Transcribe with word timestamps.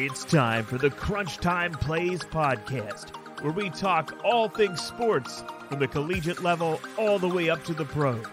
It's 0.00 0.24
time 0.24 0.64
for 0.64 0.78
the 0.78 0.90
Crunch 0.90 1.38
Time 1.38 1.72
Plays 1.72 2.20
podcast, 2.20 3.10
where 3.42 3.50
we 3.50 3.68
talk 3.68 4.16
all 4.24 4.48
things 4.48 4.80
sports 4.80 5.42
from 5.68 5.80
the 5.80 5.88
collegiate 5.88 6.40
level 6.40 6.80
all 6.96 7.18
the 7.18 7.26
way 7.26 7.50
up 7.50 7.64
to 7.64 7.74
the 7.74 7.84
pros. 7.84 8.24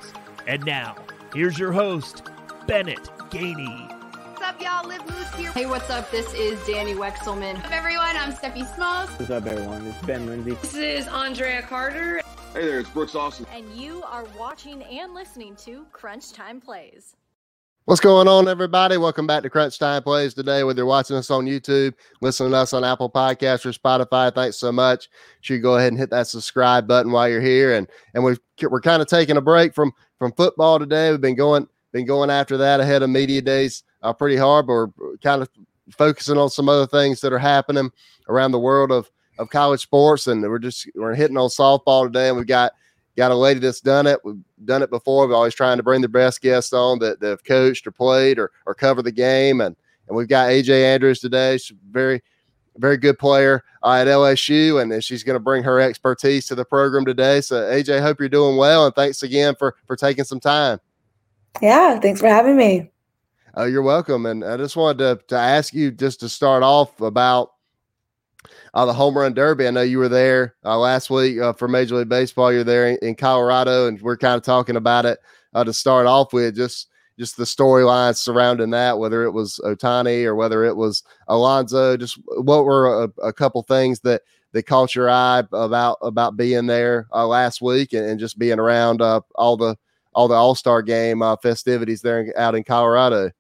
And 0.46 0.64
now, 0.64 0.96
here's 1.34 1.57
your 1.57 1.71
host, 1.71 2.21
Bennett 2.68 3.02
Gainey. 3.32 3.89
What's 3.89 4.43
up, 4.43 4.62
y'all? 4.62 4.88
Liv 4.88 5.02
Moose 5.09 5.34
here. 5.34 5.52
Hey, 5.54 5.66
what's 5.66 5.89
up? 5.89 6.12
This 6.12 6.32
is 6.36 6.64
Danny 6.68 6.93
Wexelman. 6.93 7.55
What's 7.55 7.66
up, 7.66 7.71
everyone? 7.71 8.16
I'm 8.16 8.32
Steffi 8.32 8.75
Smalls. 8.75 9.09
What's 9.18 9.32
up, 9.32 9.47
everyone? 9.47 9.88
It's 9.88 10.05
Ben 10.05 10.27
Lindsay. 10.27 10.52
This 10.61 10.75
is 10.75 11.07
Andrea 11.07 11.63
Carter. 11.63 12.21
Hey 12.54 12.68
there, 12.68 12.79
it's 12.79 12.89
Brooks 12.91 13.16
Austin. 13.16 13.47
And 13.52 13.68
you 13.73 14.04
are 14.04 14.25
watching 14.38 14.84
and 14.84 15.16
listening 15.16 15.55
to 15.66 15.88
Crunch 15.91 16.32
Time 16.32 16.61
Plays. 16.61 17.16
What's 17.88 18.02
going 18.02 18.27
on, 18.27 18.47
everybody? 18.47 18.97
Welcome 18.97 19.27
back 19.27 19.43
to 19.43 19.49
Crunch 19.52 19.77
Time 19.77 20.02
Plays 20.02 20.34
today. 20.34 20.63
Whether 20.63 20.80
you're 20.80 20.88
watching 20.88 21.17
us 21.17 21.30
on 21.30 21.45
YouTube, 21.45 21.93
listening 22.20 22.49
to 22.49 22.57
us 22.57 22.73
on 22.73 22.84
Apple 22.84 23.12
Podcasts 23.12 23.63
or 23.63 23.73
Spotify, 23.73 24.34
thanks 24.34 24.57
so 24.57 24.71
much. 24.71 25.07
Should 25.41 25.62
go 25.62 25.76
ahead 25.76 25.90
and 25.90 25.99
hit 25.99 26.09
that 26.09 26.26
subscribe 26.26 26.88
button 26.88 27.12
while 27.12 27.29
you're 27.29 27.41
here. 27.41 27.76
And 27.76 27.88
and 28.16 28.23
we 28.23 28.38
we're 28.63 28.81
kind 28.81 29.03
of 29.03 29.07
taking 29.07 29.38
a 29.38 29.41
break 29.41 29.76
from 29.76 29.91
from 30.17 30.31
football 30.31 30.79
today. 30.79 31.12
We've 31.12 31.21
been 31.21 31.35
going 31.35 31.67
been 31.91 32.07
going 32.07 32.31
after 32.31 32.57
that 32.57 32.79
ahead 32.79 33.03
of 33.03 33.12
media 33.12 33.43
days 33.43 33.84
uh, 34.02 34.13
pretty 34.13 34.35
hard, 34.35 34.65
but 34.65 34.73
we're 34.73 35.17
kind 35.21 35.43
of 35.43 35.49
focusing 35.91 36.40
on 36.40 36.49
some 36.49 36.67
other 36.67 36.88
things 36.88 37.21
that 37.21 37.34
are 37.34 37.38
happening 37.38 37.91
around 38.29 38.52
the 38.52 38.59
world 38.59 38.91
of 38.91 39.12
of 39.38 39.52
college 39.52 39.81
sports. 39.81 40.26
And 40.26 40.41
we're 40.41 40.57
just 40.57 40.90
we're 40.95 41.13
hitting 41.13 41.38
on 41.38 41.49
softball 41.49 42.05
today, 42.05 42.29
and 42.29 42.38
we've 42.38 42.48
got 42.48 42.71
got 43.16 43.32
a 43.32 43.36
lady 43.36 43.60
that's 43.60 43.82
done 43.82 44.08
it. 44.08 44.20
We've 44.24 44.42
done 44.66 44.84
it 44.84 44.90
before. 44.90 45.28
We're 45.28 45.36
always 45.36 45.55
trying 45.55 45.78
to 45.78 45.84
bring 45.84 46.02
the 46.02 46.10
best 46.10 46.42
guests 46.42 46.74
on 46.74 47.00
that, 47.00 47.20
that 47.20 47.30
have 47.30 47.44
coached 47.44 47.88
or 47.88 47.91
played 47.91 48.40
or, 48.40 48.52
or 48.66 48.74
cover 48.74 49.02
the 49.02 49.12
game. 49.12 49.62
And, 49.62 49.76
and 50.08 50.18
we've 50.18 50.28
got 50.28 50.50
AJ 50.50 50.70
Andrews 50.84 51.20
today. 51.20 51.57
She's 51.57 51.77
very, 51.90 52.22
very 52.77 52.98
good 52.98 53.18
player 53.18 53.63
uh, 53.84 53.94
at 53.94 54.07
LSU, 54.07 54.82
and 54.82 55.04
she's 55.04 55.24
going 55.24 55.35
to 55.35 55.40
bring 55.40 55.63
her 55.63 55.80
expertise 55.80 56.48
to 56.48 56.55
the 56.55 56.66
program 56.66 57.05
today. 57.05 57.41
So, 57.41 57.55
AJ, 57.55 58.02
hope 58.02 58.20
you're 58.20 58.30
doing 58.30 58.57
well, 58.57 58.85
and 58.85 58.96
thanks 58.96 59.24
again 59.24 59.55
for 59.55 59.76
for 59.88 59.96
taking 59.96 60.26
some 60.26 60.40
time. 60.40 60.79
Yeah, 61.62 62.00
thanks 62.00 62.20
for 62.20 62.27
having 62.27 62.57
me. 62.57 62.91
Uh, 63.57 63.63
you're 63.63 63.82
welcome. 63.82 64.25
And 64.25 64.44
I 64.44 64.57
just 64.57 64.75
wanted 64.75 64.97
to, 64.97 65.28
to 65.28 65.38
ask 65.38 65.74
you 65.74 65.91
just 65.91 66.19
to 66.19 66.29
start 66.29 66.62
off 66.62 67.00
about 67.00 67.53
uh, 68.74 68.85
the 68.85 68.94
home 68.94 69.18
run 69.18 69.34
derby. 69.34 69.68
I 69.68 69.72
know 69.72 69.81
you 69.81 70.00
were 70.00 70.09
there 70.09 70.56
uh, 70.63 70.78
last 70.78 71.09
week 71.09 71.40
uh, 71.40 71.53
for 71.53 71.68
Major 71.68 71.96
League 71.96 72.09
Baseball. 72.09 72.51
You're 72.51 72.63
there 72.63 72.90
in, 72.90 72.97
in 73.01 73.16
Colorado, 73.16 73.88
and 73.88 74.01
we're 74.01 74.18
kind 74.18 74.35
of 74.35 74.44
talking 74.44 74.75
about 74.75 75.06
it 75.06 75.19
uh, 75.53 75.63
to 75.63 75.74
start 75.74 76.07
off 76.07 76.34
with. 76.34 76.56
Just 76.56 76.90
just 77.18 77.38
the 77.38 77.46
storylines 77.46 78.18
surrounding 78.18 78.72
that, 78.72 79.00
whether 79.00 79.23
it 79.23 79.31
was 79.31 79.59
Ohtani 79.63 80.25
or 80.25 80.35
whether 80.35 80.66
it 80.66 80.75
was 80.75 81.03
Alonso. 81.28 81.96
Just 81.97 82.19
what 82.38 82.66
were 82.66 83.06
a, 83.06 83.28
a 83.28 83.34
couple 83.34 83.62
things 83.63 84.00
that 84.01 84.22
that 84.51 84.63
caught 84.63 84.96
your 84.96 85.09
eye 85.09 85.44
about 85.51 85.97
about 86.01 86.38
being 86.38 86.66
there 86.66 87.07
uh, 87.13 87.25
last 87.28 87.62
week 87.62 87.94
and, 87.94 88.06
and, 88.06 88.19
just 88.19 88.40
being 88.40 88.59
around 88.59 89.01
uh, 89.01 89.22
all 89.35 89.57
the 89.57 89.75
all 90.13 90.28
the 90.28 90.35
All 90.35 90.56
Star 90.56 90.81
Game 90.81 91.22
festivities 91.41 92.01
there 92.01 92.34
out 92.38 92.56
in 92.56 92.63
Colorado 92.63 93.31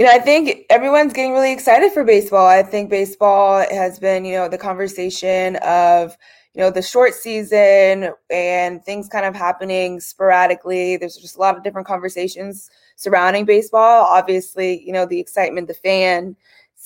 you 0.00 0.06
know, 0.06 0.12
I 0.12 0.18
think 0.18 0.64
everyone's 0.70 1.12
getting 1.12 1.34
really 1.34 1.52
excited 1.52 1.92
for 1.92 2.04
baseball. 2.04 2.46
I 2.46 2.62
think 2.62 2.88
baseball 2.88 3.58
has 3.70 3.98
been, 3.98 4.24
you 4.24 4.34
know, 4.34 4.48
the 4.48 4.56
conversation 4.56 5.56
of, 5.56 6.16
you 6.54 6.62
know, 6.62 6.70
the 6.70 6.80
short 6.80 7.12
season 7.12 8.08
and 8.30 8.82
things 8.82 9.10
kind 9.10 9.26
of 9.26 9.34
happening 9.34 10.00
sporadically. 10.00 10.96
There's 10.96 11.18
just 11.18 11.36
a 11.36 11.38
lot 11.38 11.54
of 11.54 11.62
different 11.62 11.86
conversations 11.86 12.70
surrounding 12.96 13.44
baseball. 13.44 14.06
Obviously, 14.06 14.82
you 14.82 14.94
know, 14.94 15.04
the 15.04 15.20
excitement, 15.20 15.68
the 15.68 15.74
fan, 15.74 16.34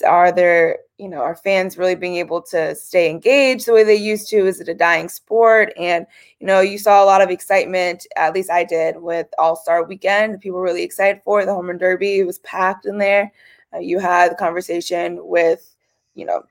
are 0.05 0.33
there 0.33 0.79
you 0.99 1.09
know 1.09 1.19
are 1.19 1.35
fans 1.35 1.77
really 1.77 1.95
being 1.95 2.17
able 2.17 2.41
to 2.41 2.75
stay 2.75 3.11
engaged 3.11 3.67
the 3.67 3.73
way 3.73 3.85
they 3.85 3.95
used 3.95 4.29
to? 4.31 4.47
Is 4.47 4.61
it 4.61 4.69
a 4.69 4.75
dying 4.75 5.09
sport? 5.09 5.73
And 5.77 6.07
you 6.41 6.47
know 6.47 6.61
you 6.61 6.79
saw 6.79 7.03
a 7.03 7.07
lot 7.07 7.23
of 7.23 7.31
excitement 7.31 8.07
at 8.17 8.35
least 8.35 8.51
i 8.51 8.65
did 8.65 9.01
with 9.01 9.27
all-star 9.39 9.85
weekend. 9.85 10.41
People 10.41 10.59
were 10.59 10.65
really 10.65 10.83
excited 10.83 11.21
for 11.25 11.41
it. 11.41 11.47
The 11.47 11.55
home 11.55 11.67
run 11.69 11.79
derby 11.79 12.19
it 12.21 12.27
was 12.27 12.39
packed 12.41 12.87
in 12.87 12.99
there. 12.99 13.33
Uh, 13.75 13.79
you 13.79 13.99
had 13.99 14.31
the 14.31 14.37
conversation 14.37 15.19
with 15.23 15.75
you 16.15 16.25
know 16.25 16.45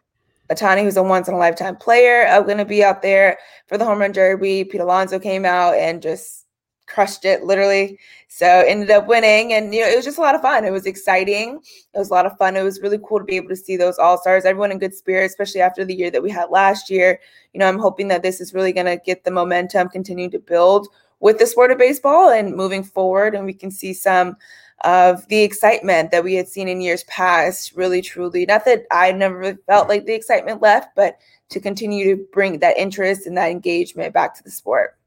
Ohtani, 0.50 0.84
who's 0.84 0.98
a 0.98 1.04
once 1.04 1.28
in 1.28 1.34
a 1.34 1.38
lifetime 1.38 1.78
player, 1.78 2.28
uh, 2.28 2.42
going 2.42 2.58
to 2.58 2.66
be 2.66 2.84
out 2.84 3.02
there 3.02 3.38
for 3.68 3.78
the 3.78 3.86
home 3.86 4.00
run 4.00 4.12
derby. 4.12 4.66
Pete 4.66 4.82
Alonso 4.82 5.18
came 5.18 5.46
out 5.46 5.76
and 5.76 6.02
just 6.02 6.43
crushed 6.94 7.26
it 7.26 7.44
literally. 7.44 7.98
So 8.28 8.46
ended 8.46 8.92
up 8.92 9.08
winning, 9.08 9.54
and 9.54 9.74
you 9.74 9.82
know 9.82 9.88
it 9.88 9.96
was 9.96 10.06
just 10.06 10.18
a 10.18 10.22
lot 10.22 10.36
of 10.36 10.42
fun. 10.42 10.66
It 10.66 10.72
was 10.72 10.86
exciting. 10.86 11.60
It 11.94 11.98
was 11.98 12.10
a 12.10 12.14
lot 12.14 12.26
of 12.26 12.38
fun. 12.38 12.56
It 12.56 12.64
was 12.64 12.82
really 12.82 13.00
cool 13.04 13.20
to 13.20 13.26
be 13.26 13.36
able 13.36 13.50
to 13.50 13.56
see 13.56 13.78
those 13.78 13.98
all 13.98 14.18
stars, 14.18 14.46
everyone 14.46 14.72
in 14.72 14.80
good 14.80 14.94
spirits, 14.96 15.34
especially 15.34 15.62
after 15.62 15.86
the 15.86 15.94
year 15.94 16.12
that 16.12 16.24
we 16.24 16.32
had 16.32 16.50
last 16.50 16.90
year. 16.90 17.20
You 17.54 17.60
know, 17.60 17.68
I'm 17.68 17.80
hoping 17.80 18.08
that 18.10 18.24
this 18.24 18.42
is 18.42 18.54
really 18.54 18.74
going 18.74 18.86
to 18.86 18.98
get 19.04 19.24
the 19.24 19.32
momentum, 19.32 19.90
continue 19.90 20.30
to 20.30 20.40
build 20.40 20.88
with 21.20 21.40
the 21.40 21.48
sport 21.48 21.72
of 21.72 21.78
baseball 21.78 22.30
and 22.30 22.56
moving 22.56 22.84
forward, 22.84 23.36
and 23.36 23.46
we 23.46 23.54
can 23.54 23.72
see 23.72 23.94
some 23.94 24.36
of 24.84 25.26
the 25.30 25.42
excitement 25.42 26.12
that 26.12 26.24
we 26.24 26.34
had 26.34 26.48
seen 26.48 26.68
in 26.68 26.82
years 26.82 27.04
past 27.06 27.72
really 27.74 28.02
truly 28.02 28.46
not 28.46 28.66
that 28.66 28.86
i 28.92 29.14
never 29.14 29.56
felt 29.66 29.88
like 29.88 30.06
the 30.06 30.14
excitement 30.14 30.62
left 30.62 30.90
but 30.94 31.20
to 31.50 31.60
continue 31.60 32.16
to 32.16 32.24
bring 32.34 32.60
that 32.60 32.78
interest 32.78 33.26
and 33.26 33.38
that 33.38 33.50
engagement 33.50 34.14
back 34.14 34.36
to 34.36 34.44
the 34.44 34.52
sport 34.52 34.98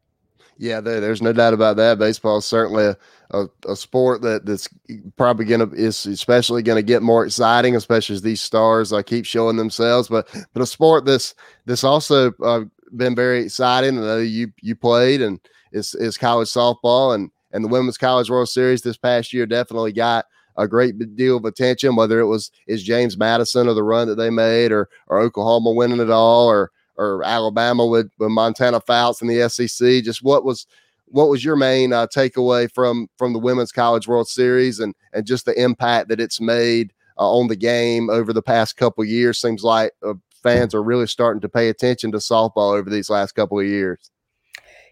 yeah, 0.59 0.81
there, 0.81 1.01
there's 1.01 1.23
no 1.23 1.33
doubt 1.33 1.55
about 1.55 1.77
that. 1.77 1.99
Baseball 1.99 2.39
is 2.39 2.47
certainly 2.47 2.85
a, 2.85 2.97
a, 3.31 3.47
a 3.69 3.77
sport 3.77 4.23
that 4.23 4.47
that's 4.47 4.69
probably 5.17 5.45
going 5.45 5.69
to 5.69 5.77
is 5.77 6.07
especially 6.07 6.63
going 6.63 6.77
to 6.77 6.83
get 6.83 7.03
more 7.03 7.25
exciting, 7.25 7.77
especially 7.77 8.15
as 8.15 8.23
these 8.23 8.41
stars 8.41 8.93
uh, 8.93 9.03
keep 9.03 9.25
showing 9.25 9.57
themselves. 9.57 10.09
But 10.09 10.29
but 10.53 10.63
a 10.63 10.67
sport 10.67 11.05
this 11.05 11.35
this 11.67 11.85
also 11.85 12.33
uh, 12.43 12.65
been 12.97 13.15
very 13.15 13.45
exciting. 13.45 13.99
I 13.99 14.03
know 14.03 14.19
you 14.19 14.53
you 14.63 14.75
played 14.75 15.23
and 15.23 15.41
it's 15.73 15.95
is 15.95 16.17
college 16.17 16.49
softball 16.49 17.15
and 17.15 17.31
and 17.53 17.65
the 17.65 17.69
Women's 17.69 17.99
College 17.99 18.31
World 18.31 18.49
Series 18.49 18.83
this 18.83 18.97
past 18.97 19.33
year 19.33 19.47
definitely 19.47 19.93
got 19.93 20.27
a 20.57 20.67
great 20.67 21.17
deal 21.17 21.37
of 21.37 21.45
attention. 21.45 21.97
Whether 21.97 22.21
it 22.21 22.27
was 22.27 22.51
is 22.67 22.83
James 22.83 23.17
Madison 23.17 23.69
or 23.69 23.75
the 23.75 23.83
run 23.83 24.09
that 24.09 24.17
they 24.17 24.31
made, 24.31 24.73
or 24.73 24.89
or 25.09 25.21
Oklahoma 25.21 25.73
winning 25.73 26.01
it 26.01 26.11
all, 26.11 26.49
or 26.49 26.71
or 26.97 27.23
Alabama 27.25 27.87
with, 27.87 28.11
with 28.19 28.31
Montana 28.31 28.81
Fouts 28.81 29.23
in 29.23 29.29
the 29.29 29.49
SEC. 29.49 30.03
Just 30.03 30.23
what 30.23 30.45
was 30.45 30.67
what 31.09 31.29
was 31.29 31.45
your 31.45 31.57
main 31.57 31.93
uh, 31.93 32.07
takeaway 32.09 32.71
from 32.73 33.09
from 33.17 33.33
the 33.33 33.39
Women's 33.39 33.73
College 33.73 34.09
World 34.09 34.29
Series 34.29 34.81
and 34.81 34.95
and 35.13 35.27
just 35.27 35.45
the 35.45 35.61
impact 35.61 36.09
that 36.09 36.21
it's 36.21 36.41
made 36.41 36.93
uh, 37.19 37.31
on 37.31 37.49
the 37.49 37.57
game 37.57 38.11
over 38.11 38.33
the 38.33 38.43
past 38.43 38.77
couple 38.77 39.05
years? 39.05 39.41
Seems 39.41 39.63
like 39.63 39.93
uh, 40.05 40.15
fans 40.43 40.75
are 40.75 40.83
really 40.83 41.07
starting 41.07 41.41
to 41.41 41.49
pay 41.49 41.69
attention 41.69 42.13
to 42.13 42.19
softball 42.19 42.77
over 42.77 42.91
these 42.91 43.11
last 43.11 43.33
couple 43.33 43.59
of 43.59 43.67
years. 43.67 44.11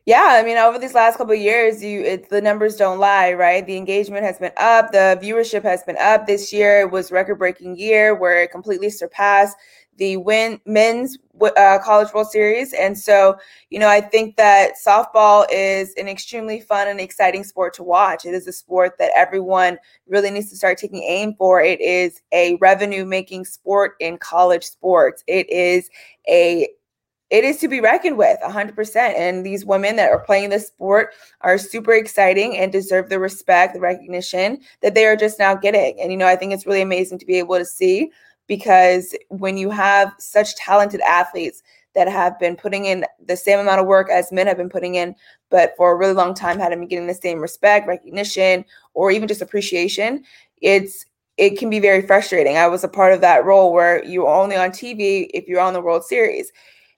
Yeah, 0.06 0.26
I 0.38 0.42
mean, 0.42 0.58
over 0.58 0.78
these 0.78 0.92
last 0.92 1.16
couple 1.16 1.32
of 1.32 1.40
years, 1.40 1.82
you 1.82 2.02
it, 2.02 2.28
the 2.28 2.42
numbers 2.42 2.76
don't 2.76 2.98
lie, 2.98 3.32
right? 3.32 3.66
The 3.66 3.78
engagement 3.78 4.22
has 4.22 4.38
been 4.38 4.52
up, 4.58 4.92
the 4.92 5.18
viewership 5.22 5.62
has 5.62 5.82
been 5.82 5.96
up. 5.96 6.26
This 6.26 6.52
year 6.52 6.86
was 6.86 7.10
record-breaking 7.10 7.78
year 7.78 8.14
where 8.14 8.42
it 8.42 8.50
completely 8.50 8.90
surpassed 8.90 9.56
the 9.96 10.16
win 10.16 10.60
men's 10.66 11.18
uh, 11.56 11.78
college 11.82 12.12
world 12.14 12.30
series. 12.30 12.72
And 12.72 12.98
so 12.98 13.36
you 13.70 13.78
know 13.78 13.88
i 13.88 14.00
think 14.00 14.36
that 14.36 14.72
softball 14.84 15.46
is 15.50 15.92
an 15.96 16.08
extremely 16.08 16.60
fun 16.60 16.88
and 16.88 17.00
exciting 17.00 17.44
sport 17.44 17.74
to 17.74 17.82
watch. 17.82 18.24
It 18.24 18.34
is 18.34 18.46
a 18.46 18.52
sport 18.52 18.98
that 18.98 19.12
everyone 19.16 19.78
really 20.06 20.30
needs 20.30 20.50
to 20.50 20.56
start 20.56 20.78
taking 20.78 21.02
aim 21.02 21.34
for. 21.36 21.60
It 21.60 21.80
is 21.80 22.22
a 22.32 22.56
revenue 22.56 23.04
making 23.04 23.44
sport 23.44 23.94
in 24.00 24.18
college 24.18 24.64
sports. 24.64 25.24
It 25.26 25.48
is 25.50 25.88
a 26.28 26.68
it 27.30 27.42
is 27.42 27.58
to 27.58 27.68
be 27.68 27.80
reckoned 27.80 28.16
with 28.16 28.38
100% 28.42 28.96
and 28.96 29.44
these 29.44 29.64
women 29.64 29.96
that 29.96 30.10
are 30.10 30.20
playing 30.20 30.50
this 30.50 30.68
sport 30.68 31.08
are 31.40 31.58
super 31.58 31.92
exciting 31.92 32.56
and 32.56 32.70
deserve 32.70 33.08
the 33.08 33.18
respect 33.18 33.74
the 33.74 33.80
recognition 33.80 34.58
that 34.82 34.94
they 34.94 35.06
are 35.06 35.16
just 35.16 35.38
now 35.38 35.54
getting. 35.54 35.98
And 36.00 36.12
you 36.12 36.18
know 36.18 36.26
i 36.26 36.36
think 36.36 36.52
it's 36.52 36.66
really 36.66 36.82
amazing 36.82 37.18
to 37.18 37.26
be 37.26 37.38
able 37.38 37.58
to 37.58 37.64
see 37.64 38.10
because 38.46 39.14
when 39.28 39.56
you 39.56 39.70
have 39.70 40.12
such 40.18 40.56
talented 40.56 41.00
athletes 41.00 41.62
that 41.94 42.08
have 42.08 42.38
been 42.38 42.56
putting 42.56 42.86
in 42.86 43.04
the 43.24 43.36
same 43.36 43.58
amount 43.58 43.80
of 43.80 43.86
work 43.86 44.10
as 44.10 44.32
men 44.32 44.46
have 44.46 44.56
been 44.56 44.68
putting 44.68 44.96
in, 44.96 45.14
but 45.50 45.74
for 45.76 45.92
a 45.92 45.96
really 45.96 46.12
long 46.12 46.34
time 46.34 46.58
hadn't 46.58 46.80
been 46.80 46.88
getting 46.88 47.06
the 47.06 47.14
same 47.14 47.40
respect, 47.40 47.86
recognition, 47.86 48.64
or 48.94 49.10
even 49.10 49.28
just 49.28 49.42
appreciation, 49.42 50.24
it's 50.60 51.06
it 51.36 51.58
can 51.58 51.68
be 51.68 51.80
very 51.80 52.02
frustrating. 52.02 52.56
I 52.56 52.68
was 52.68 52.84
a 52.84 52.88
part 52.88 53.12
of 53.12 53.20
that 53.22 53.44
role 53.44 53.72
where 53.72 54.04
you're 54.04 54.28
only 54.28 54.56
on 54.56 54.70
TV 54.70 55.28
if 55.34 55.48
you're 55.48 55.60
on 55.60 55.72
the 55.72 55.80
World 55.80 56.04
Series. 56.04 56.52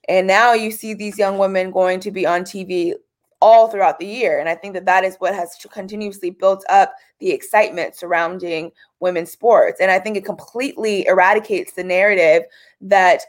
And 0.09 0.27
now 0.27 0.53
you 0.53 0.71
see 0.71 0.95
these 0.95 1.19
young 1.19 1.39
women 1.39 1.71
going 1.71 2.01
to 2.01 2.11
be 2.11 2.27
on 2.27 2.43
TV 2.43 2.95
all 3.41 3.69
throughout 3.69 3.99
the 3.99 4.07
year. 4.07 4.39
And 4.39 4.49
I 4.49 4.55
think 4.55 4.75
that 4.75 4.87
that 4.87 5.05
is 5.05 5.17
what 5.17 5.35
has 5.35 5.57
continuously 5.71 6.31
built 6.31 6.65
up 6.69 6.95
the 7.21 7.31
excitement 7.31 7.95
surrounding 7.95 8.73
women's 9.01 9.31
sports. 9.31 9.81
And 9.81 9.91
I 9.91 9.99
think 9.99 10.17
it 10.17 10.25
completely 10.25 11.07
eradicates 11.07 11.73
the 11.73 11.85
narrative 11.85 12.45
that, 12.81 13.23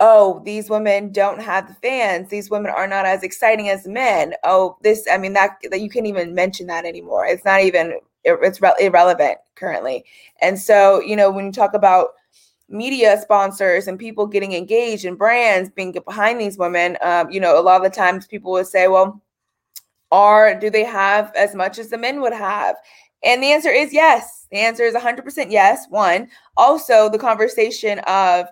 oh, 0.00 0.40
these 0.44 0.70
women 0.70 1.12
don't 1.12 1.40
have 1.40 1.68
the 1.68 1.74
fans. 1.74 2.28
These 2.28 2.50
women 2.50 2.72
are 2.74 2.86
not 2.86 3.04
as 3.04 3.22
exciting 3.22 3.68
as 3.68 3.86
men. 3.86 4.34
Oh, 4.42 4.76
this, 4.82 5.06
I 5.10 5.18
mean, 5.18 5.34
that, 5.34 5.58
that 5.70 5.80
you 5.80 5.90
can't 5.90 6.06
even 6.06 6.34
mention 6.34 6.66
that 6.68 6.84
anymore. 6.84 7.26
It's 7.26 7.44
not 7.44 7.60
even, 7.60 7.98
it's 8.24 8.60
re- 8.62 8.74
irrelevant 8.80 9.38
currently. 9.54 10.04
And 10.40 10.58
so, 10.58 11.00
you 11.00 11.14
know, 11.14 11.30
when 11.30 11.44
you 11.46 11.52
talk 11.52 11.74
about 11.74 12.08
media 12.68 13.20
sponsors 13.20 13.86
and 13.86 13.98
people 13.98 14.26
getting 14.26 14.54
engaged 14.54 15.04
and 15.04 15.18
brands 15.18 15.68
being 15.70 15.92
behind 15.92 16.40
these 16.40 16.56
women, 16.56 16.96
um, 17.02 17.30
you 17.30 17.38
know, 17.38 17.60
a 17.60 17.62
lot 17.62 17.76
of 17.76 17.82
the 17.82 17.94
times 17.94 18.26
people 18.26 18.50
would 18.52 18.66
say, 18.66 18.88
well, 18.88 19.20
are 20.12 20.54
do 20.54 20.70
they 20.70 20.84
have 20.84 21.32
as 21.34 21.54
much 21.54 21.78
as 21.78 21.88
the 21.88 21.98
men 21.98 22.20
would 22.20 22.32
have? 22.32 22.76
And 23.24 23.42
the 23.42 23.50
answer 23.50 23.70
is 23.70 23.92
yes. 23.92 24.46
The 24.52 24.58
answer 24.58 24.84
is 24.84 24.94
100% 24.94 25.50
yes. 25.50 25.86
One. 25.88 26.28
Also, 26.56 27.08
the 27.08 27.18
conversation 27.18 27.98
of 28.00 28.46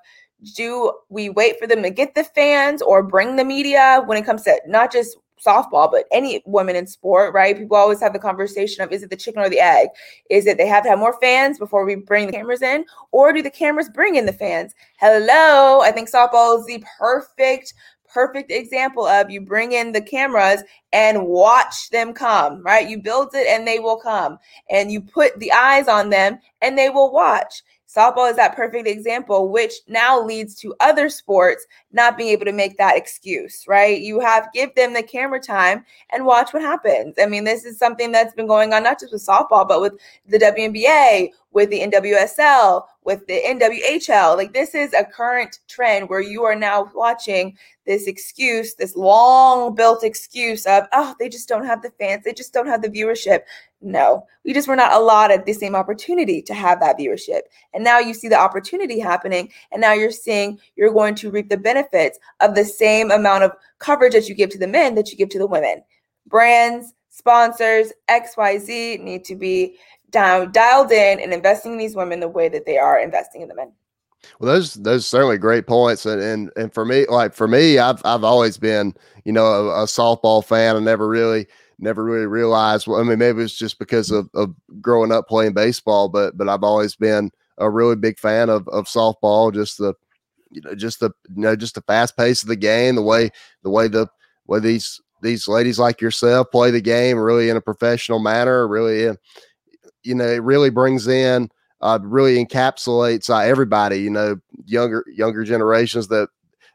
do 0.57 0.93
we 1.11 1.29
wait 1.29 1.59
for 1.61 1.67
them 1.67 1.83
to 1.83 1.91
get 1.91 2.15
the 2.15 2.25
fans 2.25 2.81
or 2.81 3.03
bring 3.03 3.37
the 3.37 3.45
media 3.45 4.03
when 4.07 4.17
it 4.17 4.25
comes 4.25 4.43
to 4.45 4.61
not 4.67 4.91
just 4.91 5.17
softball, 5.45 5.91
but 5.91 6.05
any 6.13 6.43
women 6.47 6.77
in 6.77 6.87
sport, 6.87 7.33
right? 7.35 7.57
People 7.57 7.77
always 7.77 8.01
have 8.01 8.13
the 8.13 8.19
conversation 8.19 8.83
of 8.83 8.93
is 8.93 9.03
it 9.03 9.11
the 9.11 9.17
chicken 9.17 9.43
or 9.43 9.49
the 9.49 9.61
egg? 9.61 9.89
Is 10.29 10.47
it 10.47 10.59
they 10.59 10.67
have 10.67 10.83
to 10.85 10.91
have 10.91 10.99
more 10.99 11.19
fans 11.21 11.59
before 11.59 11.85
we 11.85 11.95
bring 11.95 12.27
the 12.27 12.33
cameras 12.33 12.63
in, 12.63 12.85
or 13.13 13.33
do 13.33 13.43
the 13.43 13.51
cameras 13.51 13.89
bring 13.89 14.17
in 14.17 14.27
the 14.27 14.33
fans? 14.33 14.75
Hello, 14.99 15.81
I 15.81 15.93
think 15.93 16.11
softball 16.11 16.59
is 16.59 16.67
the 16.67 16.85
perfect 16.99 17.75
perfect 18.13 18.51
example 18.51 19.07
of 19.07 19.31
you 19.31 19.41
bring 19.41 19.73
in 19.73 19.93
the 19.93 20.01
cameras 20.01 20.63
and 20.93 21.27
watch 21.27 21.91
them 21.91 22.13
come, 22.13 22.63
right? 22.63 22.89
You 22.89 22.99
build 22.99 23.35
it 23.35 23.47
and 23.49 23.67
they 23.67 23.79
will 23.79 23.97
come, 23.97 24.39
and 24.71 24.91
you 24.91 25.01
put 25.01 25.39
the 25.39 25.53
eyes 25.53 25.89
on 25.89 26.11
them 26.11 26.39
and 26.63 26.77
they 26.77 26.91
will 26.91 27.13
watch. 27.13 27.63
Softball 27.93 28.31
is 28.31 28.37
that 28.37 28.55
perfect 28.55 28.87
example, 28.87 29.49
which 29.49 29.73
now 29.89 30.23
leads 30.23 30.55
to 30.55 30.73
other 30.79 31.09
sports 31.09 31.67
not 31.91 32.17
being 32.17 32.31
able 32.31 32.45
to 32.45 32.53
make 32.53 32.79
that 32.79 32.97
excuse, 32.97 33.65
right? 33.67 34.01
You 34.01 34.21
have 34.21 34.49
give 34.55 34.73
them 34.77 34.93
the 34.93 35.03
camera 35.03 35.41
time 35.41 35.85
and 36.11 36.25
watch 36.25 36.53
what 36.53 36.63
happens. 36.63 37.17
I 37.21 37.27
mean, 37.27 37.43
this 37.43 37.65
is 37.65 37.81
something 37.81 38.13
that's 38.13 38.33
been 38.35 38.47
going 38.47 38.73
on 38.73 38.85
not 38.85 39.01
just 39.01 39.13
with 39.13 39.27
softball, 39.27 39.67
but 39.67 39.81
with 39.81 39.95
the 40.29 40.39
WNBA, 40.39 41.31
with 41.51 41.71
the 41.71 41.81
NWSL, 41.81 42.85
with 43.03 43.27
the 43.27 43.43
NWHL. 43.45 44.37
Like 44.37 44.53
this 44.53 44.77
is 44.77 44.93
a 44.93 45.05
current 45.05 45.59
trend 45.67 46.09
where 46.09 46.21
you 46.21 46.45
are 46.45 46.55
now 46.55 46.93
watching 46.95 47.59
this 47.91 48.07
excuse, 48.07 48.77
this 48.77 48.95
long 48.95 49.75
built 49.75 50.05
excuse 50.05 50.65
of, 50.65 50.87
oh, 50.93 51.13
they 51.19 51.29
just 51.29 51.49
don't 51.49 51.67
have 51.67 51.83
the 51.83 51.91
fans, 51.99 52.23
they 52.23 52.33
just 52.33 52.53
don't 52.53 52.69
have 52.69 52.83
the 52.83 52.89
viewership. 52.89 53.41
No, 53.81 54.25
we 54.45 54.55
just 54.55 54.69
were 54.69 54.77
not 54.77 54.93
allotted 54.93 55.45
the 55.45 55.53
same 55.53 55.75
opportunity 55.75 56.41
to 56.43 56.55
have 56.55 56.79
that 56.79 56.97
viewership. 56.97 57.41
And 57.75 57.83
now 57.83 57.99
you 57.99 58.15
see 58.15 58.29
the 58.29 58.39
opportunity 58.39 59.01
happening, 59.01 59.51
and 59.73 59.81
now 59.81 59.93
you're 59.93 60.13
seeing 60.13 60.61
you're 60.77 60.93
going 60.93 61.17
to 61.17 61.33
reap 61.33 61.49
the 61.49 61.57
benefits 61.57 62.17
of 62.39 62.55
the 62.55 62.65
same 62.65 63.11
amount 63.11 63.43
of 63.43 63.53
coverage 63.81 64.13
that 64.13 64.29
you 64.29 64.37
give 64.37 64.51
to 64.51 64.59
the 64.59 64.69
men 64.69 64.95
that 64.95 65.11
you 65.11 65.17
give 65.17 65.31
to 65.31 65.41
the 65.41 65.47
women. 65.47 65.83
Brands, 66.29 66.95
sponsors, 67.09 67.93
XYZ 68.09 69.01
need 69.01 69.25
to 69.25 69.35
be 69.35 69.75
down, 70.11 70.53
dialed 70.53 70.93
in 70.93 71.19
and 71.19 71.33
investing 71.33 71.73
in 71.73 71.79
these 71.79 71.97
women 71.97 72.21
the 72.21 72.29
way 72.29 72.49
that 72.49 72.67
they 72.67 72.79
are 72.79 73.01
investing 73.01 73.43
in 73.43 73.49
the 73.49 73.55
men. 73.57 73.73
Well, 74.39 74.53
those 74.53 74.75
those 74.75 75.07
certainly 75.07 75.39
great 75.39 75.67
points, 75.67 76.07
and 76.07 76.21
and 76.21 76.51
and 76.57 76.73
for 76.73 76.85
me, 76.85 77.07
like 77.09 77.35
for 77.35 77.49
me, 77.49 77.79
I've 77.79 78.01
I've 78.05 78.25
always 78.25 78.59
been 78.59 78.95
you 79.25 79.33
know 79.33 79.45
a, 79.47 79.83
a 79.83 79.87
softball 79.87 80.45
fan. 80.45 80.77
I 80.77 80.81
never 80.81 81.09
really 81.09 81.47
never 81.79 82.05
really 82.05 82.27
realized. 82.27 82.87
Well, 82.87 83.01
I 83.01 83.05
mean, 83.05 83.19
maybe 83.19 83.43
it's 83.43 83.57
just 83.57 83.79
because 83.79 84.11
of, 84.11 84.29
of 84.35 84.55
growing 84.81 85.13
up 85.13 85.29
playing 85.29 85.55
baseball, 85.55 86.09
but 86.09 86.37
but 86.37 86.49
I've 86.49 86.65
always 86.65 86.95
been 86.97 87.31
a 87.59 87.71
really 87.71 87.97
big 87.97 88.19
fan 88.19 88.51
of 88.51 88.69
of 88.69 88.87
softball. 88.87 89.53
Just 89.55 89.79
the 89.79 89.95
you 90.51 90.61
know 90.63 90.75
just 90.75 91.01
the 91.01 91.11
you 91.35 91.43
know 91.43 91.57
just 91.57 91.75
the 91.75 91.83
fast 91.83 92.17
pace 92.17 92.43
of 92.43 92.49
the 92.49 92.57
game, 92.57 92.97
the 92.97 93.03
way 93.03 93.31
the 93.63 93.71
way 93.71 93.89
the 93.89 94.07
way 94.47 94.61
these 94.61 95.01
these 95.23 95.49
ladies 95.49 95.79
like 95.79 96.01
yourself 96.01 96.51
play 96.51 96.71
the 96.71 96.81
game 96.81 97.19
really 97.19 97.51
in 97.51 97.57
a 97.57 97.61
professional 97.61 98.19
manner, 98.19 98.67
really 98.69 99.05
in 99.05 99.17
you 100.03 100.15
know, 100.15 100.27
it 100.27 100.43
really 100.43 100.71
brings 100.71 101.07
in, 101.09 101.51
uh, 101.83 101.99
really 102.03 102.45
encapsulates 102.45 103.31
uh, 103.31 103.39
everybody. 103.39 104.01
You 104.01 104.11
know, 104.11 104.41
younger 104.65 105.05
younger 105.13 105.45
generations 105.45 106.09
that 106.09 106.29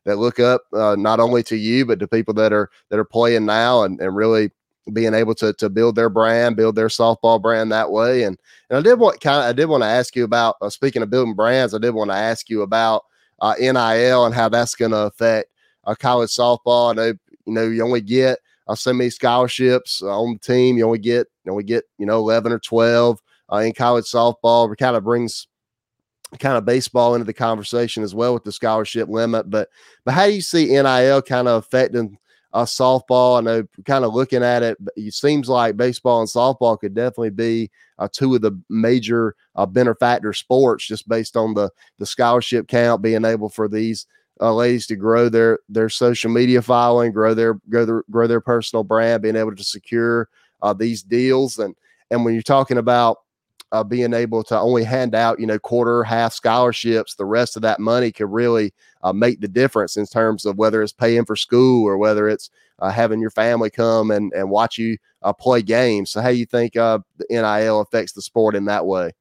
that 0.06 0.18
look 0.18 0.40
up 0.40 0.62
uh, 0.74 0.96
not 0.98 1.20
only 1.20 1.44
to 1.44 1.56
you 1.56 1.86
but 1.86 2.00
to 2.00 2.08
people 2.08 2.34
that 2.36 2.54
are 2.54 2.70
that 2.90 3.00
are 3.00 3.06
playing 3.06 3.46
now 3.46 3.84
and, 3.84 4.00
and 4.00 4.16
really 4.16 4.52
being 4.94 5.14
able 5.14 5.34
to 5.36 5.54
to 5.54 5.70
build 5.70 5.96
their 5.96 6.10
brand, 6.10 6.56
build 6.56 6.76
their 6.76 6.88
softball 6.88 7.42
brand 7.42 7.72
that 7.72 7.92
way. 7.92 8.24
And 8.24 8.38
and 8.70 8.78
I 8.78 8.82
did 8.82 9.00
want 9.00 9.22
kind 9.22 9.40
of 9.40 9.46
I 9.46 9.54
did 9.54 9.66
want 9.66 9.84
to 9.84 9.88
ask 9.88 10.16
you 10.16 10.24
about 10.24 10.56
uh, 10.62 10.70
speaking 10.70 11.02
of 11.02 11.10
building 11.10 11.34
brands. 11.36 11.74
I 11.74 11.80
did 11.80 11.92
want 11.92 12.12
to 12.12 12.18
ask 12.18 12.50
you 12.50 12.62
about 12.62 13.04
uh, 13.42 13.56
NIL 13.60 14.26
and 14.26 14.36
how 14.36 14.50
that's 14.50 14.76
going 14.76 14.92
to 14.92 15.06
affect 15.06 15.50
uh, 15.86 15.96
college 15.96 16.30
softball. 16.30 16.92
I 16.92 16.94
know 16.94 17.14
you 17.46 17.54
know 17.54 17.64
you 17.64 17.84
only 17.84 18.02
get 18.02 18.40
uh, 18.68 18.76
so 18.76 18.94
many 18.94 19.10
scholarships 19.10 20.02
on 20.02 20.34
the 20.34 20.40
team. 20.40 20.78
You 20.78 20.86
only 20.86 21.00
get 21.00 21.28
you 21.46 21.54
we 21.54 21.64
get 21.64 21.86
you 21.98 22.06
know 22.06 22.18
eleven 22.18 22.52
or 22.52 22.60
twelve 22.60 23.22
uh, 23.52 23.58
in 23.58 23.74
college 23.74 24.06
softball. 24.06 24.76
Kind 24.78 24.96
of 24.96 25.04
brings 25.04 25.48
kind 26.40 26.58
of 26.58 26.66
baseball 26.66 27.16
into 27.16 27.26
the 27.26 27.34
conversation 27.34 28.04
as 28.04 28.16
well 28.16 28.34
with 28.34 28.44
the 28.44 28.52
scholarship 28.52 29.10
limit. 29.10 29.50
But 29.50 29.70
but 30.04 30.14
how 30.14 30.26
do 30.26 30.34
you 30.34 30.42
see 30.42 30.68
NIL 30.68 31.22
kind 31.22 31.48
of 31.48 31.64
affecting 31.64 32.18
uh, 32.54 32.66
softball? 32.66 33.38
I 33.38 33.42
know 33.42 33.64
kind 33.86 34.06
of 34.06 34.14
looking 34.14 34.44
at 34.44 34.64
it, 34.64 34.78
it 34.96 35.14
seems 35.14 35.50
like 35.50 35.78
baseball 35.78 36.22
and 36.22 36.30
softball 36.30 36.80
could 36.80 36.94
definitely 36.94 37.32
be 37.32 37.72
uh, 38.00 38.08
two 38.12 38.36
of 38.36 38.42
the 38.42 38.60
major 38.70 39.36
uh, 39.56 39.66
benefactor 39.66 40.34
sports 40.34 40.88
just 40.88 41.08
based 41.08 41.38
on 41.38 41.54
the 41.54 41.70
the 42.00 42.06
scholarship 42.06 42.68
count 42.68 43.02
being 43.02 43.26
able 43.26 43.50
for 43.50 43.68
these 43.68 44.08
uh, 44.42 44.54
ladies 44.54 44.88
to 44.88 44.96
grow 44.96 45.30
their 45.30 45.60
their 45.70 45.90
social 45.90 46.30
media 46.32 46.62
following, 46.62 47.12
grow 47.12 47.34
their 47.34 47.56
grow 47.70 47.86
their 47.86 48.04
grow 48.12 48.28
their 48.28 48.42
personal 48.42 48.84
brand, 48.84 49.22
being 49.22 49.36
able 49.36 49.56
to 49.56 49.64
secure 49.64 50.30
uh, 50.62 50.74
these 50.74 51.04
deals, 51.04 51.60
and 51.60 51.76
and 52.12 52.26
when 52.26 52.34
you're 52.34 52.44
talking 52.44 52.78
about 52.78 53.20
uh, 53.72 53.84
being 53.84 54.14
able 54.14 54.44
to 54.44 54.60
only 54.60 54.84
hand 54.84 55.16
out 55.16 55.40
you 55.40 55.46
know 55.46 55.60
quarter 55.60 56.04
half 56.04 56.34
scholarships, 56.34 57.16
the 57.16 57.26
rest 57.26 57.56
of 57.56 57.62
that 57.62 57.80
money 57.80 58.12
could 58.12 58.32
really 58.32 58.74
uh, 59.04 59.14
make 59.14 59.42
the 59.42 59.48
difference 59.48 59.98
in 59.98 60.06
terms 60.06 60.46
of 60.46 60.58
whether 60.58 60.82
it's 60.82 60.94
paying 60.94 61.26
for 61.26 61.36
school 61.36 61.86
or 61.86 61.98
whether 61.98 62.28
it's 62.30 62.50
uh, 62.80 62.90
having 62.90 63.22
your 63.22 63.32
family 63.32 63.70
come 63.70 64.12
and 64.12 64.34
and 64.34 64.50
watch 64.50 64.78
you 64.78 64.98
uh, 65.24 65.34
play 65.34 65.62
games. 65.62 66.12
So 66.12 66.22
how 66.22 66.30
do 66.30 66.38
you 66.38 66.46
think 66.46 66.74
the 66.74 67.04
NIL 67.30 67.82
affects 67.82 68.14
the 68.14 68.22
sport 68.22 68.56
in 68.56 68.66
that 68.66 68.86
way? 68.86 69.12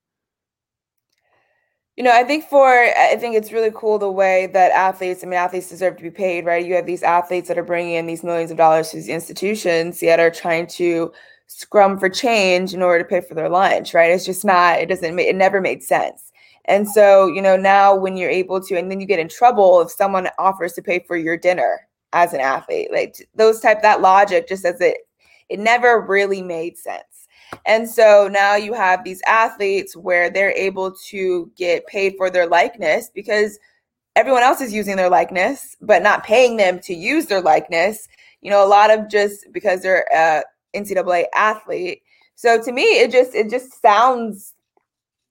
You 1.96 2.02
know, 2.02 2.12
I 2.12 2.24
think 2.24 2.44
for 2.48 2.66
I 2.68 3.14
think 3.20 3.36
it's 3.36 3.52
really 3.52 3.70
cool 3.72 4.00
the 4.00 4.10
way 4.10 4.48
that 4.48 4.72
athletes. 4.72 5.22
I 5.22 5.28
mean, 5.28 5.38
athletes 5.38 5.68
deserve 5.68 5.96
to 5.96 6.02
be 6.02 6.10
paid, 6.10 6.44
right? 6.44 6.64
You 6.64 6.74
have 6.74 6.86
these 6.86 7.04
athletes 7.04 7.46
that 7.46 7.56
are 7.56 7.62
bringing 7.62 7.94
in 7.94 8.06
these 8.06 8.24
millions 8.24 8.50
of 8.50 8.56
dollars 8.56 8.90
to 8.90 8.96
these 8.96 9.08
institutions, 9.08 10.02
yet 10.02 10.18
are 10.18 10.30
trying 10.30 10.66
to 10.68 11.12
scrum 11.46 11.98
for 11.98 12.08
change 12.08 12.74
in 12.74 12.82
order 12.82 13.02
to 13.02 13.08
pay 13.08 13.20
for 13.20 13.34
their 13.34 13.48
lunch, 13.48 13.94
right? 13.94 14.10
It's 14.10 14.24
just 14.24 14.44
not. 14.44 14.80
It 14.80 14.88
doesn't. 14.88 15.18
It 15.18 15.36
never 15.36 15.60
made 15.60 15.82
sense. 15.82 16.32
And 16.66 16.88
so, 16.88 17.26
you 17.26 17.42
know, 17.42 17.56
now 17.56 17.94
when 17.94 18.16
you're 18.16 18.30
able 18.30 18.60
to, 18.62 18.76
and 18.76 18.90
then 18.90 19.00
you 19.00 19.06
get 19.06 19.18
in 19.18 19.28
trouble 19.28 19.80
if 19.80 19.90
someone 19.90 20.28
offers 20.38 20.72
to 20.74 20.82
pay 20.82 21.04
for 21.06 21.16
your 21.16 21.36
dinner 21.36 21.86
as 22.12 22.32
an 22.32 22.40
athlete, 22.40 22.88
like 22.92 23.16
those 23.34 23.60
type 23.60 23.82
that 23.82 24.00
logic 24.00 24.48
just 24.48 24.64
as 24.64 24.80
it, 24.80 24.98
it 25.50 25.58
never 25.58 26.00
really 26.00 26.40
made 26.40 26.78
sense. 26.78 27.28
And 27.66 27.88
so 27.88 28.28
now 28.32 28.56
you 28.56 28.72
have 28.72 29.04
these 29.04 29.22
athletes 29.26 29.96
where 29.96 30.30
they're 30.30 30.52
able 30.52 30.92
to 31.08 31.50
get 31.56 31.86
paid 31.86 32.14
for 32.16 32.30
their 32.30 32.46
likeness 32.46 33.10
because 33.14 33.58
everyone 34.16 34.42
else 34.42 34.60
is 34.60 34.72
using 34.72 34.96
their 34.96 35.10
likeness, 35.10 35.76
but 35.80 36.02
not 36.02 36.24
paying 36.24 36.56
them 36.56 36.80
to 36.80 36.94
use 36.94 37.26
their 37.26 37.42
likeness. 37.42 38.08
You 38.40 38.50
know, 38.50 38.64
a 38.64 38.68
lot 38.68 38.90
of 38.90 39.08
just 39.10 39.46
because 39.52 39.82
they're 39.82 40.06
a 40.14 40.42
NCAA 40.74 41.24
athlete. 41.34 42.02
So 42.34 42.60
to 42.62 42.72
me, 42.72 42.82
it 42.82 43.10
just 43.10 43.34
it 43.34 43.50
just 43.50 43.80
sounds 43.80 44.54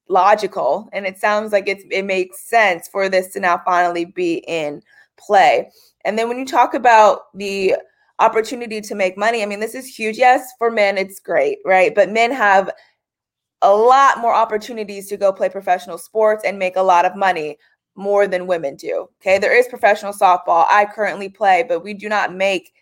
logical 0.09 0.89
and 0.91 1.05
it 1.05 1.17
sounds 1.17 1.51
like 1.51 1.67
it's 1.67 1.83
it 1.89 2.03
makes 2.03 2.47
sense 2.47 2.87
for 2.87 3.09
this 3.09 3.33
to 3.33 3.39
now 3.39 3.61
finally 3.65 4.05
be 4.05 4.43
in 4.47 4.81
play. 5.17 5.69
And 6.05 6.17
then 6.17 6.27
when 6.27 6.37
you 6.37 6.45
talk 6.45 6.73
about 6.73 7.33
the 7.33 7.75
opportunity 8.19 8.81
to 8.81 8.95
make 8.95 9.17
money. 9.17 9.43
I 9.43 9.45
mean, 9.45 9.59
this 9.59 9.75
is 9.75 9.87
huge. 9.87 10.17
Yes, 10.17 10.53
for 10.57 10.71
men, 10.71 10.97
it's 10.97 11.19
great, 11.19 11.59
right? 11.65 11.93
But 11.93 12.09
men 12.09 12.31
have 12.31 12.71
a 13.61 13.73
lot 13.73 14.19
more 14.19 14.33
opportunities 14.33 15.07
to 15.09 15.17
go 15.17 15.31
play 15.31 15.49
professional 15.49 15.97
sports 15.97 16.43
and 16.45 16.59
make 16.59 16.75
a 16.75 16.81
lot 16.81 17.05
of 17.05 17.15
money 17.15 17.57
more 17.95 18.27
than 18.27 18.47
women 18.47 18.75
do. 18.75 19.07
Okay. 19.21 19.37
There 19.37 19.55
is 19.55 19.67
professional 19.67 20.13
softball. 20.13 20.65
I 20.69 20.85
currently 20.93 21.29
play, 21.29 21.63
but 21.67 21.83
we 21.83 21.93
do 21.93 22.09
not 22.09 22.33
make 22.33 22.73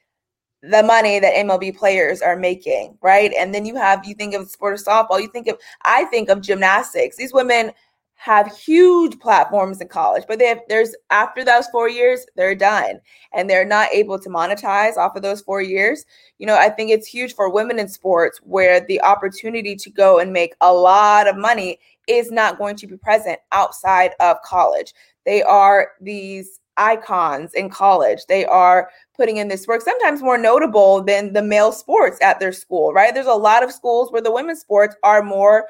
the 0.64 0.84
money 0.84 1.20
that 1.20 1.34
MLB 1.34 1.76
players 1.76 2.22
are 2.22 2.36
making, 2.36 2.98
right? 3.02 3.32
And 3.38 3.54
then 3.54 3.66
you 3.66 3.76
have, 3.76 4.06
you 4.06 4.14
think 4.14 4.36
of 4.36 4.44
the 4.44 4.50
sport 4.50 4.74
of 4.80 4.86
softball, 4.86 5.22
you 5.22 5.28
think 5.28 5.48
of, 5.48 5.58
I 5.84 6.06
think 6.06 6.30
of 6.30 6.42
gymnastics. 6.42 7.18
These 7.18 7.34
women 7.34 7.72
have 8.14 8.56
huge 8.56 9.20
platforms 9.20 9.82
in 9.82 9.88
college, 9.88 10.24
but 10.28 10.38
they 10.38 10.46
have, 10.46 10.60
there's 10.70 10.96
after 11.10 11.44
those 11.44 11.66
four 11.70 11.90
years, 11.90 12.24
they're 12.36 12.54
done 12.54 13.02
and 13.34 13.50
they're 13.50 13.66
not 13.66 13.92
able 13.92 14.20
to 14.20 14.30
monetize 14.30 14.96
off 14.96 15.16
of 15.16 15.24
those 15.24 15.42
four 15.42 15.64
years. 15.64 16.06
You 16.38 16.46
know, 16.46 16.56
I 16.56 16.70
think 16.70 16.92
it's 16.92 17.08
huge 17.08 17.34
for 17.34 17.50
women 17.50 17.80
in 17.80 17.88
sports 17.88 18.40
where 18.44 18.86
the 18.86 19.02
opportunity 19.02 19.76
to 19.76 19.90
go 19.90 20.20
and 20.20 20.32
make 20.32 20.54
a 20.62 20.72
lot 20.72 21.28
of 21.28 21.36
money 21.36 21.80
is 22.08 22.32
not 22.32 22.60
going 22.60 22.76
to 22.76 22.86
be 22.86 22.98
present 22.98 23.40
outside 23.52 24.12
of 24.20 24.38
college. 24.44 24.94
They 25.26 25.42
are 25.42 25.94
these 26.00 26.61
icons 26.78 27.54
in 27.54 27.70
college. 27.70 28.20
They 28.28 28.46
are 28.46 28.90
putting 29.16 29.38
in 29.38 29.48
this 29.48 29.68
work, 29.68 29.82
sometimes 29.82 30.22
more 30.22 30.38
notable 30.38 31.04
than 31.04 31.34
the 31.34 31.44
male 31.44 31.72
sports 31.72 32.18
at 32.22 32.40
their 32.40 32.52
school, 32.54 32.94
right? 32.94 33.14
There's 33.14 33.26
a 33.28 33.34
lot 33.34 33.64
of 33.64 33.72
schools 33.72 34.12
where 34.12 34.22
the 34.22 34.32
women's 34.32 34.62
sports 34.62 34.96
are 35.04 35.22
more 35.22 35.66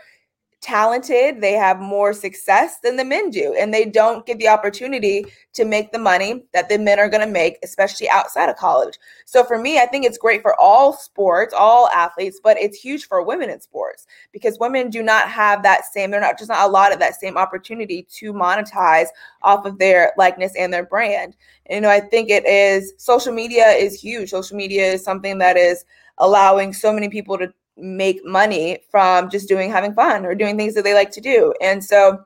talented, 0.61 1.41
they 1.41 1.53
have 1.53 1.79
more 1.79 2.13
success 2.13 2.77
than 2.83 2.95
the 2.95 3.03
men 3.03 3.31
do, 3.31 3.55
and 3.59 3.73
they 3.73 3.83
don't 3.83 4.25
get 4.25 4.37
the 4.37 4.47
opportunity 4.47 5.25
to 5.53 5.65
make 5.65 5.91
the 5.91 5.99
money 5.99 6.43
that 6.53 6.69
the 6.69 6.77
men 6.77 6.99
are 6.99 7.09
going 7.09 7.25
to 7.25 7.31
make, 7.31 7.57
especially 7.63 8.07
outside 8.09 8.47
of 8.47 8.55
college. 8.55 8.97
So 9.25 9.43
for 9.43 9.57
me, 9.57 9.79
I 9.79 9.87
think 9.87 10.05
it's 10.05 10.19
great 10.19 10.43
for 10.43 10.59
all 10.61 10.93
sports, 10.93 11.53
all 11.57 11.89
athletes, 11.89 12.39
but 12.43 12.59
it's 12.59 12.77
huge 12.77 13.07
for 13.07 13.23
women 13.23 13.49
in 13.49 13.59
sports 13.59 14.05
because 14.31 14.59
women 14.59 14.91
do 14.91 15.01
not 15.01 15.27
have 15.29 15.63
that 15.63 15.85
same, 15.91 16.11
they're 16.11 16.21
not 16.21 16.37
just 16.37 16.49
not 16.49 16.69
a 16.69 16.71
lot 16.71 16.93
of 16.93 16.99
that 16.99 17.19
same 17.19 17.37
opportunity 17.37 18.07
to 18.17 18.31
monetize 18.31 19.07
off 19.41 19.65
of 19.65 19.79
their 19.79 20.13
likeness 20.15 20.53
and 20.55 20.71
their 20.71 20.85
brand. 20.85 21.35
And, 21.65 21.77
you 21.77 21.81
know, 21.81 21.89
I 21.89 21.99
think 21.99 22.29
it 22.29 22.45
is 22.45 22.93
social 22.97 23.33
media 23.33 23.69
is 23.69 23.99
huge. 23.99 24.29
Social 24.29 24.57
media 24.57 24.93
is 24.93 25.03
something 25.03 25.39
that 25.39 25.57
is 25.57 25.85
allowing 26.19 26.71
so 26.71 26.93
many 26.93 27.09
people 27.09 27.37
to 27.37 27.51
make 27.77 28.23
money 28.25 28.79
from 28.89 29.29
just 29.29 29.47
doing 29.47 29.71
having 29.71 29.93
fun 29.93 30.25
or 30.25 30.35
doing 30.35 30.57
things 30.57 30.73
that 30.75 30.83
they 30.83 30.93
like 30.93 31.11
to 31.11 31.21
do. 31.21 31.53
And 31.61 31.83
so 31.83 32.23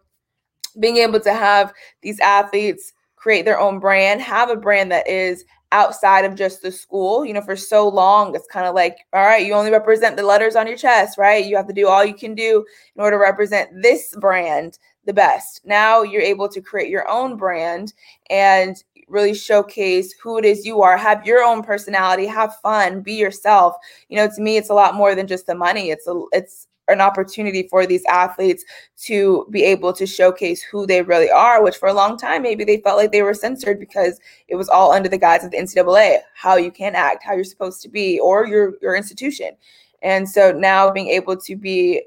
being 0.79 0.97
able 0.97 1.19
to 1.21 1.33
have 1.33 1.73
these 2.01 2.19
athletes 2.19 2.93
create 3.15 3.45
their 3.45 3.59
own 3.59 3.79
brand, 3.79 4.21
have 4.21 4.49
a 4.49 4.55
brand 4.55 4.91
that 4.91 5.07
is 5.07 5.45
outside 5.71 6.25
of 6.25 6.35
just 6.35 6.61
the 6.61 6.71
school. 6.71 7.25
You 7.25 7.33
know, 7.33 7.41
for 7.41 7.55
so 7.55 7.87
long, 7.87 8.35
it's 8.35 8.47
kind 8.47 8.65
of 8.65 8.75
like, 8.75 8.97
all 9.13 9.25
right, 9.25 9.45
you 9.45 9.53
only 9.53 9.71
represent 9.71 10.15
the 10.15 10.23
letters 10.23 10.55
on 10.55 10.67
your 10.67 10.77
chest, 10.77 11.17
right? 11.17 11.45
You 11.45 11.55
have 11.55 11.67
to 11.67 11.73
do 11.73 11.87
all 11.87 12.05
you 12.05 12.13
can 12.13 12.35
do 12.35 12.65
in 12.95 13.01
order 13.01 13.17
to 13.17 13.21
represent 13.21 13.69
this 13.81 14.13
brand 14.19 14.77
the 15.05 15.13
best. 15.13 15.61
Now 15.65 16.01
you're 16.01 16.21
able 16.21 16.49
to 16.49 16.61
create 16.61 16.89
your 16.89 17.07
own 17.09 17.37
brand 17.37 17.93
and 18.29 18.75
really 19.07 19.33
showcase 19.33 20.13
who 20.13 20.37
it 20.37 20.45
is 20.45 20.65
you 20.65 20.81
are, 20.81 20.97
have 20.97 21.25
your 21.25 21.43
own 21.43 21.61
personality, 21.63 22.25
have 22.25 22.55
fun, 22.57 23.01
be 23.01 23.13
yourself. 23.13 23.75
You 24.09 24.17
know, 24.17 24.29
to 24.33 24.41
me, 24.41 24.57
it's 24.57 24.69
a 24.69 24.73
lot 24.73 24.95
more 24.95 25.15
than 25.15 25.27
just 25.27 25.47
the 25.47 25.55
money. 25.55 25.89
It's 25.89 26.07
a 26.07 26.23
it's 26.31 26.67
an 26.87 27.01
opportunity 27.01 27.67
for 27.67 27.85
these 27.85 28.05
athletes 28.05 28.63
to 28.95 29.47
be 29.49 29.63
able 29.63 29.91
to 29.91 30.05
showcase 30.05 30.61
who 30.61 30.85
they 30.85 31.01
really 31.01 31.31
are, 31.31 31.63
which 31.63 31.77
for 31.77 31.89
a 31.89 31.93
long 31.93 32.17
time 32.17 32.43
maybe 32.43 32.63
they 32.63 32.77
felt 32.77 32.97
like 32.97 33.11
they 33.11 33.23
were 33.23 33.33
censored 33.33 33.79
because 33.79 34.19
it 34.47 34.55
was 34.55 34.69
all 34.69 34.91
under 34.91 35.09
the 35.09 35.17
guise 35.17 35.43
of 35.43 35.51
the 35.51 35.57
NCAA, 35.57 36.19
how 36.35 36.57
you 36.57 36.71
can 36.71 36.95
act, 36.95 37.23
how 37.23 37.33
you're 37.33 37.43
supposed 37.43 37.81
to 37.81 37.89
be, 37.89 38.19
or 38.19 38.45
your 38.45 38.73
your 38.81 38.95
institution. 38.95 39.51
And 40.01 40.29
so 40.29 40.51
now 40.51 40.91
being 40.91 41.07
able 41.07 41.37
to 41.37 41.55
be 41.55 42.03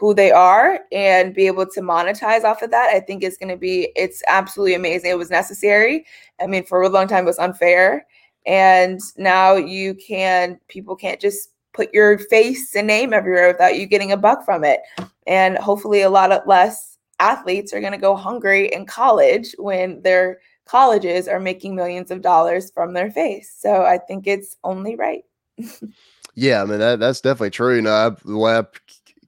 who 0.00 0.14
they 0.14 0.30
are 0.30 0.80
and 0.92 1.34
be 1.34 1.46
able 1.46 1.66
to 1.66 1.80
monetize 1.82 2.42
off 2.42 2.62
of 2.62 2.70
that, 2.70 2.88
I 2.88 3.00
think 3.00 3.22
is 3.22 3.36
going 3.36 3.50
to 3.50 3.56
be, 3.56 3.92
it's 3.94 4.22
absolutely 4.28 4.74
amazing. 4.74 5.10
It 5.10 5.18
was 5.18 5.28
necessary. 5.28 6.06
I 6.40 6.46
mean, 6.46 6.64
for 6.64 6.80
a 6.80 6.88
long 6.88 7.06
time, 7.06 7.24
it 7.24 7.26
was 7.26 7.38
unfair. 7.38 8.06
And 8.46 8.98
now 9.18 9.56
you 9.56 9.94
can, 9.94 10.58
people 10.68 10.96
can't 10.96 11.20
just 11.20 11.50
put 11.74 11.92
your 11.92 12.18
face 12.18 12.74
and 12.74 12.86
name 12.86 13.12
everywhere 13.12 13.48
without 13.48 13.78
you 13.78 13.84
getting 13.86 14.10
a 14.10 14.16
buck 14.16 14.42
from 14.42 14.64
it. 14.64 14.80
And 15.26 15.58
hopefully, 15.58 16.00
a 16.00 16.08
lot 16.08 16.32
of 16.32 16.46
less 16.46 16.96
athletes 17.18 17.74
are 17.74 17.80
going 17.80 17.92
to 17.92 17.98
go 17.98 18.16
hungry 18.16 18.72
in 18.72 18.86
college 18.86 19.54
when 19.58 20.00
their 20.00 20.40
colleges 20.64 21.28
are 21.28 21.38
making 21.38 21.76
millions 21.76 22.10
of 22.10 22.22
dollars 22.22 22.70
from 22.70 22.94
their 22.94 23.10
face. 23.10 23.54
So 23.58 23.82
I 23.82 23.98
think 23.98 24.26
it's 24.26 24.56
only 24.64 24.96
right. 24.96 25.24
yeah, 26.34 26.62
I 26.62 26.64
mean 26.64 26.78
that, 26.78 27.00
that's 27.00 27.20
definitely 27.20 27.50
true. 27.50 27.76
You 27.76 27.82
know, 27.82 27.92
I, 27.92 28.08
the 28.24 28.38
way 28.38 28.56
I 28.56 28.64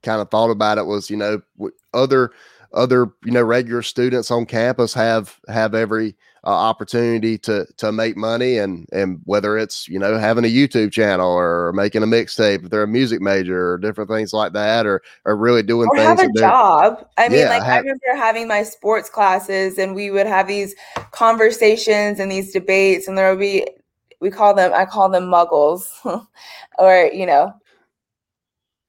kind 0.02 0.21
of 0.21 0.30
thought 0.30 0.50
about 0.50 0.78
it 0.78 0.87
was, 0.87 1.11
you 1.11 1.16
know, 1.16 1.40
other 1.94 2.32
other 2.75 3.11
you 3.25 3.32
know 3.32 3.42
regular 3.42 3.82
students 3.82 4.30
on 4.30 4.47
campus 4.47 4.94
have 4.94 5.38
have 5.49 5.75
every 5.75 6.16
uh, 6.44 6.50
opportunity 6.50 7.38
to 7.38 7.66
to 7.76 7.92
make 7.92 8.16
money 8.16 8.59
and 8.59 8.88
and 8.92 9.21
whether 9.25 9.56
it's 9.56 9.88
you 9.88 9.99
know 9.99 10.18
having 10.18 10.44
a 10.44 10.49
YouTube 10.49 10.90
channel 10.90 11.30
or 11.30 11.73
making 11.73 12.02
a 12.02 12.06
mixtape 12.06 12.64
if 12.64 12.71
they're 12.71 12.82
a 12.82 12.88
music 12.88 13.21
major 13.21 13.73
or 13.73 13.78
different 13.78 14.11
things 14.11 14.32
like 14.32 14.52
that 14.52 14.87
or 14.87 15.02
or 15.25 15.37
really 15.37 15.62
doing 15.62 15.88
or 15.90 15.97
things 15.97 16.21
have 16.21 16.30
a 16.30 16.32
job. 16.38 17.06
I 17.16 17.28
mean, 17.28 17.40
Yeah, 17.40 17.49
like 17.50 17.62
I 17.62 17.78
remember 17.78 18.16
having 18.16 18.49
my 18.49 18.62
sports 18.62 19.09
classes 19.09 19.78
and 19.78 19.94
we 19.94 20.11
would 20.11 20.26
have 20.26 20.49
these 20.49 20.75
conversations 21.12 22.18
and 22.18 22.30
these 22.32 22.52
debates 22.52 23.06
and 23.06 23.16
there 23.16 23.30
would 23.30 23.40
be 23.40 23.66
we 24.21 24.30
call 24.30 24.54
them 24.54 24.73
I 24.75 24.85
call 24.85 25.09
them 25.11 25.25
muggles 25.25 25.85
or 26.78 27.11
you 27.12 27.26
know 27.26 27.54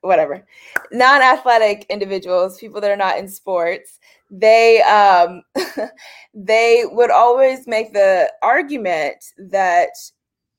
whatever. 0.03 0.45
Non-athletic 0.91 1.85
individuals 1.89 2.59
people 2.59 2.81
that 2.81 2.91
are 2.91 2.97
not 2.97 3.17
in 3.17 3.27
sports 3.27 3.99
they 4.33 4.81
um 4.81 5.43
they 6.33 6.83
would 6.91 7.11
always 7.11 7.67
make 7.67 7.93
the 7.93 8.31
argument 8.41 9.23
that 9.37 9.91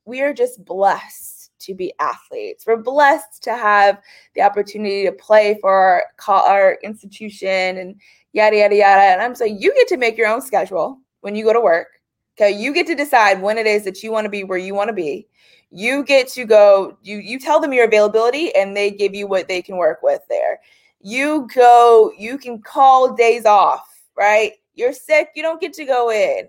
we 0.05 0.21
are 0.21 0.33
just 0.33 0.65
blessed 0.65 1.51
to 1.59 1.75
be 1.75 1.95
athletes. 1.99 2.67
We're 2.67 2.77
blessed 2.77 3.43
to 3.45 3.57
have 3.57 4.01
the 4.35 4.43
opportunity 4.43 5.05
to 5.07 5.13
play 5.13 5.57
for 5.63 6.05
our, 6.29 6.29
our 6.29 6.79
institution 6.83 7.79
and 7.79 7.99
yada 8.33 8.59
yada 8.59 8.77
yada. 8.77 9.03
And 9.03 9.23
i'm 9.23 9.35
saying 9.35 9.61
you 9.61 9.75
get 9.75 9.89
to 9.89 9.97
make 9.97 10.17
your 10.17 10.29
own 10.29 10.41
schedule 10.41 10.99
when 11.23 11.35
you 11.35 11.45
go 11.45 11.53
to 11.53 11.61
work 11.61 11.89
okay? 12.37 12.51
You 12.51 12.73
get 12.73 12.87
to 12.89 12.95
decide 12.95 13.41
when 13.41 13.59
it 13.59 13.67
is 13.67 13.85
that 13.85 14.03
you 14.03 14.13
want 14.13 14.25
to 14.25 14.31
be 14.31 14.45
where 14.45 14.59
you 14.59 14.75
want 14.75 14.89
to 14.89 14.95
be 14.95 15.27
you 15.75 16.05
get 16.05 16.29
to 16.29 16.45
go 16.45 16.97
you 17.03 17.19
you 17.19 17.37
tell 17.37 17.59
them 17.59 17.73
your 17.73 17.87
availability 17.87 18.55
and 18.55 18.77
they 18.77 18.93
give 18.93 19.13
you 19.13 19.27
what 19.27 19.49
they 19.49 19.61
can 19.61 19.77
work 19.77 19.99
with 20.05 20.21
there. 20.29 20.61
You 21.01 21.49
go 21.53 22.13
you 22.17 22.39
can 22.39 22.63
call 22.63 23.15
days 23.15 23.45
off 23.45 24.03
right? 24.17 24.53
You're 24.75 24.93
sick 24.93 25.31
you 25.35 25.43
don't 25.43 25.61
get 25.61 25.73
to 25.75 25.85
go 25.85 26.13
in. 26.13 26.49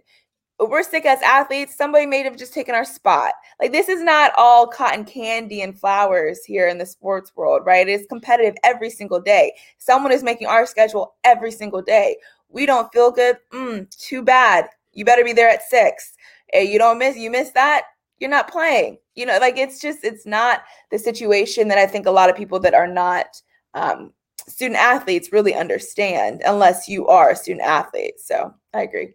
We're 0.59 0.83
sick 0.83 1.05
as 1.05 1.21
athletes 1.23 1.75
somebody 1.75 2.05
may 2.05 2.21
have 2.21 2.37
just 2.37 2.53
taken 2.53 2.75
our 2.75 2.85
spot. 2.85 3.33
Like 3.59 3.71
this 3.71 3.89
is 3.89 4.03
not 4.03 4.31
all 4.37 4.67
cotton 4.67 5.05
candy 5.05 5.63
and 5.63 5.77
flowers 5.77 6.45
here 6.45 6.67
in 6.67 6.77
the 6.77 6.85
sports 6.85 7.35
world 7.35 7.63
right? 7.65 7.89
It's 7.89 8.05
competitive 8.05 8.53
every 8.63 8.91
single 8.91 9.19
day. 9.19 9.53
Someone 9.79 10.11
is 10.11 10.21
making 10.21 10.47
our 10.47 10.67
schedule 10.67 11.15
every 11.23 11.51
single 11.51 11.81
day. 11.81 12.17
We 12.49 12.67
don't 12.67 12.93
feel 12.93 13.09
good? 13.09 13.37
Mm, 13.51 13.89
too 13.97 14.21
bad. 14.21 14.67
You 14.93 15.03
better 15.03 15.23
be 15.23 15.33
there 15.33 15.49
at 15.49 15.63
six. 15.63 16.13
You 16.53 16.77
don't 16.77 16.99
miss 16.99 17.17
you 17.17 17.31
miss 17.31 17.49
that 17.53 17.85
you're 18.25 18.31
not 18.31 18.51
playing 18.51 18.97
you 19.13 19.23
know 19.23 19.37
like 19.37 19.55
it's 19.55 19.79
just 19.79 20.03
it's 20.03 20.25
not 20.25 20.63
the 20.89 20.97
situation 20.97 21.67
that 21.67 21.77
i 21.77 21.85
think 21.85 22.07
a 22.07 22.11
lot 22.11 22.27
of 22.27 22.35
people 22.35 22.59
that 22.59 22.73
are 22.73 22.87
not 22.87 23.39
um, 23.75 24.11
student 24.47 24.79
athletes 24.79 25.31
really 25.31 25.53
understand 25.53 26.41
unless 26.43 26.87
you 26.87 27.05
are 27.05 27.29
a 27.29 27.35
student 27.35 27.63
athlete 27.63 28.19
so 28.19 28.51
i 28.73 28.81
agree 28.81 29.13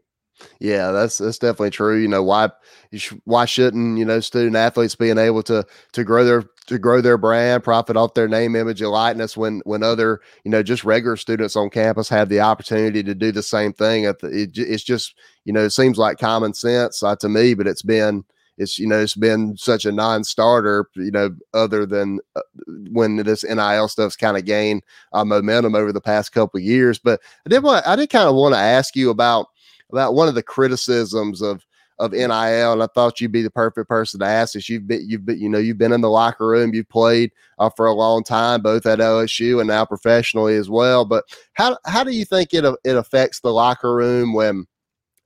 Yeah, 0.60 0.92
that's 0.92 1.18
that's 1.18 1.38
definitely 1.38 1.70
true. 1.70 1.98
You 1.98 2.08
know 2.08 2.22
why 2.22 2.50
you 2.90 2.98
sh- 2.98 3.14
why 3.24 3.44
shouldn't 3.46 3.98
you 3.98 4.04
know 4.04 4.20
student 4.20 4.56
athletes 4.56 4.94
being 4.94 5.18
able 5.18 5.42
to 5.42 5.66
to 5.92 6.04
grow 6.04 6.24
their 6.24 6.44
to 6.66 6.78
grow 6.78 7.00
their 7.00 7.18
brand, 7.18 7.64
profit 7.64 7.96
off 7.96 8.14
their 8.14 8.28
name, 8.28 8.56
image, 8.56 8.80
and 8.80 8.90
likeness 8.90 9.36
when 9.36 9.60
when 9.64 9.82
other 9.82 10.20
you 10.44 10.50
know 10.50 10.62
just 10.62 10.84
regular 10.84 11.16
students 11.16 11.56
on 11.56 11.68
campus 11.68 12.08
have 12.08 12.30
the 12.30 12.40
opportunity 12.40 13.02
to 13.02 13.14
do 13.14 13.32
the 13.32 13.42
same 13.42 13.72
thing. 13.72 14.10
It's 14.22 14.84
just 14.84 15.14
you 15.44 15.52
know 15.52 15.64
it 15.64 15.70
seems 15.70 15.98
like 15.98 16.18
common 16.18 16.54
sense 16.54 17.02
uh, 17.02 17.16
to 17.16 17.28
me, 17.28 17.52
but 17.52 17.66
it's 17.66 17.82
been 17.82 18.24
it's 18.60 18.78
you 18.78 18.86
know 18.86 19.00
it's 19.00 19.14
been 19.14 19.56
such 19.56 19.84
a 19.84 19.92
non-starter. 19.92 20.88
You 20.94 21.10
know, 21.10 21.34
other 21.54 21.86
than 21.86 22.20
uh, 22.36 22.42
when 22.90 23.16
this 23.16 23.42
NIL 23.42 23.88
stuff's 23.88 24.16
kind 24.16 24.36
of 24.36 24.44
gained 24.44 24.82
uh, 25.12 25.24
momentum 25.24 25.74
over 25.74 25.92
the 25.92 26.00
past 26.00 26.32
couple 26.32 26.58
of 26.58 26.64
years. 26.64 26.98
But 26.98 27.20
I 27.46 27.48
did 27.48 27.62
want 27.62 27.86
I 27.86 27.96
did 27.96 28.10
kind 28.10 28.28
of 28.28 28.34
want 28.34 28.54
to 28.54 28.60
ask 28.60 28.94
you 28.94 29.10
about 29.10 29.46
about 29.90 30.14
one 30.14 30.28
of 30.28 30.34
the 30.34 30.42
criticisms 30.42 31.40
of 31.42 31.64
of 31.98 32.12
NIL, 32.12 32.28
and 32.30 32.82
I 32.82 32.86
thought 32.94 33.20
you'd 33.20 33.32
be 33.32 33.42
the 33.42 33.50
perfect 33.50 33.88
person 33.88 34.20
to 34.20 34.26
ask 34.26 34.54
this. 34.54 34.70
You've 34.70 34.86
been, 34.86 35.06
you've 35.06 35.26
been, 35.26 35.38
you 35.38 35.50
know, 35.50 35.58
you've 35.58 35.76
been 35.76 35.92
in 35.92 36.00
the 36.00 36.08
locker 36.08 36.46
room, 36.46 36.72
you've 36.72 36.88
played 36.88 37.30
uh, 37.58 37.68
for 37.76 37.86
a 37.86 37.92
long 37.92 38.24
time, 38.24 38.62
both 38.62 38.86
at 38.86 39.00
LSU 39.00 39.60
and 39.60 39.68
now 39.68 39.84
professionally 39.84 40.56
as 40.56 40.70
well. 40.70 41.04
But 41.04 41.24
how 41.54 41.78
how 41.86 42.04
do 42.04 42.10
you 42.10 42.24
think 42.24 42.54
it 42.54 42.64
it 42.84 42.96
affects 42.96 43.40
the 43.40 43.52
locker 43.52 43.94
room 43.94 44.32
when 44.32 44.66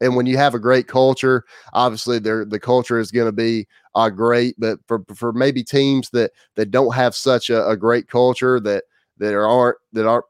and 0.01 0.17
when 0.17 0.27
you 0.27 0.37
have 0.37 0.55
a 0.55 0.59
great 0.59 0.87
culture? 0.87 1.45
Obviously, 1.73 2.19
there 2.19 2.45
the 2.45 2.61
culture 2.61 2.99
is 2.99 3.11
going 3.11 3.27
to 3.27 3.33
be 3.33 3.67
uh, 3.95 4.11
great, 4.11 4.55
but 4.59 4.79
for 4.87 5.05
for 5.15 5.33
maybe 5.33 5.63
teams 5.63 6.11
that 6.11 6.33
that 6.57 6.71
don't 6.71 6.95
have 6.95 7.15
such 7.15 7.51
a, 7.51 7.67
a 7.69 7.77
great 7.77 8.09
culture 8.09 8.61
that 8.61 8.85
that 9.19 9.35
aren't 9.35 9.79
that 9.93 10.07
aren't 10.07 10.25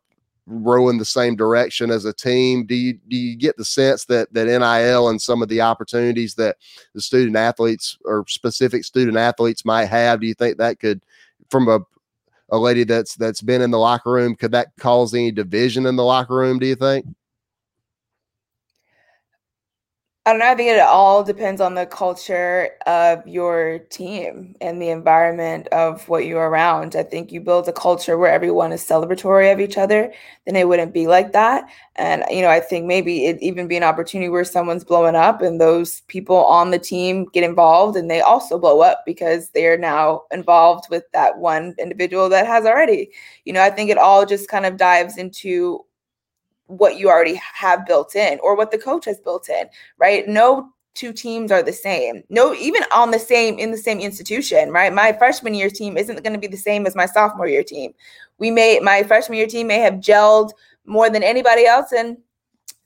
rowing 0.46 0.98
the 0.98 1.04
same 1.04 1.36
direction 1.36 1.90
as 1.90 2.04
a 2.04 2.12
team? 2.12 2.66
Do 2.66 2.74
you 2.74 2.98
do 3.08 3.16
you 3.16 3.36
get 3.36 3.56
the 3.56 3.64
sense 3.64 4.04
that 4.06 4.32
that 4.34 4.46
NIL 4.46 5.08
and 5.08 5.20
some 5.20 5.42
of 5.42 5.48
the 5.48 5.60
opportunities 5.60 6.34
that 6.34 6.56
the 6.94 7.00
student 7.00 7.36
athletes 7.36 7.96
or 8.04 8.24
specific 8.28 8.84
student 8.84 9.16
athletes 9.16 9.64
might 9.64 9.86
have, 9.86 10.20
do 10.20 10.26
you 10.26 10.34
think 10.34 10.58
that 10.58 10.80
could 10.80 11.00
from 11.50 11.68
a 11.68 11.80
a 12.50 12.58
lady 12.58 12.84
that's 12.84 13.16
that's 13.16 13.40
been 13.40 13.62
in 13.62 13.70
the 13.70 13.78
locker 13.78 14.12
room, 14.12 14.36
could 14.36 14.52
that 14.52 14.68
cause 14.78 15.14
any 15.14 15.32
division 15.32 15.86
in 15.86 15.96
the 15.96 16.04
locker 16.04 16.34
room, 16.34 16.58
do 16.58 16.66
you 16.66 16.76
think? 16.76 17.06
I 20.26 20.30
don't 20.30 20.38
know. 20.38 20.46
I 20.50 20.54
think 20.54 20.70
it 20.70 20.80
all 20.80 21.22
depends 21.22 21.60
on 21.60 21.74
the 21.74 21.84
culture 21.84 22.70
of 22.86 23.26
your 23.28 23.80
team 23.90 24.56
and 24.62 24.80
the 24.80 24.88
environment 24.88 25.68
of 25.68 26.08
what 26.08 26.24
you're 26.24 26.48
around. 26.48 26.96
I 26.96 27.02
think 27.02 27.30
you 27.30 27.42
build 27.42 27.68
a 27.68 27.74
culture 27.74 28.16
where 28.16 28.32
everyone 28.32 28.72
is 28.72 28.82
celebratory 28.82 29.52
of 29.52 29.60
each 29.60 29.76
other, 29.76 30.10
then 30.46 30.56
it 30.56 30.66
wouldn't 30.66 30.94
be 30.94 31.06
like 31.06 31.32
that. 31.34 31.68
And, 31.96 32.24
you 32.30 32.40
know, 32.40 32.48
I 32.48 32.60
think 32.60 32.86
maybe 32.86 33.26
it 33.26 33.36
even 33.42 33.68
be 33.68 33.76
an 33.76 33.82
opportunity 33.82 34.30
where 34.30 34.44
someone's 34.46 34.82
blowing 34.82 35.14
up 35.14 35.42
and 35.42 35.60
those 35.60 36.00
people 36.02 36.46
on 36.46 36.70
the 36.70 36.78
team 36.78 37.26
get 37.34 37.44
involved 37.44 37.94
and 37.94 38.10
they 38.10 38.22
also 38.22 38.58
blow 38.58 38.80
up 38.80 39.02
because 39.04 39.50
they're 39.50 39.76
now 39.76 40.22
involved 40.30 40.86
with 40.88 41.04
that 41.12 41.36
one 41.36 41.74
individual 41.78 42.30
that 42.30 42.46
has 42.46 42.64
already. 42.64 43.10
You 43.44 43.52
know, 43.52 43.62
I 43.62 43.68
think 43.68 43.90
it 43.90 43.98
all 43.98 44.24
just 44.24 44.48
kind 44.48 44.64
of 44.64 44.78
dives 44.78 45.18
into 45.18 45.84
what 46.66 46.98
you 46.98 47.08
already 47.08 47.34
have 47.34 47.86
built 47.86 48.16
in 48.16 48.38
or 48.42 48.56
what 48.56 48.70
the 48.70 48.78
coach 48.78 49.04
has 49.04 49.20
built 49.20 49.48
in, 49.48 49.66
right? 49.98 50.26
No 50.26 50.70
two 50.94 51.12
teams 51.12 51.50
are 51.50 51.62
the 51.62 51.72
same. 51.72 52.22
No, 52.28 52.54
even 52.54 52.84
on 52.94 53.10
the 53.10 53.18
same 53.18 53.58
in 53.58 53.70
the 53.70 53.76
same 53.76 53.98
institution, 54.00 54.70
right? 54.70 54.92
My 54.92 55.12
freshman 55.12 55.54
year 55.54 55.68
team 55.68 55.96
isn't 55.96 56.22
going 56.22 56.32
to 56.32 56.38
be 56.38 56.46
the 56.46 56.56
same 56.56 56.86
as 56.86 56.94
my 56.94 57.06
sophomore 57.06 57.48
year 57.48 57.64
team. 57.64 57.92
We 58.38 58.50
may 58.50 58.78
my 58.80 59.02
freshman 59.02 59.38
year 59.38 59.46
team 59.46 59.66
may 59.66 59.80
have 59.80 59.94
gelled 59.94 60.52
more 60.86 61.10
than 61.10 61.22
anybody 61.22 61.66
else 61.66 61.92
and 61.92 62.16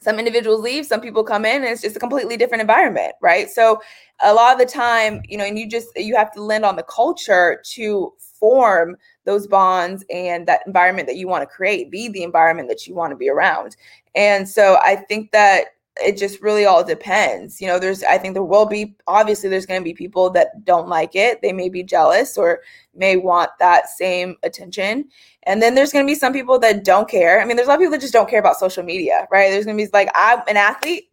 some 0.00 0.18
individuals 0.18 0.62
leave, 0.62 0.86
some 0.86 1.00
people 1.00 1.24
come 1.24 1.44
in, 1.44 1.56
and 1.56 1.64
it's 1.64 1.82
just 1.82 1.96
a 1.96 2.00
completely 2.00 2.36
different 2.36 2.60
environment, 2.60 3.14
right? 3.20 3.50
So 3.50 3.80
a 4.22 4.32
lot 4.32 4.52
of 4.52 4.58
the 4.58 4.72
time, 4.72 5.22
you 5.28 5.36
know, 5.36 5.44
and 5.44 5.58
you 5.58 5.68
just 5.68 5.88
you 5.96 6.14
have 6.16 6.32
to 6.32 6.42
lend 6.42 6.64
on 6.64 6.76
the 6.76 6.84
culture 6.84 7.60
to 7.72 8.12
form 8.18 8.96
those 9.28 9.46
bonds 9.46 10.06
and 10.08 10.48
that 10.48 10.62
environment 10.66 11.06
that 11.06 11.16
you 11.16 11.28
want 11.28 11.42
to 11.42 11.46
create 11.46 11.90
be 11.90 12.08
the 12.08 12.22
environment 12.22 12.66
that 12.66 12.86
you 12.86 12.94
want 12.94 13.10
to 13.10 13.16
be 13.16 13.28
around. 13.28 13.76
And 14.14 14.48
so 14.48 14.78
i 14.84 14.96
think 14.96 15.30
that 15.32 15.66
it 16.00 16.16
just 16.16 16.40
really 16.40 16.64
all 16.64 16.84
depends 16.84 17.60
you 17.60 17.66
know 17.66 17.78
there's 17.78 18.04
i 18.04 18.16
think 18.16 18.32
there 18.32 18.44
will 18.44 18.66
be 18.66 18.94
obviously 19.08 19.50
there's 19.50 19.66
going 19.66 19.80
to 19.80 19.84
be 19.84 19.92
people 19.92 20.30
that 20.30 20.64
don't 20.64 20.88
like 20.88 21.16
it 21.16 21.42
they 21.42 21.52
may 21.52 21.68
be 21.68 21.82
jealous 21.82 22.38
or 22.38 22.60
may 22.94 23.16
want 23.16 23.50
that 23.58 23.88
same 23.88 24.36
attention. 24.44 25.04
And 25.44 25.62
then 25.62 25.74
there's 25.74 25.92
going 25.92 26.04
to 26.06 26.10
be 26.10 26.14
some 26.14 26.32
people 26.32 26.58
that 26.60 26.84
don't 26.84 27.08
care 27.08 27.40
i 27.40 27.44
mean 27.44 27.56
there's 27.56 27.68
a 27.68 27.70
lot 27.70 27.76
of 27.76 27.80
people 27.80 27.92
that 27.92 28.00
just 28.00 28.12
don't 28.12 28.30
care 28.30 28.40
about 28.40 28.56
social 28.56 28.82
media 28.82 29.26
right? 29.30 29.50
There's 29.50 29.64
going 29.66 29.76
to 29.76 29.84
be 29.84 29.90
like 29.92 30.10
i'm 30.14 30.40
an 30.48 30.56
athlete 30.56 31.10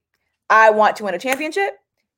i 0.49 0.69
want 0.69 0.95
to 0.97 1.03
win 1.03 1.15
a 1.15 1.19
championship 1.19 1.73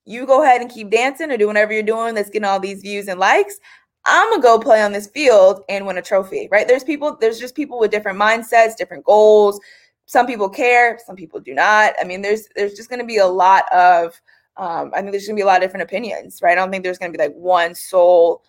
you 0.06 0.26
go 0.26 0.42
ahead 0.42 0.62
and 0.62 0.72
keep 0.72 0.90
dancing 0.90 1.32
or 1.32 1.38
do 1.38 1.48
whatever 1.48 1.74
you're 1.74 1.84
doing 1.84 2.16
that's 2.16 2.30
getting 2.30 2.48
all 2.48 2.60
these 2.60 2.82
views 2.82 3.08
and 3.08 3.20
likes 3.20 3.60
I'm 4.08 4.30
gonna 4.32 4.42
go 4.42 4.58
play 4.58 4.82
on 4.82 4.94
this 4.94 5.08
field 5.08 5.64
and 5.70 5.86
win 5.86 5.98
a 5.98 6.02
trophy, 6.02 6.48
right? 6.52 6.68
There's 6.68 6.84
people, 6.84 7.18
there's 7.20 7.40
just 7.40 7.56
people 7.56 7.78
with 7.78 7.92
different 7.92 8.20
mindsets, 8.20 8.78
different 8.78 9.04
goals. 9.04 9.60
Some 10.06 10.26
people 10.26 10.50
care, 10.50 10.98
some 11.06 11.18
people 11.18 11.40
do 11.42 11.54
not. 11.54 11.94
I 12.00 12.06
mean, 12.06 12.22
there's 12.22 12.48
there's 12.56 12.74
just 12.74 12.90
gonna 12.90 13.06
be 13.06 13.18
a 13.18 13.28
lot 13.28 13.72
of 13.74 14.20
um, 14.56 14.92
I 14.96 15.02
think 15.02 15.12
there's 15.12 15.28
gonna 15.28 15.36
be 15.36 15.42
a 15.42 15.46
lot 15.46 15.58
of 15.58 15.64
different 15.64 15.84
opinions, 15.84 16.42
right? 16.42 16.54
I 16.54 16.56
don't 16.56 16.72
think 16.72 16.84
there's 16.84 16.98
gonna 16.98 17.12
be 17.12 17.18
like 17.18 17.34
one 17.34 17.76
sole 17.76 18.44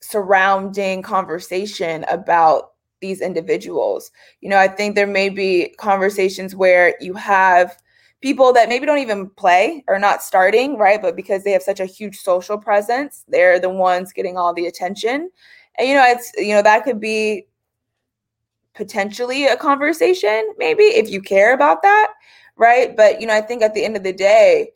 surrounding 0.00 1.02
conversation 1.02 2.04
about 2.08 2.72
these 3.00 3.20
individuals. 3.20 4.12
You 4.40 4.50
know, 4.50 4.58
I 4.58 4.68
think 4.68 4.94
there 4.94 5.06
may 5.06 5.28
be 5.28 5.74
conversations 5.78 6.54
where 6.54 6.94
you 7.00 7.14
have 7.14 7.76
people 8.22 8.52
that 8.52 8.68
maybe 8.68 8.86
don't 8.86 8.98
even 8.98 9.28
play 9.30 9.84
or 9.88 9.98
not 9.98 10.22
starting, 10.22 10.78
right? 10.78 11.02
But 11.02 11.16
because 11.16 11.44
they 11.44 11.50
have 11.52 11.62
such 11.62 11.80
a 11.80 11.84
huge 11.84 12.18
social 12.18 12.56
presence, 12.56 13.24
they're 13.28 13.58
the 13.58 13.68
ones 13.68 14.12
getting 14.12 14.38
all 14.38 14.54
the 14.54 14.66
attention. 14.66 15.30
And 15.76 15.88
you 15.88 15.94
know, 15.94 16.04
it's 16.06 16.32
you 16.36 16.54
know, 16.54 16.62
that 16.62 16.84
could 16.84 17.00
be 17.00 17.46
potentially 18.74 19.46
a 19.46 19.56
conversation, 19.56 20.54
maybe 20.56 20.84
if 20.84 21.10
you 21.10 21.20
care 21.20 21.52
about 21.52 21.82
that, 21.82 22.12
right? 22.56 22.96
But 22.96 23.20
you 23.20 23.26
know, 23.26 23.34
I 23.34 23.42
think 23.42 23.62
at 23.62 23.74
the 23.74 23.84
end 23.84 23.96
of 23.96 24.02
the 24.02 24.12
day, 24.12 24.70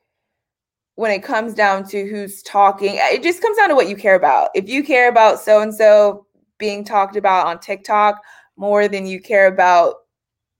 when 0.97 1.11
it 1.11 1.23
comes 1.23 1.55
down 1.55 1.87
to 1.89 2.07
who's 2.07 2.43
talking, 2.43 2.99
eh, 2.99 3.15
it 3.15 3.23
just 3.23 3.41
comes 3.41 3.57
down 3.57 3.69
to 3.69 3.75
what 3.75 3.89
you 3.89 3.97
care 3.97 4.15
about. 4.15 4.51
If 4.55 4.69
you 4.69 4.83
care 4.83 5.09
about 5.09 5.41
so 5.41 5.61
and 5.61 5.75
so 5.75 6.27
being 6.59 6.85
talked 6.85 7.17
about 7.17 7.47
on 7.47 7.61
TikTok 7.61 8.21
more 8.57 8.89
than 8.89 9.07
you 9.07 9.21
care 9.21 9.47
about 9.47 9.97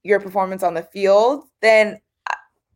your 0.03 0.19
performance 0.19 0.63
on 0.63 0.75
the 0.75 0.83
field, 0.83 1.45
then 1.61 1.99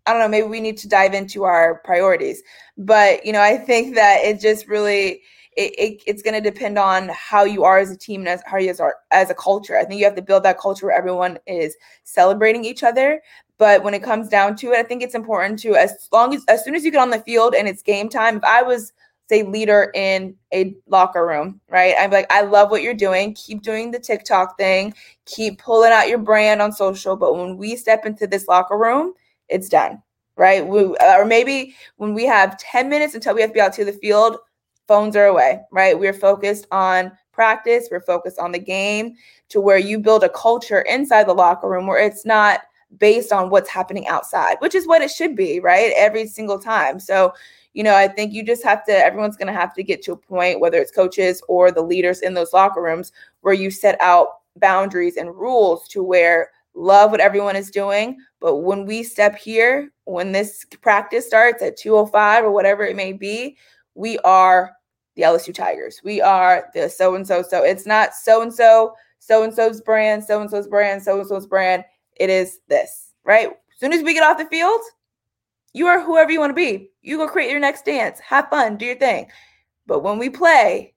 I 0.05 0.13
don't 0.13 0.21
know, 0.21 0.27
maybe 0.27 0.47
we 0.47 0.61
need 0.61 0.77
to 0.79 0.89
dive 0.89 1.13
into 1.13 1.43
our 1.43 1.81
priorities. 1.83 2.41
But, 2.77 3.25
you 3.25 3.33
know, 3.33 3.41
I 3.41 3.57
think 3.57 3.95
that 3.95 4.21
it 4.23 4.39
just 4.39 4.67
really 4.67 5.21
it, 5.57 5.73
it, 5.77 6.03
it's 6.07 6.21
going 6.21 6.41
to 6.41 6.49
depend 6.49 6.77
on 6.79 7.09
how 7.09 7.43
you 7.43 7.63
are 7.63 7.77
as 7.77 7.91
a 7.91 7.97
team 7.97 8.21
and 8.21 8.29
as 8.29 8.41
how 8.45 8.57
you 8.57 8.69
as, 8.69 8.79
are, 8.79 8.95
as 9.11 9.29
a 9.29 9.35
culture. 9.35 9.77
I 9.77 9.83
think 9.83 9.99
you 9.99 10.05
have 10.05 10.15
to 10.15 10.21
build 10.21 10.43
that 10.43 10.57
culture 10.57 10.85
where 10.85 10.95
everyone 10.95 11.39
is 11.45 11.75
celebrating 12.03 12.63
each 12.63 12.83
other. 12.83 13.21
But 13.57 13.83
when 13.83 13.93
it 13.93 14.01
comes 14.01 14.29
down 14.29 14.55
to 14.57 14.71
it, 14.71 14.79
I 14.79 14.83
think 14.83 15.03
it's 15.03 15.13
important 15.13 15.59
to 15.59 15.75
as 15.75 16.07
long 16.11 16.33
as 16.33 16.43
as 16.47 16.63
soon 16.63 16.73
as 16.73 16.83
you 16.83 16.91
get 16.91 17.01
on 17.01 17.11
the 17.11 17.19
field 17.19 17.53
and 17.53 17.67
it's 17.67 17.83
game 17.83 18.09
time. 18.09 18.37
If 18.37 18.43
I 18.43 18.63
was 18.63 18.93
say 19.29 19.43
leader 19.43 19.91
in 19.93 20.35
a 20.53 20.75
locker 20.87 21.25
room, 21.25 21.61
right? 21.69 21.95
I'm 21.97 22.11
like, 22.11 22.25
I 22.33 22.41
love 22.41 22.69
what 22.69 22.81
you're 22.81 22.93
doing. 22.93 23.33
Keep 23.35 23.61
doing 23.61 23.91
the 23.91 23.99
TikTok 23.99 24.57
thing. 24.57 24.93
Keep 25.25 25.59
pulling 25.59 25.91
out 25.91 26.09
your 26.09 26.17
brand 26.17 26.61
on 26.61 26.73
social. 26.73 27.15
But 27.15 27.35
when 27.35 27.55
we 27.55 27.77
step 27.77 28.05
into 28.05 28.27
this 28.27 28.47
locker 28.49 28.77
room, 28.77 29.13
it's 29.51 29.69
done, 29.69 30.01
right? 30.35 30.65
We, 30.65 30.95
or 31.01 31.25
maybe 31.25 31.75
when 31.97 32.13
we 32.13 32.25
have 32.25 32.57
10 32.57 32.89
minutes 32.89 33.13
until 33.13 33.35
we 33.35 33.41
have 33.41 33.51
to 33.51 33.53
be 33.53 33.61
out 33.61 33.73
to 33.73 33.85
the 33.85 33.93
field, 33.93 34.37
phones 34.87 35.15
are 35.15 35.25
away, 35.25 35.61
right? 35.71 35.97
We're 35.97 36.13
focused 36.13 36.67
on 36.71 37.11
practice, 37.31 37.87
we're 37.91 38.01
focused 38.01 38.39
on 38.39 38.51
the 38.51 38.59
game 38.59 39.15
to 39.49 39.61
where 39.61 39.77
you 39.77 39.99
build 39.99 40.23
a 40.23 40.29
culture 40.29 40.81
inside 40.81 41.27
the 41.27 41.33
locker 41.33 41.69
room 41.69 41.87
where 41.87 42.03
it's 42.03 42.25
not 42.25 42.61
based 42.97 43.31
on 43.31 43.49
what's 43.49 43.69
happening 43.69 44.07
outside, 44.07 44.57
which 44.59 44.75
is 44.75 44.87
what 44.87 45.01
it 45.01 45.09
should 45.09 45.35
be, 45.35 45.59
right? 45.59 45.93
Every 45.95 46.27
single 46.27 46.59
time. 46.59 46.99
So, 46.99 47.33
you 47.73 47.83
know, 47.83 47.95
I 47.95 48.07
think 48.07 48.33
you 48.33 48.43
just 48.43 48.63
have 48.63 48.83
to, 48.85 48.91
everyone's 48.91 49.37
going 49.37 49.47
to 49.47 49.57
have 49.57 49.73
to 49.75 49.83
get 49.83 50.01
to 50.03 50.11
a 50.11 50.17
point, 50.17 50.59
whether 50.59 50.77
it's 50.77 50.91
coaches 50.91 51.41
or 51.47 51.71
the 51.71 51.81
leaders 51.81 52.19
in 52.19 52.33
those 52.33 52.51
locker 52.51 52.81
rooms, 52.81 53.13
where 53.41 53.53
you 53.53 53.71
set 53.71 53.99
out 54.01 54.39
boundaries 54.57 55.15
and 55.15 55.33
rules 55.35 55.87
to 55.87 56.03
where 56.03 56.51
love 56.73 57.11
what 57.11 57.19
everyone 57.19 57.55
is 57.55 57.71
doing. 57.71 58.17
But 58.39 58.57
when 58.57 58.85
we 58.85 59.03
step 59.03 59.37
here, 59.37 59.91
when 60.05 60.31
this 60.31 60.65
practice 60.81 61.27
starts 61.27 61.61
at 61.61 61.77
205 61.77 62.45
or 62.45 62.51
whatever 62.51 62.83
it 62.83 62.95
may 62.95 63.13
be, 63.13 63.57
we 63.95 64.17
are 64.19 64.71
the 65.15 65.23
LSU 65.23 65.53
Tigers. 65.53 66.01
We 66.03 66.21
are 66.21 66.69
the 66.73 66.89
so 66.89 67.15
and 67.15 67.27
so. 67.27 67.41
So 67.41 67.63
it's 67.63 67.85
not 67.85 68.13
so 68.13 68.41
and 68.41 68.53
so, 68.53 68.93
so 69.19 69.43
and 69.43 69.53
so's 69.53 69.81
brand, 69.81 70.23
so 70.23 70.41
and 70.41 70.49
so's 70.49 70.67
brand, 70.67 71.03
so 71.03 71.19
and 71.19 71.27
so's 71.27 71.47
brand. 71.47 71.83
It 72.15 72.29
is 72.29 72.59
this, 72.67 73.13
right? 73.23 73.49
As 73.49 73.79
soon 73.79 73.93
as 73.93 74.03
we 74.03 74.13
get 74.13 74.23
off 74.23 74.37
the 74.37 74.45
field, 74.45 74.81
you 75.73 75.87
are 75.87 76.01
whoever 76.01 76.31
you 76.31 76.39
want 76.39 76.51
to 76.51 76.55
be. 76.55 76.89
You 77.01 77.17
go 77.17 77.27
create 77.27 77.51
your 77.51 77.59
next 77.59 77.85
dance, 77.85 78.19
have 78.19 78.49
fun, 78.49 78.77
do 78.77 78.85
your 78.85 78.97
thing. 78.97 79.27
But 79.87 80.03
when 80.03 80.17
we 80.17 80.29
play, 80.29 80.93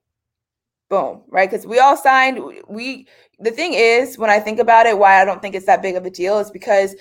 boom, 0.89 1.23
right? 1.29 1.49
Because 1.49 1.65
we 1.65 1.79
all 1.79 1.97
signed, 1.97 2.39
we 2.67 3.07
the 3.39 3.51
thing 3.51 3.73
is, 3.73 4.17
when 4.17 4.29
I 4.29 4.39
think 4.39 4.59
about 4.59 4.85
it, 4.85 4.97
why 4.97 5.21
I 5.21 5.25
don't 5.25 5.41
think 5.41 5.55
it's 5.55 5.65
that 5.65 5.81
big 5.81 5.95
of 5.95 6.05
a 6.05 6.09
deal 6.09 6.39
is 6.39 6.51
because 6.51 6.95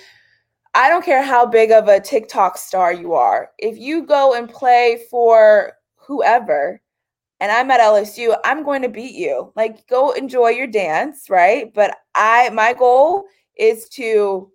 I 0.74 0.88
don't 0.88 1.04
care 1.04 1.22
how 1.22 1.46
big 1.46 1.70
of 1.70 1.86
a 1.86 2.00
TikTok 2.00 2.58
star 2.58 2.92
you 2.92 3.14
are. 3.14 3.50
If 3.58 3.78
you 3.78 4.04
go 4.04 4.34
and 4.34 4.48
play 4.48 5.04
for 5.10 5.72
whoever, 5.94 6.80
and 7.40 7.52
I'm 7.52 7.70
at 7.70 7.80
LSU, 7.80 8.36
I'm 8.44 8.64
going 8.64 8.82
to 8.82 8.88
beat 8.88 9.14
you. 9.14 9.52
Like, 9.54 9.86
go 9.86 10.12
enjoy 10.12 10.48
your 10.50 10.66
dance, 10.66 11.28
right? 11.28 11.72
But 11.74 11.96
I, 12.14 12.50
my 12.50 12.72
goal 12.72 13.24
is 13.56 13.88
to 13.90 14.50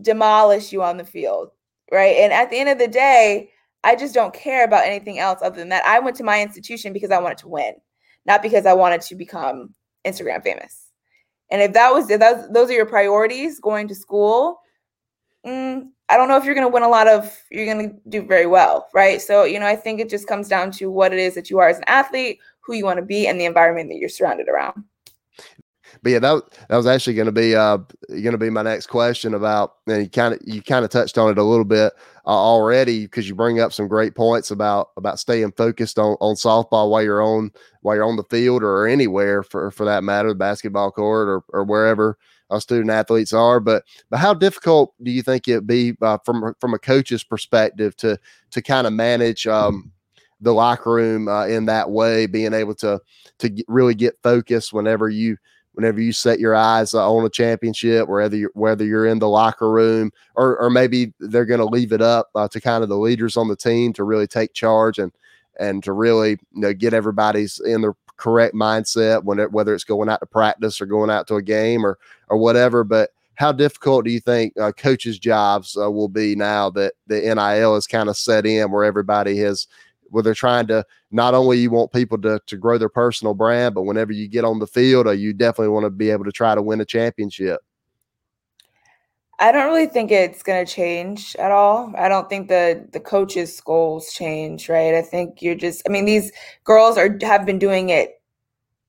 demolish 0.00 0.72
you 0.72 0.82
on 0.82 0.96
the 0.96 1.04
field, 1.04 1.50
right? 1.90 2.16
And 2.16 2.32
at 2.32 2.50
the 2.50 2.58
end 2.58 2.68
of 2.68 2.78
the 2.78 2.88
day, 2.88 3.50
I 3.84 3.96
just 3.96 4.14
don't 4.14 4.34
care 4.34 4.64
about 4.64 4.86
anything 4.86 5.18
else 5.18 5.40
other 5.42 5.56
than 5.56 5.70
that. 5.70 5.86
I 5.86 5.98
went 5.98 6.16
to 6.16 6.24
my 6.24 6.40
institution 6.40 6.92
because 6.92 7.10
I 7.10 7.20
wanted 7.20 7.38
to 7.38 7.48
win, 7.48 7.74
not 8.26 8.42
because 8.42 8.66
I 8.66 8.72
wanted 8.72 9.00
to 9.02 9.14
become 9.14 9.74
Instagram 10.06 10.42
famous. 10.42 10.88
And 11.50 11.60
if 11.60 11.72
that 11.74 11.92
was 11.92 12.10
if 12.10 12.20
that 12.20 12.52
those 12.52 12.70
are 12.70 12.74
your 12.74 12.86
priorities 12.86 13.60
going 13.60 13.88
to 13.88 13.94
school, 13.94 14.60
mm, 15.46 15.86
I 16.08 16.16
don't 16.16 16.28
know 16.28 16.36
if 16.36 16.44
you're 16.44 16.54
going 16.54 16.66
to 16.66 16.72
win 16.72 16.82
a 16.82 16.88
lot 16.88 17.08
of. 17.08 17.36
You're 17.50 17.66
going 17.66 17.90
to 17.90 17.96
do 18.08 18.22
very 18.22 18.46
well, 18.46 18.88
right? 18.94 19.20
So 19.20 19.44
you 19.44 19.58
know, 19.60 19.66
I 19.66 19.76
think 19.76 20.00
it 20.00 20.08
just 20.08 20.26
comes 20.26 20.48
down 20.48 20.70
to 20.72 20.90
what 20.90 21.12
it 21.12 21.18
is 21.18 21.34
that 21.34 21.50
you 21.50 21.58
are 21.58 21.68
as 21.68 21.78
an 21.78 21.84
athlete, 21.86 22.38
who 22.60 22.74
you 22.74 22.84
want 22.84 22.98
to 22.98 23.04
be, 23.04 23.26
and 23.26 23.40
the 23.40 23.44
environment 23.44 23.90
that 23.90 23.98
you're 23.98 24.08
surrounded 24.08 24.48
around 24.48 24.84
but 26.02 26.10
yeah, 26.10 26.18
that 26.18 26.42
that 26.68 26.76
was 26.76 26.86
actually 26.86 27.14
going 27.14 27.26
to 27.26 27.32
be 27.32 27.54
uh 27.54 27.78
going 28.08 28.32
to 28.32 28.38
be 28.38 28.50
my 28.50 28.62
next 28.62 28.86
question 28.86 29.34
about. 29.34 29.74
And 29.86 30.02
you 30.02 30.10
kind 30.10 30.34
of 30.34 30.40
you 30.44 30.62
kind 30.62 30.84
of 30.84 30.90
touched 30.90 31.18
on 31.18 31.30
it 31.30 31.38
a 31.38 31.42
little 31.42 31.64
bit 31.64 31.92
uh, 32.26 32.30
already 32.30 33.04
because 33.06 33.28
you 33.28 33.34
bring 33.34 33.60
up 33.60 33.72
some 33.72 33.88
great 33.88 34.14
points 34.14 34.50
about 34.50 34.90
about 34.96 35.18
staying 35.18 35.52
focused 35.52 35.98
on 35.98 36.16
on 36.20 36.34
softball 36.34 36.90
while 36.90 37.02
you're 37.02 37.22
on 37.22 37.52
while 37.82 37.96
you're 37.96 38.04
on 38.04 38.16
the 38.16 38.24
field 38.24 38.62
or 38.62 38.86
anywhere 38.86 39.42
for 39.42 39.70
for 39.70 39.84
that 39.84 40.04
matter, 40.04 40.30
the 40.30 40.34
basketball 40.34 40.90
court 40.90 41.28
or 41.28 41.44
or 41.48 41.64
wherever 41.64 42.18
student 42.58 42.90
athletes 42.90 43.32
are. 43.32 43.60
But 43.60 43.84
but 44.10 44.18
how 44.18 44.34
difficult 44.34 44.94
do 45.02 45.10
you 45.10 45.22
think 45.22 45.48
it 45.48 45.66
be 45.66 45.94
uh, 46.02 46.18
from 46.24 46.54
from 46.60 46.74
a 46.74 46.78
coach's 46.78 47.24
perspective 47.24 47.96
to 47.98 48.18
to 48.50 48.62
kind 48.62 48.86
of 48.86 48.92
manage 48.92 49.46
um, 49.46 49.92
the 50.40 50.52
locker 50.52 50.92
room 50.92 51.28
uh, 51.28 51.46
in 51.46 51.66
that 51.66 51.90
way, 51.90 52.26
being 52.26 52.52
able 52.52 52.74
to 52.76 53.00
to 53.38 53.48
get, 53.48 53.66
really 53.68 53.94
get 53.94 54.18
focused 54.22 54.72
whenever 54.72 55.08
you 55.08 55.36
whenever 55.74 56.00
you 56.00 56.12
set 56.12 56.38
your 56.38 56.54
eyes 56.54 56.94
on 56.94 57.24
a 57.24 57.30
championship, 57.30 58.08
whether 58.08 58.36
you're, 58.36 58.50
whether 58.54 58.84
you're 58.84 59.06
in 59.06 59.18
the 59.18 59.28
locker 59.28 59.70
room 59.70 60.10
or 60.34 60.56
or 60.58 60.70
maybe 60.70 61.12
they're 61.20 61.46
going 61.46 61.60
to 61.60 61.66
leave 61.66 61.92
it 61.92 62.02
up 62.02 62.28
uh, 62.34 62.48
to 62.48 62.60
kind 62.60 62.82
of 62.82 62.88
the 62.88 62.96
leaders 62.96 63.36
on 63.36 63.48
the 63.48 63.56
team 63.56 63.92
to 63.94 64.04
really 64.04 64.26
take 64.26 64.52
charge 64.52 64.98
and 64.98 65.12
and 65.58 65.82
to 65.84 65.92
really 65.92 66.30
you 66.30 66.60
know 66.60 66.72
get 66.72 66.94
everybody's 66.94 67.60
in 67.60 67.80
the 67.80 67.92
correct 68.16 68.54
mindset 68.54 69.24
when 69.24 69.38
it, 69.38 69.50
whether 69.50 69.74
it's 69.74 69.84
going 69.84 70.08
out 70.08 70.20
to 70.20 70.26
practice 70.26 70.80
or 70.80 70.86
going 70.86 71.10
out 71.10 71.26
to 71.26 71.36
a 71.36 71.42
game 71.42 71.84
or 71.84 71.98
or 72.28 72.36
whatever. 72.36 72.84
But 72.84 73.10
how 73.34 73.50
difficult 73.50 74.04
do 74.04 74.10
you 74.10 74.20
think 74.20 74.56
uh, 74.58 74.72
coaches' 74.72 75.18
jobs 75.18 75.76
uh, 75.76 75.90
will 75.90 76.08
be 76.08 76.36
now 76.36 76.70
that 76.70 76.92
the 77.06 77.20
NIL 77.20 77.76
is 77.76 77.86
kind 77.86 78.08
of 78.08 78.16
set 78.16 78.46
in 78.46 78.70
where 78.70 78.84
everybody 78.84 79.36
has 79.38 79.66
where 80.12 80.22
they're 80.22 80.34
trying 80.34 80.66
to 80.68 80.84
not 81.10 81.34
only 81.34 81.58
you 81.58 81.70
want 81.70 81.92
people 81.92 82.18
to 82.18 82.40
to 82.46 82.56
grow 82.56 82.78
their 82.78 82.88
personal 82.88 83.34
brand, 83.34 83.74
but 83.74 83.82
whenever 83.82 84.12
you 84.12 84.28
get 84.28 84.44
on 84.44 84.58
the 84.58 84.66
field, 84.66 85.06
uh, 85.06 85.10
you 85.10 85.32
definitely 85.32 85.68
want 85.68 85.84
to 85.84 85.90
be 85.90 86.10
able 86.10 86.24
to 86.24 86.32
try 86.32 86.54
to 86.54 86.62
win 86.62 86.80
a 86.80 86.84
championship. 86.84 87.60
I 89.38 89.50
don't 89.50 89.66
really 89.66 89.86
think 89.86 90.12
it's 90.12 90.42
going 90.42 90.64
to 90.64 90.72
change 90.72 91.34
at 91.36 91.50
all. 91.50 91.92
I 91.96 92.08
don't 92.08 92.28
think 92.28 92.48
the 92.48 92.86
the 92.92 93.00
coaches' 93.00 93.60
goals 93.60 94.12
change, 94.12 94.68
right? 94.68 94.94
I 94.94 95.02
think 95.02 95.42
you're 95.42 95.56
just. 95.56 95.82
I 95.88 95.90
mean, 95.90 96.04
these 96.04 96.30
girls 96.64 96.96
are 96.96 97.18
have 97.22 97.44
been 97.44 97.58
doing 97.58 97.88
it 97.88 98.20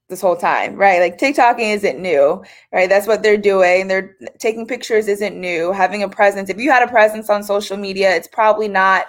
this 0.10 0.22
whole 0.22 0.36
time, 0.36 0.76
right? 0.76 1.00
Like 1.00 1.18
TikToking 1.18 1.74
isn't 1.76 2.00
new, 2.00 2.44
right? 2.72 2.90
That's 2.90 3.08
what 3.08 3.24
they're 3.24 3.38
doing. 3.38 3.88
They're 3.88 4.16
taking 4.38 4.68
pictures 4.68 5.08
isn't 5.08 5.40
new. 5.40 5.72
Having 5.72 6.04
a 6.04 6.10
presence. 6.10 6.50
If 6.50 6.60
you 6.60 6.70
had 6.70 6.84
a 6.84 6.92
presence 6.92 7.30
on 7.30 7.42
social 7.44 7.78
media, 7.78 8.16
it's 8.16 8.28
probably 8.28 8.68
not 8.68 9.08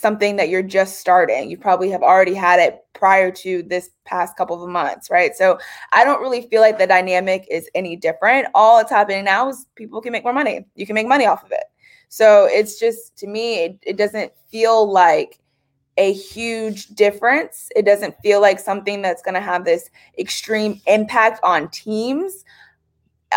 something 0.00 0.36
that 0.36 0.48
you're 0.48 0.62
just 0.62 0.98
starting. 0.98 1.50
You 1.50 1.58
probably 1.58 1.90
have 1.90 2.02
already 2.02 2.34
had 2.34 2.58
it 2.58 2.80
prior 2.94 3.30
to 3.30 3.62
this 3.62 3.90
past 4.04 4.36
couple 4.36 4.62
of 4.62 4.68
months, 4.70 5.10
right? 5.10 5.34
So 5.34 5.58
I 5.92 6.04
don't 6.04 6.20
really 6.20 6.42
feel 6.48 6.60
like 6.60 6.78
the 6.78 6.86
dynamic 6.86 7.46
is 7.50 7.68
any 7.74 7.96
different. 7.96 8.48
All 8.54 8.78
that's 8.78 8.90
happening 8.90 9.24
now 9.24 9.48
is 9.48 9.66
people 9.74 10.00
can 10.00 10.12
make 10.12 10.24
more 10.24 10.32
money. 10.32 10.66
You 10.74 10.86
can 10.86 10.94
make 10.94 11.06
money 11.06 11.26
off 11.26 11.44
of 11.44 11.52
it. 11.52 11.64
So 12.08 12.48
it's 12.50 12.78
just 12.78 13.16
to 13.18 13.26
me, 13.26 13.64
it, 13.64 13.78
it 13.82 13.96
doesn't 13.96 14.32
feel 14.50 14.90
like 14.90 15.38
a 15.96 16.12
huge 16.12 16.88
difference. 16.88 17.68
It 17.76 17.84
doesn't 17.84 18.16
feel 18.22 18.40
like 18.40 18.58
something 18.58 19.02
that's 19.02 19.22
going 19.22 19.34
to 19.34 19.40
have 19.40 19.64
this 19.64 19.90
extreme 20.18 20.80
impact 20.86 21.40
on 21.42 21.68
teams. 21.68 22.44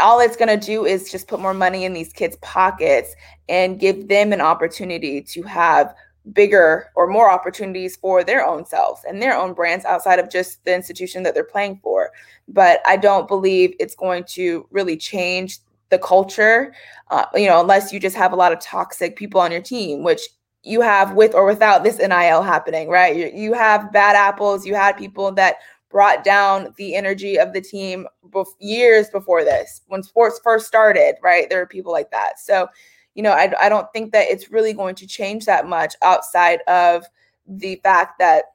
All 0.02 0.20
it's 0.20 0.38
going 0.38 0.60
to 0.60 0.66
do 0.66 0.86
is 0.86 1.12
just 1.12 1.28
put 1.28 1.40
more 1.40 1.54
money 1.54 1.86
in 1.86 1.94
these 1.94 2.14
kids' 2.14 2.38
pockets 2.38 3.14
and 3.50 3.80
give 3.80 4.08
them 4.08 4.34
an 4.34 4.42
opportunity 4.42 5.22
to 5.22 5.44
have 5.44 5.94
bigger 6.32 6.90
or 6.96 7.08
more 7.08 7.30
opportunities 7.30 7.98
for 7.98 8.24
their 8.24 8.46
own 8.46 8.66
selves 8.66 9.02
and 9.08 9.22
their 9.22 9.38
own 9.38 9.54
brands 9.54 9.84
outside 9.86 10.20
of 10.20 10.30
just 10.30 10.64
the 10.64 10.74
institution 10.74 11.24
that 11.24 11.34
they're 11.34 11.44
playing 11.44 11.80
for. 11.84 12.12
But 12.48 12.80
I 12.86 12.96
don't 12.98 13.28
believe 13.28 13.76
it's 13.80 13.96
going 13.96 14.24
to 14.30 14.66
really 14.72 14.96
change 14.96 15.60
the 15.90 16.00
culture, 16.00 16.74
uh, 17.12 17.26
you 17.36 17.48
know, 17.48 17.60
unless 17.60 17.92
you 17.92 18.00
just 18.00 18.16
have 18.16 18.32
a 18.32 18.38
lot 18.38 18.54
of 18.54 18.60
toxic 18.60 19.16
people 19.16 19.40
on 19.42 19.52
your 19.52 19.62
team, 19.62 20.04
which 20.04 20.22
you 20.64 20.82
have 20.82 21.14
with 21.14 21.36
or 21.36 21.46
without 21.46 21.84
this 21.84 21.98
NIL 21.98 22.42
happening, 22.42 22.90
right? 22.90 23.16
You, 23.16 23.30
you 23.34 23.54
have 23.54 23.92
bad 23.92 24.16
apples. 24.16 24.66
You 24.66 24.76
had 24.76 24.98
people 24.98 25.32
that 25.34 25.58
brought 25.90 26.24
down 26.24 26.74
the 26.78 26.96
energy 26.96 27.38
of 27.38 27.54
the 27.54 27.62
team 27.62 28.08
years 28.60 29.10
before 29.12 29.44
this, 29.44 29.82
when 29.88 30.02
sports 30.02 30.40
first 30.44 30.66
started, 30.66 31.16
right? 31.22 31.48
There 31.50 31.60
were 31.60 31.68
people 31.68 31.92
like 31.92 32.10
that. 32.10 32.40
So, 32.40 32.68
you 33.16 33.24
know, 33.24 33.32
I, 33.32 33.54
I 33.60 33.70
don't 33.70 33.88
think 33.94 34.12
that 34.14 34.28
it's 34.30 34.52
really 34.52 34.74
going 34.74 34.96
to 34.96 35.08
change 35.08 35.46
that 35.46 35.68
much 35.68 35.96
outside 36.02 36.62
of 36.68 37.06
the 37.48 37.76
fact 37.84 38.20
that 38.20 38.46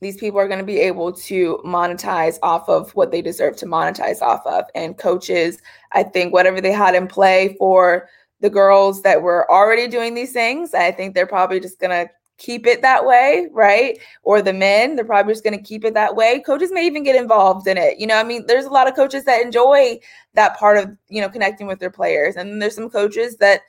these 0.00 0.16
people 0.16 0.40
are 0.40 0.48
going 0.48 0.60
to 0.60 0.64
be 0.64 0.80
able 0.80 1.12
to 1.12 1.60
monetize 1.64 2.38
off 2.42 2.68
of 2.68 2.90
what 2.92 3.10
they 3.10 3.20
deserve 3.20 3.56
to 3.56 3.66
monetize 3.66 4.22
off 4.22 4.44
of. 4.46 4.64
And 4.74 4.96
coaches, 4.96 5.60
I 5.92 6.02
think 6.02 6.32
whatever 6.32 6.60
they 6.60 6.72
had 6.72 6.94
in 6.94 7.06
play 7.06 7.54
for 7.58 8.08
the 8.40 8.50
girls 8.50 9.02
that 9.02 9.20
were 9.20 9.50
already 9.50 9.86
doing 9.86 10.14
these 10.14 10.32
things, 10.32 10.72
I 10.72 10.90
think 10.90 11.14
they're 11.14 11.26
probably 11.26 11.60
just 11.60 11.78
going 11.78 11.90
to 11.90 12.10
keep 12.40 12.66
it 12.66 12.82
that 12.82 13.04
way, 13.04 13.46
right? 13.52 13.98
Or 14.24 14.42
the 14.42 14.52
men, 14.52 14.96
they're 14.96 15.04
probably 15.04 15.32
just 15.32 15.44
going 15.44 15.56
to 15.56 15.62
keep 15.62 15.84
it 15.84 15.94
that 15.94 16.16
way. 16.16 16.40
Coaches 16.40 16.72
may 16.72 16.86
even 16.86 17.04
get 17.04 17.14
involved 17.14 17.68
in 17.68 17.76
it. 17.76 18.00
You 18.00 18.06
know, 18.06 18.16
I 18.16 18.24
mean, 18.24 18.46
there's 18.46 18.64
a 18.64 18.70
lot 18.70 18.88
of 18.88 18.96
coaches 18.96 19.24
that 19.24 19.42
enjoy 19.42 20.00
that 20.34 20.56
part 20.56 20.78
of, 20.78 20.90
you 21.08 21.20
know, 21.20 21.28
connecting 21.28 21.66
with 21.66 21.78
their 21.78 21.90
players. 21.90 22.36
And 22.36 22.60
there's 22.60 22.74
some 22.74 22.90
coaches 22.90 23.36
that, 23.36 23.60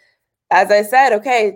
as 0.49 0.71
I 0.71 0.81
said, 0.83 1.13
okay, 1.13 1.53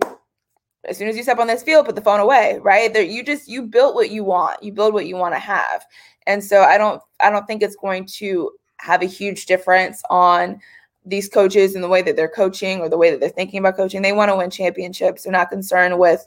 as 0.84 0.98
soon 0.98 1.08
as 1.08 1.16
you 1.16 1.24
step 1.24 1.40
on 1.40 1.48
this 1.48 1.64
field, 1.64 1.86
put 1.86 1.96
the 1.96 2.02
phone 2.02 2.20
away, 2.20 2.60
right? 2.62 2.94
There, 2.94 3.02
you 3.02 3.24
just 3.24 3.48
you 3.48 3.64
built 3.64 3.96
what 3.96 4.12
you 4.12 4.24
want. 4.24 4.62
You 4.62 4.72
build 4.72 4.94
what 4.94 5.08
you 5.08 5.16
want 5.16 5.34
to 5.34 5.40
have. 5.40 5.86
And 6.28 6.44
so 6.44 6.62
I 6.62 6.78
don't 6.78 7.02
I 7.24 7.30
don't 7.30 7.48
think 7.48 7.64
it's 7.64 7.78
going 7.78 8.06
to 8.18 8.52
have 8.78 9.02
a 9.02 9.08
huge 9.08 9.46
difference 9.46 10.04
on 10.10 10.60
these 11.06 11.30
coaches 11.30 11.76
and 11.76 11.84
the 11.84 11.88
way 11.88 12.02
that 12.02 12.16
they're 12.16 12.28
coaching 12.28 12.80
or 12.82 12.90
the 12.90 12.98
way 12.98 13.12
that 13.12 13.20
they're 13.20 13.30
thinking 13.30 13.60
about 13.60 13.78
coaching. 13.78 14.02
They 14.02 14.12
want 14.12 14.30
to 14.30 14.36
win 14.36 14.50
championships. 14.50 15.24
They're 15.24 15.32
not 15.32 15.50
concerned 15.50 15.98
with 15.98 16.26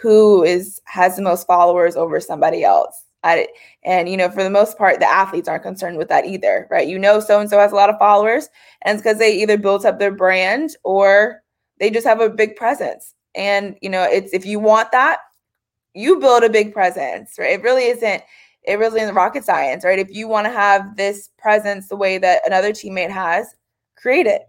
who 0.00 0.42
is 0.42 0.80
has 0.86 1.16
the 1.16 1.22
most 1.22 1.46
followers 1.46 1.96
over 1.96 2.20
somebody 2.20 2.64
else. 2.64 3.04
And 3.22 4.08
you 4.08 4.16
know, 4.16 4.30
for 4.30 4.42
the 4.42 4.50
most 4.50 4.78
part, 4.78 4.98
the 4.98 5.06
athletes 5.06 5.48
aren't 5.48 5.62
concerned 5.62 5.98
with 5.98 6.08
that 6.08 6.24
either, 6.24 6.66
right? 6.70 6.88
You 6.88 6.98
know, 6.98 7.20
so 7.20 7.38
and 7.40 7.50
so 7.50 7.58
has 7.58 7.72
a 7.72 7.76
lot 7.76 7.90
of 7.90 7.98
followers, 7.98 8.48
and 8.82 8.94
it's 8.94 9.02
because 9.02 9.18
they 9.18 9.34
either 9.40 9.58
built 9.58 9.84
up 9.84 9.98
their 9.98 10.12
brand 10.12 10.76
or 10.84 11.42
they 11.78 11.90
just 11.90 12.06
have 12.06 12.20
a 12.20 12.30
big 12.30 12.56
presence. 12.56 13.14
And 13.34 13.76
you 13.82 13.90
know, 13.90 14.04
it's 14.04 14.32
if 14.32 14.46
you 14.46 14.58
want 14.58 14.90
that, 14.92 15.18
you 15.94 16.18
build 16.18 16.44
a 16.44 16.50
big 16.50 16.72
presence, 16.72 17.34
right? 17.38 17.52
It 17.52 17.62
really 17.62 17.84
isn't. 17.84 18.22
It 18.62 18.78
really 18.78 19.00
isn't 19.00 19.14
rocket 19.14 19.44
science, 19.44 19.84
right? 19.84 19.98
If 19.98 20.10
you 20.10 20.28
want 20.28 20.46
to 20.46 20.52
have 20.52 20.96
this 20.96 21.30
presence 21.38 21.88
the 21.88 21.96
way 21.96 22.18
that 22.18 22.46
another 22.46 22.72
teammate 22.72 23.10
has, 23.10 23.54
create 23.96 24.26
it. 24.26 24.42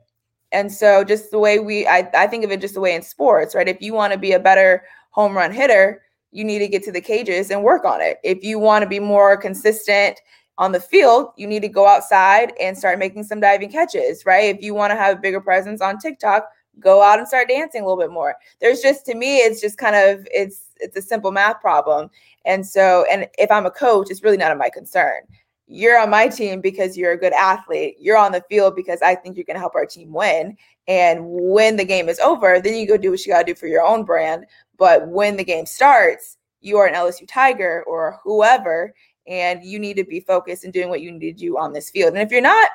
And 0.52 0.72
so, 0.72 1.04
just 1.06 1.32
the 1.32 1.40
way 1.40 1.60
we, 1.60 1.88
I, 1.88 2.10
I 2.14 2.28
think 2.28 2.44
of 2.44 2.52
it 2.52 2.60
just 2.60 2.74
the 2.74 2.82
way 2.82 2.94
in 2.94 3.02
sports, 3.02 3.56
right? 3.56 3.70
If 3.70 3.82
you 3.82 3.94
want 3.94 4.12
to 4.12 4.20
be 4.20 4.34
a 4.34 4.40
better 4.40 4.84
home 5.12 5.36
run 5.36 5.52
hitter, 5.52 6.02
you 6.32 6.44
need 6.44 6.60
to 6.60 6.68
get 6.68 6.84
to 6.84 6.92
the 6.92 7.02
cages 7.02 7.52
and 7.52 7.64
work 7.64 7.86
on 7.86 8.02
it. 8.02 8.18
If 8.24 8.44
you 8.44 8.58
want 8.60 8.84
to 8.84 8.90
be 8.90 9.00
more 9.00 9.38
consistent 9.38 10.20
on 10.58 10.72
the 10.72 10.80
field, 10.80 11.32
you 11.38 11.48
need 11.48 11.62
to 11.62 11.68
go 11.68 11.88
outside 11.88 12.54
and 12.60 12.78
start 12.78 13.00
making 13.00 13.24
some 13.24 13.40
diving 13.40 13.72
catches, 13.72 14.26
right? 14.26 14.56
If 14.56 14.64
you 14.64 14.74
want 14.74 14.92
to 14.92 14.98
have 14.98 15.18
a 15.18 15.22
bigger 15.22 15.42
presence 15.42 15.82
on 15.82 15.98
TikTok, 15.98 16.48
go 16.80 17.02
out 17.02 17.20
and 17.20 17.28
start 17.28 17.50
dancing 17.50 17.82
a 17.82 17.86
little 17.86 18.02
bit 18.02 18.12
more. 18.12 18.36
There's 18.60 18.82
just 18.82 19.06
to 19.08 19.16
me 19.16 19.38
it's 19.38 19.62
just 19.62 19.78
kind 19.78 19.96
of 19.96 20.26
it's 20.32 20.70
it's 20.78 20.96
a 20.96 21.02
simple 21.02 21.32
math 21.32 21.60
problem. 21.60 22.10
And 22.46 22.66
so 22.66 23.06
and 23.12 23.28
if 23.38 23.52
I'm 23.52 23.66
a 23.66 23.72
coach, 23.72 24.10
it's 24.10 24.24
really 24.24 24.38
not 24.38 24.52
of 24.52 24.58
my 24.58 24.70
concern. 24.70 25.22
You're 25.68 26.00
on 26.00 26.10
my 26.10 26.28
team 26.28 26.60
because 26.60 26.98
you're 26.98 27.14
a 27.14 27.18
good 27.18 27.34
athlete. 27.34 27.96
You're 28.00 28.18
on 28.18 28.34
the 28.34 28.44
field 28.50 28.76
because 28.76 29.02
I 29.02 29.16
think 29.16 29.38
you're 29.38 29.46
going 29.46 29.56
to 29.56 29.62
help 29.62 29.76
our 29.76 29.86
team 29.86 30.12
win. 30.12 30.58
And 30.88 31.20
when 31.26 31.78
the 31.78 31.86
game 31.86 32.10
is 32.10 32.20
over, 32.20 32.60
then 32.60 32.76
you 32.76 32.88
go 32.88 32.98
do 32.98 33.12
what 33.12 33.26
you 33.26 33.32
got 33.32 33.46
to 33.46 33.54
do 33.54 33.56
for 33.56 33.68
your 33.68 33.84
own 33.84 34.04
brand. 34.04 34.46
But 34.78 35.08
when 35.08 35.38
the 35.38 35.44
game 35.44 35.66
starts, 35.66 36.38
you 36.60 36.78
are 36.78 36.88
an 36.88 36.96
LSU 36.96 37.28
Tiger 37.28 37.84
or 37.88 38.20
whoever, 38.24 38.94
and 39.28 39.64
you 39.64 39.80
need 39.80 39.96
to 39.98 40.04
be 40.04 40.20
focused 40.20 40.64
and 40.64 40.74
doing 40.74 40.90
what 40.90 41.02
you 41.02 41.12
need 41.12 41.20
to 41.20 41.34
do 41.34 41.58
on 41.58 41.74
this 41.74 41.90
field. 41.90 42.14
And 42.14 42.22
if 42.22 42.32
you're 42.32 42.42
not, 42.42 42.70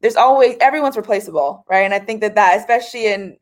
there's 0.00 0.16
always 0.16 0.56
everyone's 0.60 0.96
replaceable, 0.96 1.64
right? 1.68 1.80
And 1.80 1.94
I 1.94 1.98
think 1.98 2.20
that 2.20 2.36
that, 2.36 2.58
especially 2.58 3.06
in 3.12 3.36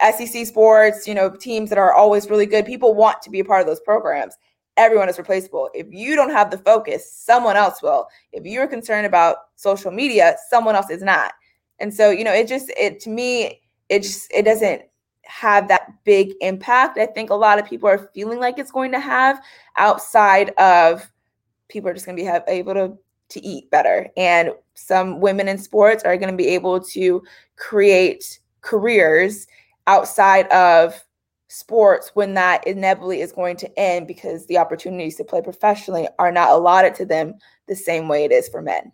SEC 0.00 0.46
sports, 0.46 1.06
you 1.06 1.14
know, 1.14 1.30
teams 1.30 1.68
that 1.68 1.78
are 1.78 1.92
always 1.92 2.28
really 2.28 2.46
good, 2.46 2.66
people 2.66 2.94
want 2.94 3.22
to 3.22 3.30
be 3.30 3.40
a 3.40 3.44
part 3.44 3.60
of 3.60 3.66
those 3.66 3.80
programs. 3.80 4.36
Everyone 4.76 5.08
is 5.08 5.18
replaceable. 5.18 5.70
If 5.74 5.86
you 5.90 6.16
don't 6.16 6.30
have 6.30 6.50
the 6.50 6.58
focus, 6.58 7.12
someone 7.12 7.56
else 7.56 7.82
will. 7.82 8.08
If 8.32 8.44
you're 8.44 8.66
concerned 8.66 9.06
about 9.06 9.36
social 9.54 9.90
media, 9.90 10.36
someone 10.48 10.74
else 10.74 10.90
is 10.90 11.02
not. 11.02 11.32
And 11.78 11.92
so, 11.92 12.10
you 12.10 12.24
know, 12.24 12.32
it 12.32 12.48
just 12.48 12.70
it 12.70 13.00
to 13.00 13.10
me, 13.10 13.60
it 13.88 14.02
just 14.02 14.32
it 14.32 14.44
doesn't 14.44 14.82
have 15.24 15.68
that 15.68 15.88
big 16.04 16.34
impact. 16.40 16.98
I 16.98 17.06
think 17.06 17.30
a 17.30 17.34
lot 17.34 17.58
of 17.58 17.66
people 17.66 17.88
are 17.88 18.10
feeling 18.14 18.40
like 18.40 18.58
it's 18.58 18.72
going 18.72 18.92
to 18.92 19.00
have 19.00 19.40
outside 19.76 20.50
of 20.50 21.10
people 21.68 21.88
are 21.90 21.94
just 21.94 22.06
going 22.06 22.16
to 22.16 22.22
be 22.22 22.26
have, 22.26 22.44
able 22.48 22.74
to 22.74 22.98
to 23.30 23.44
eat 23.44 23.70
better 23.70 24.10
and 24.18 24.50
some 24.74 25.18
women 25.18 25.48
in 25.48 25.56
sports 25.56 26.04
are 26.04 26.18
going 26.18 26.30
to 26.30 26.36
be 26.36 26.48
able 26.48 26.78
to 26.78 27.22
create 27.56 28.38
careers 28.60 29.46
outside 29.86 30.46
of 30.48 31.02
sports 31.48 32.10
when 32.14 32.34
that 32.34 32.66
inevitably 32.66 33.20
is 33.20 33.32
going 33.32 33.56
to 33.56 33.78
end 33.78 34.06
because 34.06 34.46
the 34.46 34.58
opportunities 34.58 35.16
to 35.16 35.24
play 35.24 35.42
professionally 35.42 36.08
are 36.18 36.32
not 36.32 36.50
allotted 36.50 36.94
to 36.94 37.04
them 37.04 37.34
the 37.68 37.76
same 37.76 38.08
way 38.08 38.24
it 38.24 38.32
is 38.32 38.48
for 38.48 38.62
men. 38.62 38.90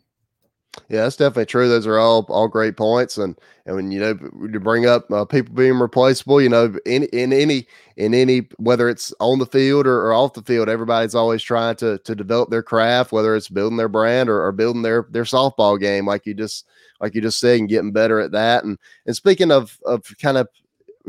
Yeah, 0.89 1.03
that's 1.03 1.17
definitely 1.17 1.47
true. 1.47 1.69
Those 1.69 1.87
are 1.87 1.99
all 1.99 2.25
all 2.29 2.47
great 2.49 2.77
points, 2.77 3.19
and 3.19 3.39
and 3.67 3.77
when 3.77 3.91
you 3.91 4.01
know 4.01 4.15
to 4.15 4.61
bring 4.61 4.87
up 4.87 5.11
uh, 5.11 5.25
people 5.25 5.55
being 5.55 5.79
replaceable, 5.79 6.41
you 6.41 6.49
know, 6.49 6.75
in 6.87 7.05
in 7.05 7.33
any 7.33 7.67
in 7.97 8.15
any 8.15 8.49
whether 8.59 8.89
it's 8.89 9.13
on 9.19 9.39
the 9.39 9.47
field 9.47 9.87
or, 9.87 10.07
or, 10.07 10.13
off 10.13 10.35
the 10.35 10.43
field, 10.43 10.69
everybody's 10.69 11.15
always 11.15 11.43
trying 11.43 11.77
to 11.77 11.99
to 11.99 12.15
develop 12.15 12.51
their 12.51 12.63
craft, 12.63 13.13
whether 13.13 13.35
it's 13.35 13.49
building 13.49 13.77
their 13.77 13.89
brand 13.89 14.29
or, 14.29 14.45
or 14.45 14.53
building 14.53 14.83
their 14.83 15.07
their 15.11 15.25
softball 15.25 15.81
game, 15.81 16.07
like 16.07 16.27
you 16.27 16.35
just 16.35 16.67
like 17.01 17.15
you 17.15 17.21
just 17.21 17.39
said, 17.41 17.59
and 17.59 17.69
getting 17.69 17.93
better 17.93 18.21
at 18.21 18.33
that. 18.33 18.65
And 18.65 18.79
and 19.07 19.17
speaking 19.17 19.51
of 19.51 19.79
of 19.85 20.05
kind 20.21 20.37
of 20.37 20.49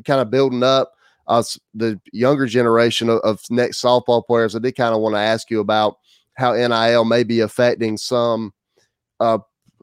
kind 0.05 0.21
of 0.21 0.31
building 0.31 0.63
up 0.63 0.93
us 1.27 1.57
uh, 1.57 1.59
the 1.75 2.01
younger 2.11 2.47
generation 2.47 3.09
of, 3.09 3.19
of 3.19 3.41
next 3.49 3.81
softball 3.81 4.25
players, 4.25 4.55
I 4.55 4.59
did 4.59 4.75
kind 4.75 4.95
of 4.95 5.01
want 5.01 5.15
to 5.15 5.19
ask 5.19 5.51
you 5.51 5.59
about 5.59 5.97
how 6.35 6.53
NIL 6.53 7.05
may 7.05 7.23
be 7.23 7.41
affecting 7.41 7.97
some 7.97 8.53
uh, 9.19 9.37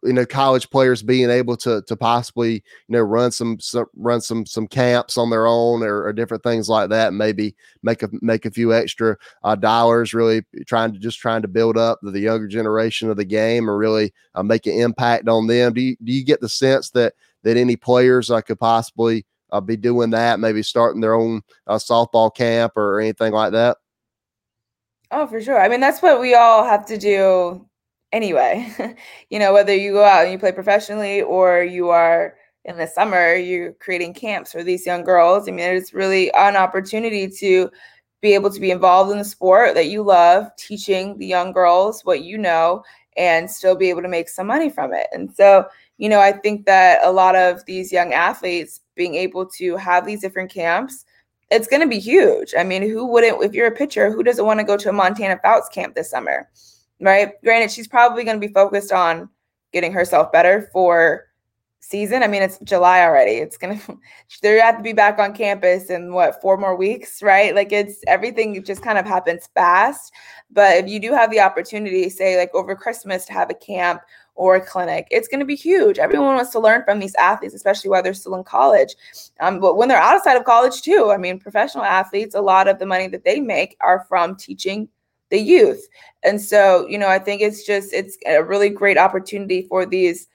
you 0.07 0.13
know 0.13 0.25
college 0.25 0.71
players 0.71 1.03
being 1.03 1.31
able 1.31 1.57
to 1.57 1.83
to 1.83 1.97
possibly 1.97 2.55
you 2.55 2.63
know 2.89 3.01
run 3.01 3.31
some, 3.31 3.59
some 3.61 3.87
run 3.97 4.21
some 4.21 4.47
some 4.47 4.67
camps 4.67 5.19
on 5.19 5.31
their 5.31 5.47
own 5.47 5.83
or, 5.83 6.05
or, 6.05 6.13
different 6.13 6.43
things 6.43 6.69
like 6.69 6.89
that 6.89 7.13
maybe 7.13 7.55
make 7.83 8.03
a 8.03 8.09
make 8.23 8.47
a 8.47 8.51
few 8.51 8.73
extra 8.73 9.17
uh, 9.43 9.55
dollars 9.55 10.15
really 10.15 10.43
trying 10.67 10.93
to 10.93 10.99
just 10.99 11.19
trying 11.19 11.43
to 11.43 11.49
build 11.49 11.77
up 11.77 11.99
the, 12.03 12.11
the 12.11 12.21
younger 12.21 12.47
generation 12.47 13.11
of 13.11 13.17
the 13.17 13.25
game 13.25 13.69
or 13.69 13.77
really 13.77 14.13
uh, 14.35 14.43
make 14.43 14.67
an 14.67 14.73
impact 14.73 15.29
on 15.29 15.47
them 15.47 15.73
do 15.73 15.81
you 15.81 15.97
do 16.05 16.13
you 16.13 16.25
get 16.25 16.41
the 16.41 16.49
sense 16.49 16.91
that 16.91 17.15
that 17.43 17.57
any 17.57 17.77
players 17.77 18.31
uh, 18.31 18.41
could 18.41 18.59
possibly 18.59 19.27
uh, 19.53 19.61
be 19.61 19.77
doing 19.77 20.11
that 20.11 20.41
maybe 20.41 20.63
starting 20.63 21.01
their 21.01 21.15
own 21.15 21.43
uh, 21.67 21.77
softball 21.77 22.35
camp 22.35 22.73
or 22.77 23.01
anything 23.01 23.33
like 23.33 23.53
that 23.53 23.77
Oh, 25.13 25.25
for 25.29 25.41
sure. 25.41 25.61
I 25.61 25.69
mean, 25.69 25.79
that's 25.79 26.03
what 26.03 26.21
we 26.21 26.35
all 26.35 26.65
have 26.65 26.85
to 26.87 26.99
do 26.99 27.65
anyway. 28.17 28.97
you 29.31 29.39
know, 29.39 29.53
whether 29.53 29.75
you 29.75 29.93
go 29.93 30.03
out 30.03 30.25
and 30.25 30.33
you 30.33 30.39
play 30.39 30.53
professionally 30.53 31.23
or 31.23 31.63
you 31.63 31.91
are 31.91 32.35
in 32.65 32.79
the 32.79 32.87
summer, 32.87 33.35
you're 33.35 33.73
creating 33.75 34.15
camps 34.15 34.51
for 34.51 34.65
these 34.65 34.87
young 34.87 35.05
girls. 35.05 35.49
I 35.49 35.53
mean, 35.53 35.71
it's 35.71 35.95
really 35.95 36.33
an 36.33 36.57
opportunity 36.57 37.29
to 37.29 37.71
be 38.23 38.35
able 38.35 38.51
to 38.51 38.59
be 38.59 38.71
involved 38.71 39.13
in 39.13 39.19
the 39.19 39.25
sport 39.25 39.75
that 39.75 39.87
you 39.87 40.03
love, 40.03 40.49
teaching 40.57 41.17
the 41.19 41.27
young 41.27 41.53
girls 41.53 42.05
what 42.05 42.25
you 42.25 42.39
know, 42.39 42.83
and 43.17 43.51
still 43.51 43.77
be 43.77 43.91
able 43.91 44.03
to 44.03 44.09
make 44.09 44.29
some 44.29 44.49
money 44.49 44.71
from 44.71 44.93
it. 44.93 45.07
And 45.13 45.33
so, 45.33 45.67
you 45.99 46.09
know, 46.09 46.21
I 46.21 46.33
think 46.33 46.67
that 46.67 46.99
a 47.05 47.13
lot 47.13 47.37
of 47.37 47.65
these 47.67 47.93
young 47.93 48.13
athletes 48.13 48.81
being 48.95 49.15
able 49.15 49.47
to 49.59 49.77
have 49.77 50.07
these 50.07 50.21
different 50.21 50.51
camps, 50.51 51.05
it's 51.51 51.69
going 51.69 51.83
to 51.83 51.89
be 51.89 52.01
huge. 52.01 52.55
I 52.59 52.65
mean, 52.65 52.83
who 52.83 53.07
wouldn't, 53.07 53.45
if 53.45 53.55
you're 53.55 53.69
a 53.69 53.77
pitcher, 53.77 54.11
who 54.11 54.23
doesn't 54.23 54.45
want 54.45 54.59
to 54.59 54.65
go 54.65 54.77
to 54.77 54.89
a 54.89 54.93
Montana 54.93 55.39
Fouts 55.43 55.69
camp 55.69 55.95
this 55.95 56.11
summer? 56.11 56.49
Right? 57.01 57.33
Granted, 57.43 57.71
she's 57.71 57.89
probably 57.89 58.25
going 58.25 58.41
to 58.41 58.47
be 58.47 58.53
focused 58.53 58.93
on 58.93 59.29
getting 59.73 59.93
herself 59.93 60.33
better 60.33 60.69
for 60.73 61.27
season. 61.87 62.23
I 62.23 62.27
mean, 62.27 62.43
it's 62.43 62.59
July 62.61 63.03
already. 63.03 63.33
It's 63.33 63.57
gonna 63.57 63.81
they're 64.43 64.63
have 64.63 64.77
to 64.77 64.83
be 64.83 64.93
back 64.93 65.19
on 65.19 65.35
campus 65.35 65.91
in 65.91 66.13
what 66.13 66.41
four 66.41 66.57
more 66.57 66.77
weeks, 66.77 67.23
right? 67.23 67.55
Like 67.55 67.73
it's 67.73 68.01
everything 68.07 68.63
just 68.65 68.83
kind 68.83 68.99
of 68.99 69.07
happens 69.07 69.49
fast. 69.55 70.13
But 70.51 70.77
if 70.79 70.89
you 70.89 71.01
do 71.01 71.13
have 71.13 71.31
the 71.31 71.41
opportunity, 71.41 72.09
say 72.09 72.37
like 72.37 72.55
over 72.55 72.75
Christmas, 72.75 73.25
to 73.27 73.33
have 73.33 73.51
a 73.51 73.55
camp 73.55 74.01
or 74.35 74.57
a 74.57 74.67
clinic, 74.67 75.07
it's 75.11 75.29
going 75.29 75.41
to 75.41 75.47
be 75.47 75.57
huge. 75.57 75.99
Everyone 75.99 76.35
wants 76.35 76.51
to 76.53 76.61
learn 76.61 76.85
from 76.85 76.99
these 76.99 77.15
athletes, 77.15 77.55
especially 77.55 77.89
while 77.91 78.03
they're 78.03 78.15
still 78.15 78.35
in 78.35 78.45
college. 78.45 78.95
Um, 79.41 79.61
but 79.61 79.77
when 79.77 79.89
they're 79.89 79.97
outside 79.97 80.37
of 80.37 80.45
college 80.45 80.83
too, 80.83 81.11
I 81.11 81.17
mean, 81.17 81.39
professional 81.39 81.85
athletes, 81.85 82.35
a 82.35 82.41
lot 82.41 82.69
of 82.69 82.79
the 82.79 82.87
money 82.87 83.09
that 83.09 83.25
they 83.25 83.41
make 83.41 83.77
are 83.81 84.05
from 84.09 84.37
teaching 84.37 84.89
the 85.31 85.39
youth. 85.39 85.87
And 86.23 86.41
so, 86.41 86.87
you 86.89 86.99
know, 86.99 87.09
I 87.09 87.19
think 87.19 87.43
it's 87.43 87.65
just 87.65 87.93
it's 87.93 88.17
a 88.27 88.43
really 88.43 88.69
great 88.71 88.99
opportunity 88.99 89.63
for 89.69 89.87
these 89.87 90.29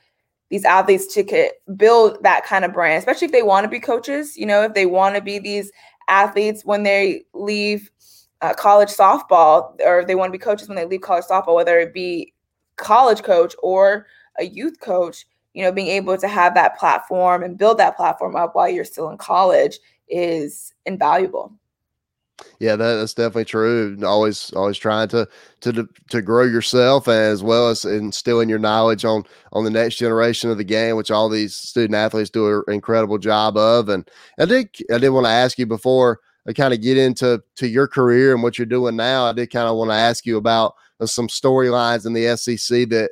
these 0.50 0.66
athletes 0.66 1.14
to 1.16 1.50
build 1.78 2.22
that 2.24 2.46
kind 2.46 2.66
of 2.66 2.74
brand, 2.74 3.00
especially 3.00 3.26
if 3.26 3.32
they 3.32 3.44
want 3.44 3.64
to 3.64 3.70
be 3.70 3.80
coaches. 3.80 4.36
You 4.38 4.46
know, 4.46 4.64
if 4.64 4.74
they 4.74 4.86
want 4.86 5.16
to 5.16 5.22
be 5.22 5.40
these 5.40 5.72
athletes 6.10 6.66
when 6.66 6.84
they 6.84 7.24
leave 7.34 7.90
uh, 8.42 8.54
college 8.54 8.90
softball, 8.90 9.76
or 9.86 10.02
if 10.02 10.08
they 10.08 10.16
want 10.16 10.30
to 10.30 10.38
be 10.38 10.44
coaches 10.44 10.68
when 10.68 10.76
they 10.76 10.86
leave 10.86 11.02
college 11.02 11.26
softball, 11.26 11.56
whether 11.56 11.80
it 11.80 11.94
be 11.94 12.34
college 12.76 13.24
coach 13.24 13.56
or 13.64 14.08
a 14.40 14.46
youth 14.46 14.80
coach. 14.80 15.26
You 15.54 15.64
know, 15.64 15.72
being 15.74 15.88
able 15.88 16.18
to 16.18 16.30
have 16.30 16.54
that 16.54 16.78
platform 16.80 17.44
and 17.44 17.58
build 17.58 17.78
that 17.80 17.98
platform 17.98 18.38
up 18.38 18.56
while 18.56 18.70
you're 18.70 18.86
still 18.86 19.10
in 19.10 19.18
college 19.18 19.80
is 20.08 20.74
invaluable. 20.86 21.52
Yeah, 22.60 22.76
that, 22.76 22.96
that's 22.96 23.14
definitely 23.14 23.46
true. 23.46 23.98
Always, 24.04 24.52
always 24.54 24.78
trying 24.78 25.08
to 25.10 25.28
to 25.62 25.88
to 26.10 26.22
grow 26.22 26.44
yourself 26.44 27.08
as 27.08 27.44
well 27.44 27.70
as 27.70 27.86
instilling 27.86 28.50
your 28.50 28.60
knowledge 28.60 29.06
on 29.06 29.24
on 29.52 29.64
the 29.64 29.70
next 29.70 29.96
generation 29.96 30.50
of 30.50 30.58
the 30.58 30.64
game, 30.64 30.96
which 30.96 31.12
all 31.12 31.30
these 31.30 31.56
student 31.56 31.96
athletes 31.96 32.30
do 32.30 32.64
an 32.68 32.74
incredible 32.74 33.18
job 33.18 33.58
of. 33.58 33.90
And 33.90 34.10
I 34.40 34.46
did 34.46 34.70
I 34.94 34.98
did 34.98 35.10
want 35.10 35.26
to 35.26 35.32
ask 35.32 35.58
you 35.58 35.66
before 35.66 36.20
I 36.48 36.54
kind 36.54 36.74
of 36.74 36.82
get 36.82 36.98
into 36.98 37.42
to 37.58 37.68
your 37.68 37.88
career 37.88 38.34
and 38.34 38.44
what 38.44 38.58
you're 38.58 38.66
doing 38.66 38.96
now. 38.96 39.26
I 39.26 39.34
did 39.34 39.52
kind 39.52 39.68
of 39.68 39.78
want 39.78 39.92
to 39.92 39.96
ask 39.96 40.26
you 40.26 40.38
about 40.38 40.76
uh, 41.00 41.06
some 41.06 41.28
storylines 41.28 42.06
in 42.06 42.14
the 42.14 42.36
SEC 42.38 42.90
that 42.90 43.12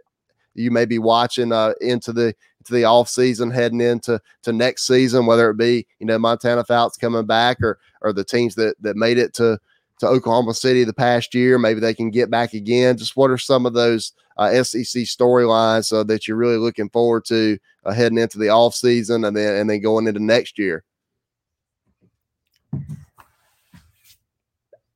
you 0.55 0.71
may 0.71 0.85
be 0.85 0.99
watching 0.99 1.51
uh, 1.51 1.73
into 1.79 2.11
the 2.11 2.33
the 2.73 2.85
off 2.85 3.09
season 3.09 3.51
heading 3.51 3.81
into 3.81 4.19
to 4.43 4.53
next 4.53 4.87
season, 4.87 5.25
whether 5.25 5.49
it 5.49 5.57
be 5.57 5.85
you 5.99 6.05
know 6.05 6.19
Montana 6.19 6.63
Fouts 6.63 6.97
coming 6.97 7.25
back 7.25 7.61
or 7.61 7.79
or 8.01 8.13
the 8.13 8.23
teams 8.23 8.55
that 8.55 8.75
that 8.81 8.95
made 8.95 9.17
it 9.17 9.33
to 9.35 9.59
to 9.99 10.07
Oklahoma 10.07 10.53
City 10.53 10.83
the 10.83 10.93
past 10.93 11.33
year, 11.35 11.57
maybe 11.57 11.79
they 11.79 11.93
can 11.93 12.09
get 12.09 12.31
back 12.31 12.53
again. 12.53 12.97
Just 12.97 13.17
what 13.17 13.29
are 13.29 13.37
some 13.37 13.65
of 13.65 13.73
those 13.73 14.13
uh, 14.37 14.63
SEC 14.63 15.03
storylines 15.03 15.93
uh, 15.93 16.03
that 16.03 16.27
you're 16.27 16.37
really 16.37 16.57
looking 16.57 16.89
forward 16.89 17.25
to 17.25 17.57
uh, 17.85 17.91
heading 17.91 18.17
into 18.17 18.39
the 18.39 18.49
off 18.49 18.73
season 18.73 19.25
and 19.25 19.35
then 19.35 19.55
and 19.57 19.69
then 19.69 19.81
going 19.81 20.07
into 20.07 20.23
next 20.23 20.57
year? 20.57 20.83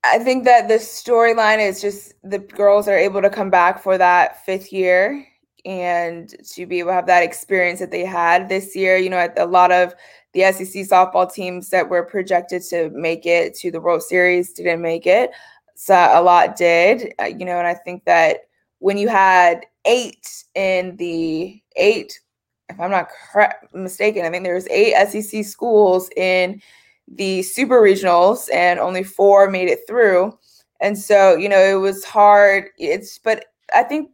I 0.05 0.19
think 0.19 0.43
that 0.45 0.67
the 0.67 0.75
storyline 0.75 1.65
is 1.65 1.81
just 1.81 2.13
the 2.23 2.39
girls 2.39 2.87
are 2.87 2.97
able 2.97 3.21
to 3.21 3.29
come 3.29 3.49
back 3.49 3.81
for 3.81 3.97
that 3.97 4.45
fifth 4.45 4.73
year 4.73 5.25
and 5.65 6.35
to 6.49 6.65
be 6.65 6.79
able 6.79 6.89
to 6.89 6.95
have 6.95 7.07
that 7.07 7.23
experience 7.23 7.79
that 7.79 7.91
they 7.91 8.05
had 8.05 8.49
this 8.49 8.75
year. 8.75 8.97
You 8.97 9.09
know, 9.09 9.27
a 9.37 9.45
lot 9.45 9.71
of 9.71 9.93
the 10.33 10.51
SEC 10.51 10.83
softball 10.87 11.31
teams 11.31 11.69
that 11.69 11.89
were 11.89 12.03
projected 12.03 12.63
to 12.63 12.89
make 12.89 13.25
it 13.25 13.55
to 13.55 13.71
the 13.71 13.79
World 13.79 14.03
Series 14.03 14.53
didn't 14.53 14.81
make 14.81 15.05
it. 15.05 15.31
So 15.75 15.95
a 15.95 16.21
lot 16.21 16.55
did, 16.55 17.13
uh, 17.19 17.25
you 17.25 17.45
know, 17.45 17.57
and 17.57 17.67
I 17.67 17.73
think 17.73 18.05
that 18.05 18.41
when 18.79 18.97
you 18.97 19.07
had 19.07 19.65
eight 19.85 20.43
in 20.55 20.95
the 20.97 21.61
eight, 21.75 22.19
if 22.69 22.79
I'm 22.79 22.91
not 22.91 23.09
mistaken, 23.73 24.25
I 24.25 24.29
think 24.29 24.43
there 24.43 24.55
was 24.55 24.67
eight 24.69 24.95
SEC 25.07 25.45
schools 25.45 26.09
in 26.15 26.61
the 27.07 27.41
super 27.43 27.81
regionals 27.81 28.49
and 28.53 28.79
only 28.79 29.03
four 29.03 29.49
made 29.49 29.69
it 29.69 29.81
through. 29.87 30.37
And 30.81 30.97
so, 30.97 31.35
you 31.35 31.49
know, 31.49 31.59
it 31.59 31.79
was 31.79 32.03
hard. 32.03 32.65
It's, 32.77 33.17
but 33.17 33.45
I 33.73 33.83
think 33.83 34.09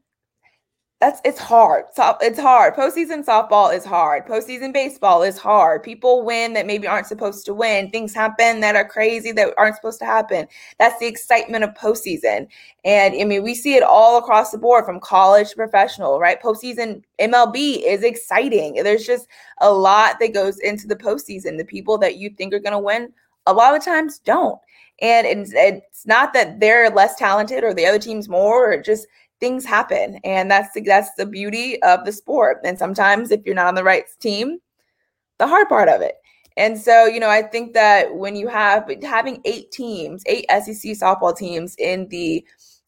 that's 1.00 1.22
it's 1.24 1.40
hard. 1.40 1.86
So 1.94 2.18
it's 2.20 2.40
hard. 2.40 2.76
Postseason 2.76 3.24
softball 3.24 3.74
is 3.74 3.86
hard. 3.86 4.26
Postseason 4.26 4.74
baseball 4.74 5.24
is 5.24 5.38
hard. 5.38 5.82
People 5.82 6.26
win 6.26 6.52
that 6.54 6.66
maybe 6.66 6.88
aren't 6.88 7.08
supposed 7.08 7.46
to 7.46 7.54
win. 7.54 7.90
Things 7.90 8.14
happen 8.14 8.60
that 8.60 8.76
are 8.76 8.88
crazy 8.88 9.32
that 9.32 9.54
aren't 9.58 9.78
supposed 9.78 10.00
to 10.00 10.06
happen. 10.06 10.46
That's 10.78 11.00
the 11.00 11.06
excitement 11.08 11.64
of 11.64 11.74
postseason. 11.74 12.48
And 12.84 13.16
I 13.16 13.24
mean, 13.24 13.44
we 13.44 13.56
see 13.56 13.76
it 13.76 13.84
all 13.84 14.18
across 14.18 14.52
the 14.52 14.58
board 14.58 14.84
from 14.84 15.00
college 15.00 15.52
to 15.52 15.56
professional, 15.56 16.20
right? 16.20 16.42
Postseason 16.42 17.02
MLB 17.22 17.82
is 17.86 18.04
exciting. 18.04 18.84
There's 18.84 19.06
just 19.06 19.28
a 19.62 19.72
lot 19.72 20.18
that 20.20 20.34
goes 20.34 20.60
into 20.60 20.86
the 20.86 20.98
postseason. 20.98 21.58
The 21.58 21.66
people 21.66 21.98
that 22.00 22.18
you 22.18 22.30
think 22.30 22.54
are 22.54 22.60
going 22.60 22.74
to 22.74 22.80
win, 22.80 23.14
a 23.46 23.54
lot 23.54 23.74
of 23.74 23.86
times 23.86 24.20
don't. 24.20 24.60
And 25.02 25.26
it's, 25.26 25.54
it's 25.56 26.06
not 26.06 26.34
that 26.34 26.60
they're 26.60 26.90
less 26.90 27.16
talented 27.16 27.64
or 27.64 27.74
the 27.74 27.86
other 27.86 28.00
team's 28.00 28.28
more, 28.28 28.74
or 28.74 28.82
just 28.82 29.08
things 29.40 29.66
happen 29.66 30.20
and 30.24 30.52
that's 30.52 30.74
the, 30.74 30.82
that's 30.82 31.14
the 31.16 31.26
beauty 31.26 31.82
of 31.84 32.06
the 32.06 32.12
sport. 32.12 32.60
And 32.64 32.78
sometimes 32.78 33.32
if 33.32 33.42
you're 33.46 33.56
not 33.56 33.68
on 33.68 33.76
the 33.76 33.84
right 33.84 34.06
team 34.20 34.60
the 35.40 35.48
hard 35.48 35.70
part 35.70 35.90
of 35.90 36.02
it. 36.02 36.16
And 36.58 36.78
so 36.78 37.06
you 37.06 37.20
know 37.22 37.30
i 37.30 37.42
think 37.42 37.74
that 37.74 38.14
when 38.16 38.36
you 38.36 38.48
have 38.48 38.92
having 39.02 39.42
eight 39.46 39.72
teams 39.72 40.24
eight 40.26 40.46
sec 40.50 40.76
softball 40.98 41.36
teams 41.36 41.76
in 41.80 42.08
the 42.10 42.46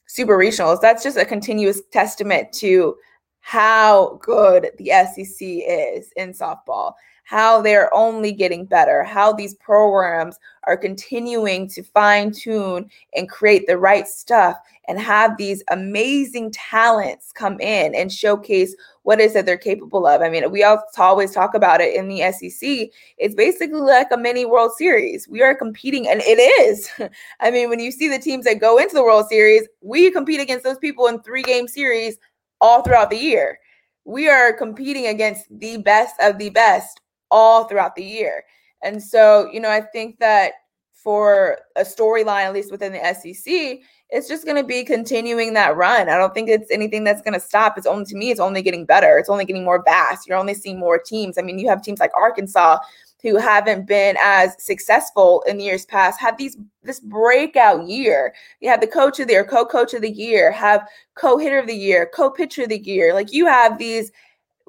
super 0.07 0.37
regionals 0.37 0.81
that's 0.81 1.03
just 1.03 1.17
a 1.17 1.23
continuous 1.23 1.81
testament 1.91 2.51
to 2.53 2.95
how 3.39 4.19
good 4.21 4.71
the 4.77 4.89
sec 4.89 5.25
is 5.41 6.11
in 6.17 6.33
softball 6.33 6.93
how 7.23 7.61
they're 7.61 7.93
only 7.93 8.31
getting 8.31 8.65
better, 8.65 9.03
how 9.03 9.31
these 9.31 9.55
programs 9.55 10.37
are 10.65 10.77
continuing 10.77 11.67
to 11.69 11.83
fine 11.83 12.31
tune 12.31 12.89
and 13.15 13.29
create 13.29 13.65
the 13.67 13.77
right 13.77 14.07
stuff 14.07 14.57
and 14.87 14.99
have 14.99 15.37
these 15.37 15.63
amazing 15.71 16.51
talents 16.51 17.31
come 17.31 17.59
in 17.59 17.95
and 17.95 18.11
showcase 18.11 18.75
what 19.03 19.19
is 19.19 19.33
that 19.33 19.45
they're 19.45 19.57
capable 19.57 20.05
of. 20.05 20.21
I 20.21 20.29
mean, 20.29 20.51
we 20.51 20.63
always 20.63 21.31
talk 21.31 21.53
about 21.53 21.81
it 21.81 21.95
in 21.95 22.07
the 22.07 22.31
SEC. 22.31 22.89
It's 23.17 23.35
basically 23.35 23.79
like 23.79 24.07
a 24.11 24.17
mini 24.17 24.45
World 24.45 24.73
Series. 24.77 25.27
We 25.27 25.41
are 25.41 25.55
competing, 25.55 26.07
and 26.07 26.21
it 26.23 26.39
is. 26.39 26.89
I 27.39 27.51
mean, 27.51 27.69
when 27.69 27.79
you 27.79 27.91
see 27.91 28.07
the 28.07 28.19
teams 28.19 28.45
that 28.45 28.59
go 28.59 28.77
into 28.77 28.93
the 28.93 29.03
World 29.03 29.27
Series, 29.27 29.67
we 29.81 30.11
compete 30.11 30.39
against 30.39 30.63
those 30.63 30.77
people 30.77 31.07
in 31.07 31.21
three 31.21 31.43
game 31.43 31.67
series 31.67 32.17
all 32.59 32.81
throughout 32.83 33.09
the 33.09 33.17
year. 33.17 33.59
We 34.05 34.29
are 34.29 34.53
competing 34.53 35.07
against 35.07 35.45
the 35.59 35.77
best 35.77 36.15
of 36.19 36.37
the 36.37 36.49
best 36.49 37.00
all 37.31 37.63
throughout 37.63 37.95
the 37.95 38.03
year. 38.03 38.43
And 38.83 39.01
so, 39.01 39.49
you 39.51 39.59
know, 39.59 39.69
I 39.69 39.81
think 39.81 40.19
that 40.19 40.53
for 40.91 41.57
a 41.75 41.81
storyline, 41.81 42.43
at 42.43 42.53
least 42.53 42.71
within 42.71 42.93
the 42.93 43.13
SEC, 43.13 43.79
it's 44.09 44.27
just 44.27 44.45
going 44.45 44.57
to 44.57 44.63
be 44.63 44.83
continuing 44.83 45.53
that 45.53 45.75
run. 45.75 46.09
I 46.09 46.17
don't 46.17 46.33
think 46.33 46.49
it's 46.49 46.69
anything 46.69 47.03
that's 47.03 47.21
going 47.21 47.33
to 47.33 47.39
stop. 47.39 47.77
It's 47.77 47.87
only 47.87 48.05
to 48.05 48.15
me, 48.15 48.29
it's 48.29 48.39
only 48.39 48.61
getting 48.61 48.85
better. 48.85 49.17
It's 49.17 49.29
only 49.29 49.45
getting 49.45 49.63
more 49.63 49.81
vast. 49.83 50.27
You're 50.27 50.37
only 50.37 50.53
seeing 50.53 50.77
more 50.77 50.99
teams. 50.99 51.37
I 51.37 51.41
mean, 51.41 51.57
you 51.57 51.69
have 51.69 51.81
teams 51.81 51.99
like 51.99 52.11
Arkansas 52.15 52.79
who 53.21 53.37
haven't 53.37 53.87
been 53.87 54.17
as 54.21 54.55
successful 54.63 55.43
in 55.47 55.59
years 55.59 55.85
past 55.85 56.19
have 56.19 56.37
these 56.37 56.57
this 56.83 56.99
breakout 56.99 57.87
year. 57.87 58.33
You 58.59 58.69
have 58.69 58.81
the 58.81 58.87
coach 58.87 59.19
of 59.19 59.27
the 59.27 59.33
year, 59.33 59.45
co-coach 59.45 59.93
of 59.93 60.01
the 60.01 60.09
year, 60.09 60.51
have 60.51 60.87
co-hitter 61.15 61.59
of 61.59 61.67
the 61.67 61.75
year, 61.75 62.09
co-pitcher 62.13 62.63
of 62.63 62.69
the 62.69 62.79
year. 62.79 63.13
Like 63.13 63.31
you 63.31 63.45
have 63.45 63.77
these 63.77 64.11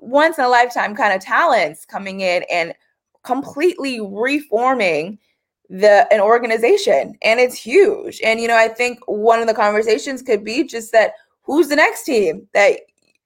once 0.03 0.37
in 0.37 0.45
a 0.45 0.49
lifetime 0.49 0.97
kind 0.97 1.15
of 1.15 1.21
talents 1.21 1.85
coming 1.85 2.21
in 2.21 2.45
and 2.51 2.75
completely 3.23 4.01
reforming 4.01 5.19
the 5.71 6.13
an 6.13 6.21
organization 6.21 7.17
and 7.23 7.39
it's 7.41 7.55
huge. 7.55 8.21
And 8.23 8.41
you 8.41 8.49
know 8.49 8.57
i 8.57 8.69
think 8.69 8.99
one 9.07 9.41
of 9.41 9.47
the 9.47 9.55
conversations 9.55 10.21
could 10.21 10.45
be 10.45 10.65
just 10.65 10.93
that 10.93 11.15
who's 11.43 11.69
the 11.69 11.77
next 11.77 12.05
team 12.05 12.47
that 12.53 12.81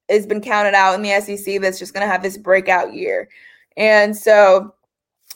has 0.08 0.26
been 0.26 0.40
counted 0.40 0.74
out 0.74 0.94
in 0.94 1.02
the 1.02 1.36
sec 1.36 1.60
that's 1.60 1.78
just 1.78 1.92
going 1.92 2.06
to 2.06 2.12
have 2.12 2.22
this 2.22 2.36
breakout 2.36 2.94
year? 2.94 3.28
And 3.76 4.16
so 4.16 4.74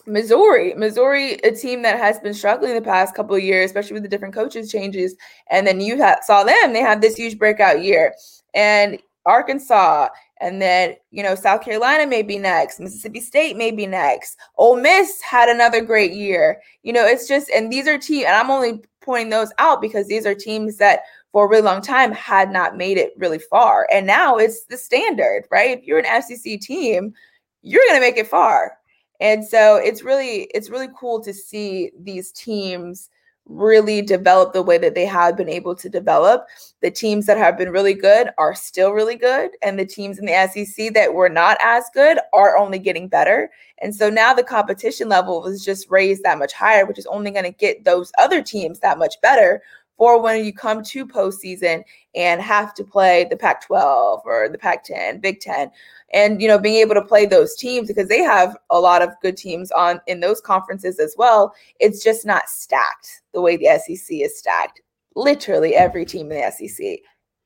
missouri 0.05 0.73
missouri 0.75 1.33
a 1.43 1.51
team 1.51 1.81
that 1.81 1.97
has 1.97 2.17
been 2.19 2.33
struggling 2.33 2.73
the 2.73 2.81
past 2.81 3.13
couple 3.13 3.35
of 3.35 3.43
years 3.43 3.69
especially 3.69 3.93
with 3.93 4.01
the 4.01 4.09
different 4.09 4.33
coaches 4.33 4.71
changes 4.71 5.15
and 5.51 5.67
then 5.67 5.79
you 5.79 5.95
saw 6.23 6.43
them 6.43 6.73
they 6.73 6.79
had 6.79 7.01
this 7.01 7.15
huge 7.15 7.37
breakout 7.37 7.83
year. 7.83 8.13
And 8.53 8.99
arkansas 9.25 10.09
and 10.41 10.61
then, 10.61 10.95
you 11.11 11.21
know, 11.21 11.35
South 11.35 11.63
Carolina 11.63 12.07
may 12.07 12.23
be 12.23 12.39
next. 12.39 12.79
Mississippi 12.79 13.21
State 13.21 13.55
may 13.55 13.71
be 13.71 13.85
next. 13.85 14.37
Ole 14.57 14.77
Miss 14.77 15.21
had 15.21 15.47
another 15.49 15.81
great 15.81 16.13
year. 16.13 16.61
You 16.83 16.93
know, 16.93 17.05
it's 17.05 17.27
just, 17.27 17.49
and 17.51 17.71
these 17.71 17.87
are 17.87 17.97
teams, 17.97 18.25
and 18.25 18.35
I'm 18.35 18.49
only 18.49 18.81
pointing 19.01 19.29
those 19.29 19.53
out 19.59 19.81
because 19.81 20.07
these 20.07 20.25
are 20.25 20.35
teams 20.35 20.77
that 20.77 21.01
for 21.31 21.45
a 21.45 21.49
really 21.49 21.61
long 21.61 21.81
time 21.81 22.11
had 22.11 22.51
not 22.51 22.75
made 22.75 22.97
it 22.97 23.13
really 23.17 23.39
far. 23.39 23.87
And 23.91 24.05
now 24.05 24.37
it's 24.37 24.65
the 24.65 24.77
standard, 24.77 25.45
right? 25.51 25.77
If 25.77 25.85
you're 25.85 26.01
an 26.03 26.21
SEC 26.21 26.59
team, 26.59 27.13
you're 27.61 27.83
going 27.87 28.01
to 28.01 28.05
make 28.05 28.17
it 28.17 28.27
far. 28.27 28.77
And 29.19 29.45
so 29.45 29.75
it's 29.75 30.01
really, 30.01 30.49
it's 30.55 30.71
really 30.71 30.89
cool 30.99 31.21
to 31.21 31.33
see 31.33 31.91
these 31.99 32.31
teams 32.31 33.09
really 33.51 34.01
develop 34.01 34.53
the 34.53 34.61
way 34.61 34.77
that 34.77 34.95
they 34.95 35.05
have 35.05 35.37
been 35.37 35.49
able 35.49 35.75
to 35.75 35.89
develop. 35.89 36.45
The 36.81 36.91
teams 36.91 37.25
that 37.25 37.37
have 37.37 37.57
been 37.57 37.71
really 37.71 37.93
good 37.93 38.29
are 38.37 38.55
still 38.55 38.91
really 38.91 39.15
good, 39.15 39.51
and 39.61 39.77
the 39.77 39.85
teams 39.85 40.19
in 40.19 40.25
the 40.25 40.47
SEC 40.51 40.93
that 40.93 41.13
were 41.13 41.29
not 41.29 41.57
as 41.61 41.85
good 41.93 42.17
are 42.33 42.57
only 42.57 42.79
getting 42.79 43.07
better. 43.07 43.49
And 43.79 43.95
so 43.95 44.09
now 44.09 44.33
the 44.33 44.43
competition 44.43 45.09
level 45.09 45.45
is 45.47 45.65
just 45.65 45.89
raised 45.89 46.23
that 46.23 46.39
much 46.39 46.53
higher, 46.53 46.85
which 46.85 46.99
is 46.99 47.07
only 47.07 47.31
going 47.31 47.45
to 47.45 47.51
get 47.51 47.83
those 47.83 48.11
other 48.17 48.41
teams 48.41 48.79
that 48.79 48.97
much 48.97 49.19
better 49.21 49.61
for 50.01 50.19
when 50.19 50.43
you 50.43 50.51
come 50.51 50.81
to 50.81 51.05
postseason 51.05 51.83
and 52.15 52.41
have 52.41 52.73
to 52.73 52.83
play 52.83 53.27
the 53.29 53.37
Pac 53.37 53.63
12 53.67 54.21
or 54.25 54.49
the 54.49 54.57
Pac 54.57 54.83
10, 54.83 55.19
Big 55.19 55.39
10 55.39 55.69
and 56.11 56.41
you 56.41 56.47
know 56.47 56.57
being 56.57 56.77
able 56.77 56.95
to 56.95 57.05
play 57.05 57.27
those 57.27 57.55
teams 57.55 57.87
because 57.87 58.07
they 58.07 58.17
have 58.17 58.57
a 58.71 58.79
lot 58.79 59.03
of 59.03 59.11
good 59.21 59.37
teams 59.37 59.71
on 59.73 60.01
in 60.07 60.19
those 60.19 60.41
conferences 60.41 60.97
as 60.97 61.13
well 61.19 61.53
it's 61.79 62.03
just 62.03 62.25
not 62.25 62.49
stacked 62.49 63.21
the 63.35 63.41
way 63.41 63.55
the 63.55 63.79
SEC 63.85 64.17
is 64.17 64.39
stacked. 64.39 64.81
Literally 65.15 65.75
every 65.75 66.03
team 66.03 66.31
in 66.31 66.41
the 66.41 66.51
SEC 66.51 66.97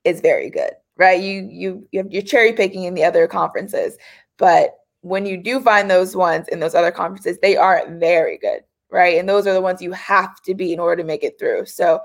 is 0.06 0.22
very 0.22 0.50
good 0.50 0.72
right? 0.96 1.22
You 1.22 1.50
you 1.52 1.86
you're 1.92 2.22
cherry 2.22 2.54
picking 2.54 2.84
in 2.84 2.94
the 2.94 3.04
other 3.04 3.28
conferences 3.28 3.98
but 4.38 4.78
when 5.02 5.26
you 5.26 5.36
do 5.36 5.60
find 5.60 5.92
those 5.92 6.16
ones 6.16 6.48
in 6.48 6.62
those 6.62 6.74
other 6.74 6.92
conferences 6.92 7.38
they 7.42 7.58
are 7.58 7.86
very 7.90 8.38
good 8.38 8.62
right? 8.92 9.18
And 9.18 9.28
those 9.28 9.46
are 9.46 9.54
the 9.54 9.60
ones 9.60 9.82
you 9.82 9.92
have 9.92 10.42
to 10.44 10.56
be 10.56 10.72
in 10.72 10.80
order 10.80 11.02
to 11.02 11.06
make 11.06 11.24
it 11.24 11.38
through. 11.38 11.66
So 11.66 12.00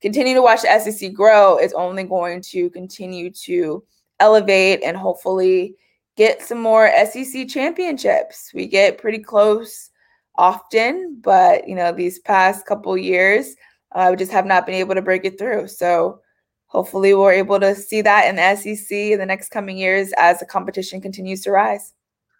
continue 0.00 0.34
to 0.34 0.42
watch 0.42 0.62
the 0.62 0.78
SEC 0.78 1.12
grow 1.12 1.58
is 1.58 1.72
only 1.72 2.04
going 2.04 2.42
to 2.42 2.70
continue 2.70 3.30
to 3.30 3.82
elevate 4.20 4.82
and 4.82 4.96
hopefully 4.96 5.76
get 6.16 6.42
some 6.42 6.60
more 6.60 6.90
SEC 7.06 7.48
championships. 7.48 8.52
We 8.54 8.66
get 8.66 8.98
pretty 8.98 9.18
close 9.18 9.90
often, 10.36 11.18
but 11.20 11.68
you 11.68 11.74
know, 11.74 11.92
these 11.92 12.18
past 12.20 12.66
couple 12.66 12.96
years, 12.96 13.56
uh, 13.92 14.08
we 14.10 14.16
just 14.16 14.32
have 14.32 14.46
not 14.46 14.66
been 14.66 14.74
able 14.74 14.94
to 14.94 15.02
break 15.02 15.24
it 15.24 15.38
through. 15.38 15.68
So 15.68 16.20
hopefully 16.66 17.14
we're 17.14 17.32
able 17.32 17.60
to 17.60 17.74
see 17.74 18.02
that 18.02 18.28
in 18.28 18.36
the 18.36 18.56
SEC 18.56 18.90
in 18.90 19.18
the 19.18 19.26
next 19.26 19.50
coming 19.50 19.78
years 19.78 20.12
as 20.18 20.40
the 20.40 20.46
competition 20.46 21.00
continues 21.00 21.42
to 21.42 21.50
rise. 21.50 21.94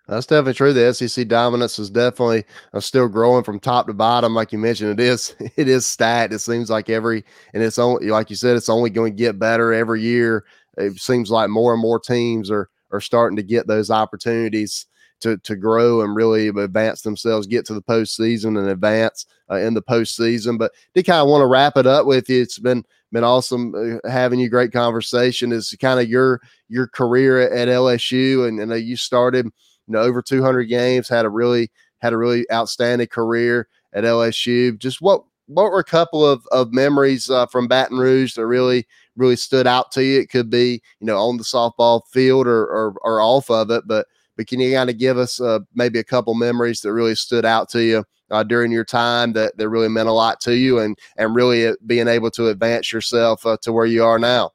That's 0.07 0.27
definitely 0.27 0.55
true. 0.55 0.73
The 0.75 0.93
SEC 0.93 1.29
dominance 1.29 1.79
is 1.79 1.89
definitely 1.89 2.45
uh, 2.75 2.81
still 2.81 3.09
growing 3.09 3.43
from 3.43 3.59
top 3.59 3.87
to 3.87 3.95
bottom. 3.95 4.35
Like 4.35 4.53
you 4.53 4.59
mentioned, 4.59 5.01
it 5.01 5.03
is 5.03 5.35
it 5.57 5.69
is 5.69 5.87
stacked. 5.87 6.35
It 6.35 6.41
seems 6.41 6.69
like 6.71 6.91
every 6.91 7.25
and 7.55 7.63
it's 7.63 7.79
only 7.79 8.09
like 8.09 8.29
you 8.29 8.37
said, 8.37 8.57
it's 8.57 8.69
only 8.69 8.91
going 8.91 9.13
to 9.13 9.19
get 9.23 9.39
better 9.39 9.73
every 9.73 10.03
year. 10.03 10.45
It 10.77 10.99
seems 11.01 11.31
like 11.31 11.49
more 11.49 11.73
and 11.73 11.81
more 11.81 11.99
teams 11.99 12.51
are 12.51 12.69
are 12.91 13.01
starting 13.01 13.37
to 13.37 13.43
get 13.43 13.67
those 13.67 13.91
opportunities 13.91 14.87
to 15.21 15.39
to 15.39 15.57
grow 15.57 16.03
and 16.03 16.15
really 16.15 16.49
advance 16.49 17.01
themselves, 17.01 17.47
get 17.47 17.65
to 17.67 17.75
the 17.75 17.83
postseason 17.83 18.59
and 18.59 18.69
advance 18.69 19.25
uh, 19.51 19.57
in 19.57 19.73
the 19.73 19.83
postseason. 19.83 20.59
But 20.59 20.73
did 20.95 21.07
kind 21.07 21.21
of 21.23 21.29
want 21.29 21.41
to 21.41 21.47
wrap 21.47 21.79
it 21.79 21.87
up 21.87 22.05
with 22.05 22.29
you. 22.29 22.43
It's 22.43 22.59
been 22.59 22.85
been 23.11 23.25
awesome 23.25 23.75
uh, 24.05 24.07
having 24.11 24.39
you. 24.39 24.51
Great 24.51 24.73
conversation. 24.73 25.51
Is 25.51 25.75
kind 25.81 25.99
of 25.99 26.11
your 26.11 26.43
your 26.69 26.89
career 26.89 27.41
at 27.41 27.69
LSU, 27.69 28.47
and, 28.47 28.61
and 28.61 28.71
uh, 28.71 28.75
you 28.75 28.97
started 28.97 29.49
you 29.87 29.93
know 29.93 30.01
over 30.01 30.23
200 30.23 30.65
games, 30.65 31.09
had 31.09 31.25
a 31.25 31.31
really 31.31 31.71
had 32.01 32.13
a 32.13 32.19
really 32.19 32.47
outstanding 32.53 33.07
career 33.09 33.69
at 33.93 34.05
LSU. 34.05 34.79
Just 34.79 35.01
what 35.03 35.23
what 35.47 35.65
were 35.71 35.79
a 35.81 35.85
couple 35.85 36.27
of 36.27 36.47
of 36.53 36.73
memories 36.73 37.31
uh, 37.31 37.47
from 37.47 37.69
Baton 37.69 37.99
Rouge 37.99 38.35
that 38.35 38.47
really 38.47 38.87
really 39.17 39.37
stood 39.37 39.67
out 39.67 39.93
to 39.93 40.05
you? 40.05 40.21
It 40.21 40.31
could 40.31 40.51
be, 40.51 40.83
you 41.01 41.07
know, 41.07 41.19
on 41.19 41.37
the 41.37 41.45
softball 41.45 42.03
field 42.13 42.47
or 42.47 42.65
or, 42.67 42.95
or 43.03 43.21
off 43.21 43.51
of 43.51 43.71
it, 43.71 43.85
but 43.87 44.07
but 44.37 44.47
can 44.47 44.61
you 44.61 44.75
kind 44.75 44.91
of 44.91 44.99
give 44.99 45.17
us 45.19 45.41
uh, 45.41 45.61
maybe 45.75 45.99
a 45.99 46.05
couple 46.05 46.35
memories 46.35 46.81
that 46.81 46.93
really 46.93 47.15
stood 47.15 47.45
out 47.45 47.69
to 47.71 47.83
you 47.85 48.05
uh, 48.31 48.43
during 48.43 48.73
your 48.73 48.85
time 48.85 49.33
that, 49.35 49.57
that 49.59 49.69
really 49.69 49.89
meant 49.89 50.09
a 50.09 50.13
lot 50.13 50.41
to 50.41 50.57
you 50.57 50.79
and 50.81 50.99
and 51.17 51.35
really 51.37 51.67
uh, 51.69 51.75
being 51.87 52.09
able 52.09 52.31
to 52.33 52.49
advance 52.49 52.93
yourself 52.93 53.47
uh, 53.47 53.57
to 53.63 53.73
where 53.73 53.87
you 53.87 54.05
are 54.05 54.19
now? 54.19 54.54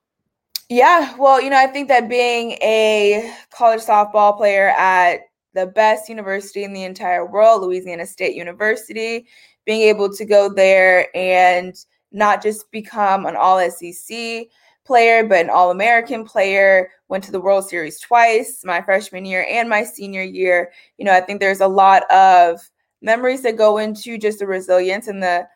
Yeah, 0.69 1.15
well, 1.17 1.41
you 1.41 1.49
know, 1.49 1.58
I 1.58 1.67
think 1.67 1.88
that 1.88 2.08
being 2.10 2.51
a 2.62 3.34
college 3.51 3.82
softball 3.82 4.38
player 4.38 4.69
at 4.69 5.21
the 5.55 5.65
best 5.65 6.10
university 6.10 6.63
in 6.63 6.73
the 6.73 6.84
entire 6.84 7.25
world, 7.25 7.63
Louisiana 7.63 8.05
State 8.05 8.36
University, 8.36 9.27
being 9.65 9.82
able 9.82 10.13
to 10.13 10.25
go 10.25 10.47
there 10.53 11.08
and 11.15 11.75
not 12.12 12.43
just 12.43 12.69
become 12.71 13.25
an 13.25 13.36
all 13.36 13.58
SEC 13.60 14.49
player, 14.86 15.23
but 15.25 15.39
an 15.45 15.49
all 15.49 15.71
American 15.71 16.23
player. 16.23 16.91
Went 17.08 17.23
to 17.23 17.32
the 17.32 17.41
World 17.41 17.67
Series 17.67 17.99
twice, 17.99 18.62
my 18.63 18.79
freshman 18.82 19.25
year 19.25 19.47
and 19.49 19.67
my 19.67 19.84
senior 19.84 20.21
year. 20.21 20.71
You 20.99 21.05
know, 21.05 21.13
I 21.13 21.21
think 21.21 21.39
there's 21.39 21.62
a 21.62 21.67
lot 21.67 22.10
of 22.12 22.60
memories 23.01 23.41
that 23.41 23.58
go 23.58 23.79
into 23.79 24.19
just 24.19 24.38
the 24.38 24.45
resilience 24.45 25.08
and 25.08 25.23
the 25.23 25.47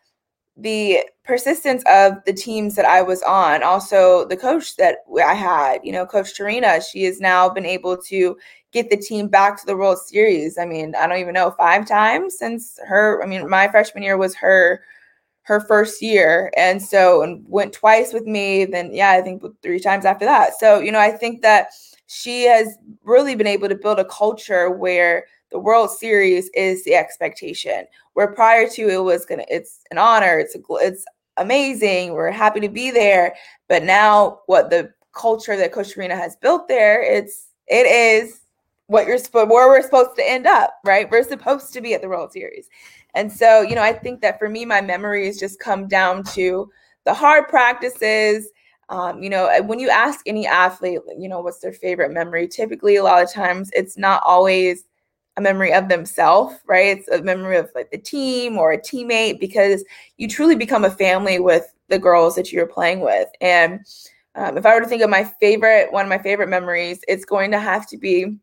the 0.55 0.99
persistence 1.23 1.83
of 1.87 2.23
the 2.25 2.33
teams 2.33 2.75
that 2.75 2.85
I 2.85 3.01
was 3.01 3.23
on. 3.23 3.63
Also, 3.63 4.25
the 4.25 4.37
coach 4.37 4.75
that 4.75 4.97
I 5.23 5.33
had, 5.33 5.81
you 5.83 5.91
know, 5.91 6.05
Coach 6.05 6.37
Torina, 6.37 6.83
she 6.83 7.03
has 7.03 7.19
now 7.19 7.49
been 7.49 7.65
able 7.65 7.97
to 8.03 8.37
get 8.71 8.89
the 8.89 8.97
team 8.97 9.27
back 9.27 9.59
to 9.59 9.65
the 9.65 9.75
World 9.75 9.99
Series. 9.99 10.57
I 10.57 10.65
mean, 10.65 10.93
I 10.95 11.07
don't 11.07 11.19
even 11.19 11.33
know, 11.33 11.51
five 11.51 11.87
times 11.87 12.37
since 12.37 12.79
her, 12.85 13.23
I 13.23 13.27
mean, 13.27 13.49
my 13.49 13.67
freshman 13.67 14.03
year 14.03 14.17
was 14.17 14.35
her 14.35 14.83
her 15.43 15.59
first 15.59 16.01
year 16.01 16.49
and 16.55 16.81
so 16.81 17.21
and 17.21 17.43
went 17.47 17.73
twice 17.73 18.13
with 18.13 18.25
me 18.25 18.63
then 18.63 18.93
yeah 18.93 19.11
i 19.11 19.21
think 19.21 19.43
three 19.61 19.79
times 19.79 20.05
after 20.05 20.23
that 20.23 20.57
so 20.57 20.79
you 20.79 20.89
know 20.89 20.99
i 20.99 21.11
think 21.11 21.41
that 21.41 21.67
she 22.07 22.43
has 22.43 22.77
really 23.03 23.35
been 23.35 23.47
able 23.47 23.67
to 23.67 23.75
build 23.75 23.99
a 23.99 24.05
culture 24.05 24.69
where 24.71 25.25
the 25.53 25.59
world 25.59 25.91
series 25.91 26.49
is 26.55 26.83
the 26.83 26.95
expectation. 26.95 27.85
Where 28.13 28.33
prior 28.33 28.67
to 28.69 28.89
it 28.89 29.03
was 29.03 29.25
gonna 29.25 29.45
it's 29.49 29.81
an 29.91 29.97
honor 29.97 30.39
it's 30.39 30.55
a, 30.55 30.59
it's 30.81 31.05
amazing 31.37 32.13
we're 32.13 32.31
happy 32.31 32.59
to 32.59 32.69
be 32.69 32.91
there. 32.91 33.35
But 33.69 33.83
now 33.83 34.39
what 34.47 34.69
the 34.69 34.91
culture 35.13 35.55
that 35.55 35.71
coach 35.71 35.95
Torina 35.95 36.17
has 36.17 36.35
built 36.35 36.67
there 36.67 37.01
it's 37.01 37.49
it 37.67 37.85
is 37.85 38.41
what 38.87 39.05
you're 39.05 39.19
supposed 39.19 39.49
where 39.49 39.69
we're 39.69 39.83
supposed 39.83 40.15
to 40.17 40.29
end 40.29 40.47
up 40.47 40.73
right? 40.83 41.09
We're 41.09 41.23
supposed 41.23 41.71
to 41.73 41.81
be 41.81 41.93
at 41.93 42.01
the 42.01 42.09
world 42.09 42.33
series. 42.33 42.67
And 43.13 43.31
so, 43.31 43.61
you 43.61 43.75
know, 43.75 43.83
I 43.83 43.93
think 43.93 44.21
that 44.21 44.39
for 44.39 44.49
me, 44.49 44.65
my 44.65 44.81
memories 44.81 45.39
just 45.39 45.59
come 45.59 45.87
down 45.87 46.23
to 46.33 46.71
the 47.05 47.13
hard 47.13 47.47
practices. 47.47 48.49
Um, 48.89 49.21
you 49.21 49.29
know, 49.29 49.61
when 49.65 49.77
you 49.77 49.89
ask 49.89 50.21
any 50.25 50.47
athlete, 50.47 50.99
you 51.17 51.29
know, 51.29 51.41
what's 51.41 51.59
their 51.59 51.73
favorite 51.73 52.11
memory, 52.11 52.47
typically 52.47 52.95
a 52.95 53.03
lot 53.03 53.21
of 53.21 53.31
times 53.31 53.69
it's 53.73 53.99
not 53.99 54.23
always 54.25 54.85
a 55.37 55.41
memory 55.41 55.73
of 55.73 55.89
themselves, 55.89 56.55
right? 56.67 56.97
It's 56.97 57.07
a 57.07 57.21
memory 57.21 57.57
of 57.57 57.71
like 57.73 57.91
the 57.91 57.97
team 57.97 58.57
or 58.57 58.71
a 58.71 58.77
teammate 58.79 59.39
because 59.39 59.83
you 60.17 60.27
truly 60.27 60.55
become 60.55 60.85
a 60.85 60.91
family 60.91 61.39
with 61.39 61.73
the 61.89 61.99
girls 61.99 62.35
that 62.35 62.51
you're 62.51 62.67
playing 62.67 63.01
with. 63.01 63.27
And 63.41 63.79
um, 64.35 64.57
if 64.57 64.65
I 64.65 64.73
were 64.73 64.81
to 64.81 64.87
think 64.87 65.01
of 65.01 65.09
my 65.09 65.23
favorite, 65.39 65.91
one 65.91 66.05
of 66.05 66.09
my 66.09 66.17
favorite 66.17 66.49
memories, 66.49 66.99
it's 67.07 67.25
going 67.25 67.51
to 67.51 67.59
have 67.59 67.87
to 67.89 67.97
be 67.97 68.37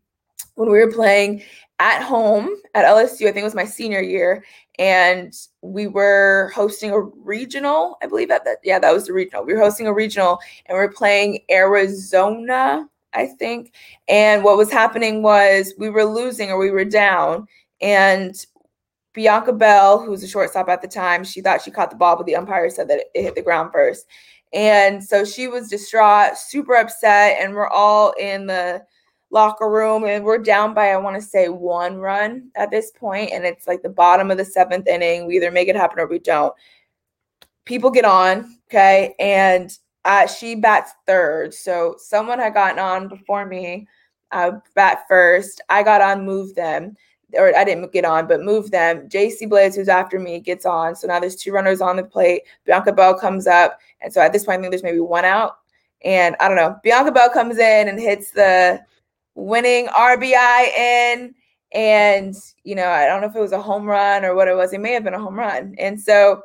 when 0.54 0.70
we 0.70 0.78
were 0.78 0.90
playing 0.90 1.42
at 1.78 2.02
home 2.02 2.56
at 2.74 2.84
LSU. 2.84 3.28
I 3.28 3.32
think 3.32 3.38
it 3.38 3.44
was 3.44 3.54
my 3.54 3.64
senior 3.64 4.02
year, 4.02 4.44
and 4.78 5.32
we 5.62 5.86
were 5.86 6.52
hosting 6.54 6.90
a 6.90 7.00
regional. 7.00 7.98
I 8.02 8.06
believe 8.06 8.28
that 8.28 8.44
that 8.44 8.58
yeah, 8.64 8.78
that 8.78 8.92
was 8.92 9.06
the 9.06 9.12
regional. 9.12 9.44
We 9.44 9.54
were 9.54 9.60
hosting 9.60 9.86
a 9.86 9.94
regional, 9.94 10.38
and 10.66 10.76
we 10.76 10.84
are 10.84 10.92
playing 10.92 11.40
Arizona, 11.50 12.88
I 13.12 13.26
think. 13.26 13.74
And 14.08 14.44
what 14.44 14.56
was 14.56 14.70
happening 14.70 15.22
was 15.22 15.74
we 15.78 15.90
were 15.90 16.04
losing 16.04 16.50
or 16.50 16.58
we 16.58 16.70
were 16.70 16.84
down, 16.84 17.46
and 17.80 18.34
Bianka 19.14 19.56
Bell, 19.56 20.00
who 20.00 20.10
was 20.10 20.22
a 20.22 20.28
shortstop 20.28 20.68
at 20.68 20.82
the 20.82 20.88
time, 20.88 21.24
she 21.24 21.40
thought 21.40 21.62
she 21.62 21.70
caught 21.70 21.90
the 21.90 21.96
ball, 21.96 22.16
but 22.16 22.26
the 22.26 22.36
umpire 22.36 22.70
said 22.70 22.88
that 22.88 23.00
it 23.14 23.22
hit 23.22 23.34
the 23.34 23.42
ground 23.42 23.70
first. 23.72 24.06
And 24.52 25.02
so 25.02 25.24
she 25.24 25.48
was 25.48 25.68
distraught, 25.68 26.36
super 26.36 26.74
upset, 26.74 27.38
and 27.40 27.54
we're 27.54 27.68
all 27.68 28.12
in 28.12 28.46
the 28.46 28.82
locker 29.30 29.70
room 29.70 30.04
and 30.04 30.24
we're 30.24 30.38
down 30.38 30.74
by 30.74 30.88
I 30.90 30.96
want 30.96 31.14
to 31.16 31.22
say 31.22 31.48
one 31.48 31.98
run 31.98 32.50
at 32.56 32.70
this 32.70 32.90
point 32.90 33.30
and 33.32 33.44
it's 33.44 33.66
like 33.68 33.80
the 33.82 33.88
bottom 33.88 34.30
of 34.30 34.38
the 34.38 34.42
7th 34.42 34.88
inning 34.88 35.26
we 35.26 35.36
either 35.36 35.52
make 35.52 35.68
it 35.68 35.76
happen 35.76 36.00
or 36.00 36.08
we 36.08 36.18
don't 36.18 36.52
people 37.64 37.90
get 37.90 38.04
on 38.04 38.58
okay 38.68 39.14
and 39.20 39.78
uh, 40.04 40.26
she 40.26 40.54
bats 40.54 40.92
third 41.06 41.52
so 41.52 41.94
someone 41.98 42.38
had 42.38 42.54
gotten 42.54 42.78
on 42.78 43.08
before 43.08 43.46
me 43.46 43.86
uh, 44.32 44.52
bat 44.74 45.04
first 45.08 45.60
I 45.68 45.82
got 45.82 46.00
on 46.00 46.24
move 46.24 46.54
them 46.54 46.96
or 47.34 47.56
I 47.56 47.64
didn't 47.64 47.92
get 47.92 48.04
on, 48.04 48.26
but 48.26 48.42
move 48.42 48.70
them. 48.70 49.08
JC 49.08 49.48
Blades, 49.48 49.76
who's 49.76 49.88
after 49.88 50.18
me, 50.18 50.40
gets 50.40 50.66
on. 50.66 50.94
So 50.96 51.06
now 51.06 51.20
there's 51.20 51.36
two 51.36 51.52
runners 51.52 51.80
on 51.80 51.96
the 51.96 52.02
plate. 52.02 52.42
Bianka 52.66 52.94
Bell 52.94 53.18
comes 53.18 53.46
up. 53.46 53.78
And 54.00 54.12
so 54.12 54.20
at 54.20 54.32
this 54.32 54.44
point, 54.44 54.58
I 54.58 54.62
think 54.62 54.72
there's 54.72 54.82
maybe 54.82 55.00
one 55.00 55.24
out. 55.24 55.58
And 56.02 56.36
I 56.40 56.48
don't 56.48 56.56
know. 56.56 56.76
Bianka 56.84 57.12
Bell 57.12 57.30
comes 57.30 57.58
in 57.58 57.88
and 57.88 58.00
hits 58.00 58.30
the 58.30 58.80
winning 59.34 59.86
RBI 59.88 60.76
in. 60.76 61.34
And, 61.72 62.34
you 62.64 62.74
know, 62.74 62.88
I 62.88 63.06
don't 63.06 63.20
know 63.20 63.28
if 63.28 63.36
it 63.36 63.40
was 63.40 63.52
a 63.52 63.62
home 63.62 63.86
run 63.86 64.24
or 64.24 64.34
what 64.34 64.48
it 64.48 64.56
was. 64.56 64.72
It 64.72 64.80
may 64.80 64.92
have 64.92 65.04
been 65.04 65.14
a 65.14 65.20
home 65.20 65.38
run. 65.38 65.74
And 65.78 66.00
so 66.00 66.42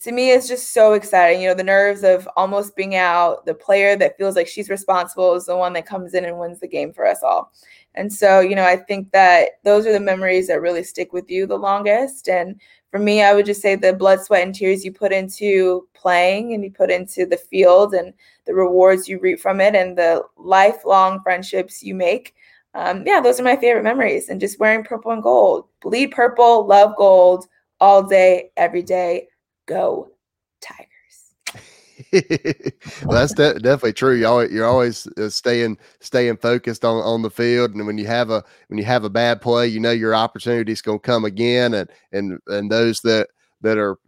to 0.00 0.12
me, 0.12 0.30
it's 0.32 0.48
just 0.48 0.72
so 0.72 0.92
exciting. 0.92 1.42
You 1.42 1.48
know, 1.48 1.54
the 1.54 1.64
nerves 1.64 2.02
of 2.04 2.28
almost 2.36 2.76
being 2.76 2.94
out, 2.94 3.46
the 3.46 3.54
player 3.54 3.96
that 3.96 4.16
feels 4.16 4.36
like 4.36 4.46
she's 4.46 4.68
responsible 4.68 5.34
is 5.34 5.46
the 5.46 5.56
one 5.56 5.72
that 5.74 5.86
comes 5.86 6.14
in 6.14 6.24
and 6.24 6.38
wins 6.38 6.60
the 6.60 6.68
game 6.68 6.92
for 6.92 7.06
us 7.06 7.22
all. 7.22 7.52
And 7.94 8.12
so, 8.12 8.40
you 8.40 8.56
know, 8.56 8.64
I 8.64 8.76
think 8.76 9.12
that 9.12 9.60
those 9.62 9.86
are 9.86 9.92
the 9.92 10.00
memories 10.00 10.48
that 10.48 10.60
really 10.60 10.82
stick 10.82 11.12
with 11.12 11.30
you 11.30 11.46
the 11.46 11.56
longest. 11.56 12.28
And 12.28 12.60
for 12.90 12.98
me, 12.98 13.22
I 13.22 13.34
would 13.34 13.46
just 13.46 13.62
say 13.62 13.76
the 13.76 13.92
blood, 13.92 14.20
sweat, 14.20 14.42
and 14.44 14.54
tears 14.54 14.84
you 14.84 14.92
put 14.92 15.12
into 15.12 15.86
playing 15.94 16.54
and 16.54 16.64
you 16.64 16.70
put 16.70 16.90
into 16.90 17.26
the 17.26 17.36
field 17.36 17.94
and 17.94 18.12
the 18.46 18.54
rewards 18.54 19.08
you 19.08 19.18
reap 19.20 19.40
from 19.40 19.60
it 19.60 19.74
and 19.74 19.96
the 19.96 20.22
lifelong 20.36 21.20
friendships 21.22 21.82
you 21.82 21.94
make. 21.94 22.34
Um, 22.74 23.04
yeah, 23.06 23.20
those 23.20 23.38
are 23.38 23.44
my 23.44 23.56
favorite 23.56 23.84
memories. 23.84 24.28
And 24.28 24.40
just 24.40 24.58
wearing 24.58 24.84
purple 24.84 25.12
and 25.12 25.22
gold, 25.22 25.68
bleed 25.80 26.08
purple, 26.08 26.66
love 26.66 26.96
gold 26.96 27.46
all 27.80 28.02
day, 28.02 28.50
every 28.56 28.82
day. 28.82 29.28
Go 29.66 30.10
Tigers. 30.60 30.90
well, 33.04 33.20
that's 33.20 33.34
de- 33.34 33.58
definitely 33.60 33.92
true. 33.92 34.14
You 34.14 34.26
always, 34.26 34.50
you're 34.50 34.66
always 34.66 35.06
uh, 35.16 35.28
staying 35.30 35.78
staying 36.00 36.38
focused 36.38 36.84
on 36.84 36.96
on 36.96 37.22
the 37.22 37.30
field, 37.30 37.74
and 37.74 37.86
when 37.86 37.98
you 37.98 38.06
have 38.06 38.30
a 38.30 38.42
when 38.68 38.78
you 38.78 38.84
have 38.84 39.04
a 39.04 39.10
bad 39.10 39.40
play, 39.40 39.68
you 39.68 39.80
know 39.80 39.92
your 39.92 40.14
opportunity 40.14 40.72
is 40.72 40.82
going 40.82 40.98
to 40.98 41.02
come 41.02 41.24
again, 41.24 41.74
and 41.74 41.90
and 42.12 42.38
and 42.48 42.70
those 42.70 43.00
that 43.02 43.28
that 43.60 43.78
are 43.78 43.98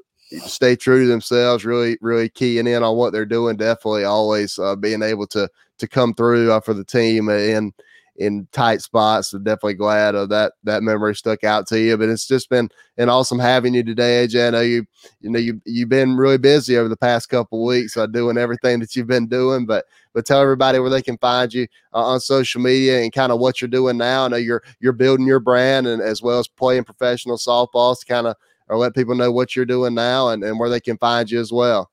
stay 0.46 0.74
true 0.74 1.04
to 1.04 1.08
themselves, 1.08 1.64
really 1.64 1.96
really 2.00 2.28
keying 2.28 2.66
in 2.66 2.82
on 2.82 2.96
what 2.96 3.12
they're 3.12 3.24
doing, 3.24 3.56
definitely 3.56 4.04
always 4.04 4.58
uh, 4.58 4.74
being 4.74 5.02
able 5.02 5.26
to 5.28 5.48
to 5.78 5.86
come 5.86 6.14
through 6.14 6.50
uh, 6.50 6.60
for 6.60 6.74
the 6.74 6.84
team 6.84 7.28
and 7.28 7.72
in 8.18 8.46
tight 8.52 8.82
spots. 8.82 9.30
So 9.30 9.38
definitely 9.38 9.74
glad 9.74 10.14
of 10.14 10.28
that 10.30 10.52
that 10.64 10.82
memory 10.82 11.14
stuck 11.14 11.44
out 11.44 11.66
to 11.68 11.80
you. 11.80 11.96
But 11.96 12.08
it's 12.08 12.26
just 12.26 12.48
been 12.48 12.68
an 12.98 13.08
awesome 13.08 13.38
having 13.38 13.74
you 13.74 13.82
today, 13.82 14.26
AJ. 14.26 14.48
I 14.48 14.50
know 14.50 14.60
you 14.60 14.86
you 15.20 15.30
know 15.30 15.38
you 15.38 15.60
you've 15.64 15.88
been 15.88 16.16
really 16.16 16.38
busy 16.38 16.76
over 16.76 16.88
the 16.88 16.96
past 16.96 17.28
couple 17.28 17.64
weeks 17.64 17.96
uh, 17.96 18.06
doing 18.06 18.38
everything 18.38 18.80
that 18.80 18.94
you've 18.96 19.06
been 19.06 19.26
doing. 19.26 19.66
But 19.66 19.86
but 20.12 20.26
tell 20.26 20.40
everybody 20.40 20.78
where 20.78 20.90
they 20.90 21.02
can 21.02 21.18
find 21.18 21.52
you 21.52 21.66
uh, 21.92 22.04
on 22.04 22.20
social 22.20 22.60
media 22.60 23.02
and 23.02 23.12
kind 23.12 23.32
of 23.32 23.38
what 23.38 23.60
you're 23.60 23.68
doing 23.68 23.98
now. 23.98 24.24
I 24.24 24.28
know 24.28 24.36
you're 24.36 24.62
you're 24.80 24.92
building 24.92 25.26
your 25.26 25.40
brand 25.40 25.86
and 25.86 26.02
as 26.02 26.22
well 26.22 26.38
as 26.38 26.48
playing 26.48 26.84
professional 26.84 27.36
softball 27.36 27.98
to 27.98 28.06
kind 28.06 28.26
of 28.26 28.36
or 28.68 28.76
let 28.76 28.94
people 28.94 29.14
know 29.14 29.30
what 29.30 29.54
you're 29.54 29.64
doing 29.64 29.94
now 29.94 30.30
and, 30.30 30.42
and 30.42 30.58
where 30.58 30.68
they 30.68 30.80
can 30.80 30.98
find 30.98 31.30
you 31.30 31.40
as 31.40 31.52
well 31.52 31.90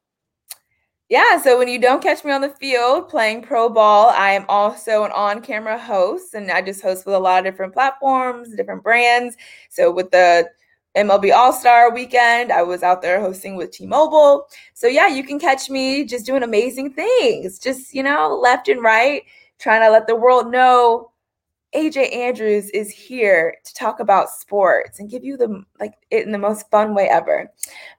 yeah, 1.09 1.39
so 1.41 1.57
when 1.57 1.67
you 1.67 1.79
don't 1.79 2.01
catch 2.01 2.23
me 2.23 2.31
on 2.31 2.41
the 2.41 2.49
field 2.49 3.09
playing 3.09 3.43
pro 3.43 3.69
ball, 3.69 4.09
I 4.09 4.31
am 4.31 4.45
also 4.49 5.03
an 5.03 5.11
on 5.11 5.41
camera 5.41 5.77
host 5.77 6.33
and 6.33 6.49
I 6.49 6.61
just 6.61 6.81
host 6.81 7.05
with 7.05 7.15
a 7.15 7.19
lot 7.19 7.39
of 7.39 7.51
different 7.51 7.73
platforms, 7.73 8.55
different 8.55 8.83
brands. 8.83 9.35
So 9.69 9.91
with 9.91 10.11
the 10.11 10.49
MLB 10.95 11.33
All 11.33 11.53
Star 11.53 11.93
weekend, 11.93 12.51
I 12.51 12.63
was 12.63 12.83
out 12.83 13.01
there 13.01 13.19
hosting 13.19 13.55
with 13.55 13.71
T 13.71 13.85
Mobile. 13.85 14.47
So 14.73 14.87
yeah, 14.87 15.07
you 15.07 15.23
can 15.23 15.39
catch 15.39 15.69
me 15.69 16.03
just 16.05 16.25
doing 16.25 16.43
amazing 16.43 16.93
things, 16.93 17.59
just, 17.59 17.93
you 17.93 18.03
know, 18.03 18.39
left 18.41 18.67
and 18.67 18.81
right, 18.81 19.23
trying 19.59 19.81
to 19.81 19.91
let 19.91 20.07
the 20.07 20.15
world 20.15 20.51
know 20.51 21.11
AJ 21.75 22.15
Andrews 22.15 22.69
is 22.69 22.91
here 22.91 23.55
to 23.63 23.73
talk 23.73 23.99
about 23.99 24.29
sports 24.29 24.99
and 24.99 25.09
give 25.09 25.23
you 25.23 25.37
the 25.37 25.63
like 25.79 25.93
it 26.11 26.25
in 26.25 26.31
the 26.31 26.37
most 26.37 26.69
fun 26.69 26.93
way 26.93 27.07
ever. 27.07 27.51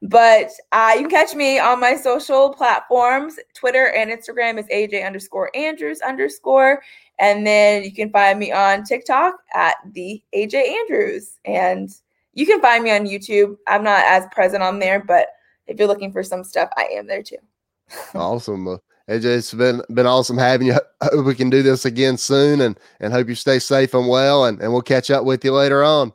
But 0.02 0.50
uh, 0.72 0.92
you 0.94 1.08
can 1.08 1.10
catch 1.10 1.34
me 1.34 1.58
on 1.58 1.80
my 1.80 1.96
social 1.96 2.52
platforms. 2.52 3.38
Twitter 3.54 3.88
and 3.88 4.10
Instagram 4.10 4.58
is 4.58 4.66
AJ 4.66 5.04
underscore 5.04 5.50
Andrews 5.56 6.00
underscore. 6.00 6.82
And 7.18 7.46
then 7.46 7.84
you 7.84 7.92
can 7.92 8.10
find 8.10 8.38
me 8.38 8.52
on 8.52 8.84
TikTok 8.84 9.34
at 9.52 9.76
the 9.92 10.22
AJ 10.34 10.54
Andrews. 10.54 11.38
And 11.44 11.90
you 12.32 12.46
can 12.46 12.60
find 12.60 12.84
me 12.84 12.90
on 12.90 13.06
YouTube. 13.06 13.56
I'm 13.66 13.84
not 13.84 14.04
as 14.04 14.24
present 14.32 14.62
on 14.62 14.78
there, 14.78 15.02
but 15.02 15.28
if 15.66 15.78
you're 15.78 15.88
looking 15.88 16.12
for 16.12 16.22
some 16.22 16.44
stuff, 16.44 16.68
I 16.76 16.88
am 16.92 17.06
there 17.06 17.22
too. 17.22 17.38
awesome. 18.14 18.78
It's 19.06 19.52
been 19.52 19.82
been 19.92 20.06
awesome 20.06 20.38
having 20.38 20.68
you. 20.68 20.74
Hope 21.02 21.26
we 21.26 21.34
can 21.34 21.50
do 21.50 21.62
this 21.62 21.84
again 21.84 22.16
soon, 22.16 22.60
and 22.60 22.78
and 23.00 23.12
hope 23.12 23.28
you 23.28 23.34
stay 23.34 23.58
safe 23.58 23.92
and 23.92 24.08
well. 24.08 24.46
And 24.46 24.60
and 24.62 24.72
we'll 24.72 24.82
catch 24.82 25.10
up 25.10 25.24
with 25.24 25.44
you 25.44 25.52
later 25.52 25.84
on. 25.84 26.12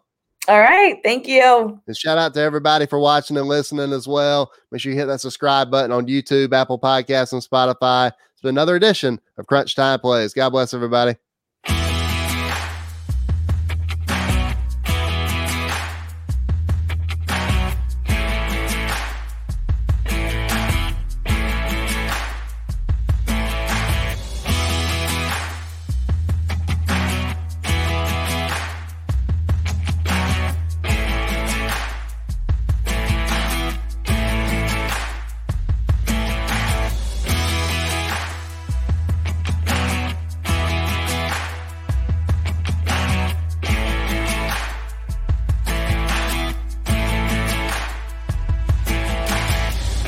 All 0.47 0.59
right, 0.59 0.99
thank 1.03 1.27
you. 1.27 1.79
And 1.85 1.95
shout 1.95 2.17
out 2.17 2.33
to 2.33 2.41
everybody 2.41 2.87
for 2.87 2.97
watching 2.97 3.37
and 3.37 3.47
listening 3.47 3.93
as 3.93 4.07
well. 4.07 4.51
Make 4.71 4.81
sure 4.81 4.91
you 4.91 4.97
hit 4.97 5.05
that 5.05 5.21
subscribe 5.21 5.69
button 5.69 5.91
on 5.91 6.07
YouTube, 6.07 6.53
Apple 6.53 6.79
Podcasts, 6.79 7.33
and 7.33 7.43
Spotify. 7.43 8.11
It's 8.31 8.41
been 8.41 8.55
another 8.55 8.75
edition 8.75 9.21
of 9.37 9.45
Crunch 9.45 9.75
Time 9.75 9.99
Plays. 9.99 10.33
God 10.33 10.49
bless 10.49 10.73
everybody. 10.73 11.15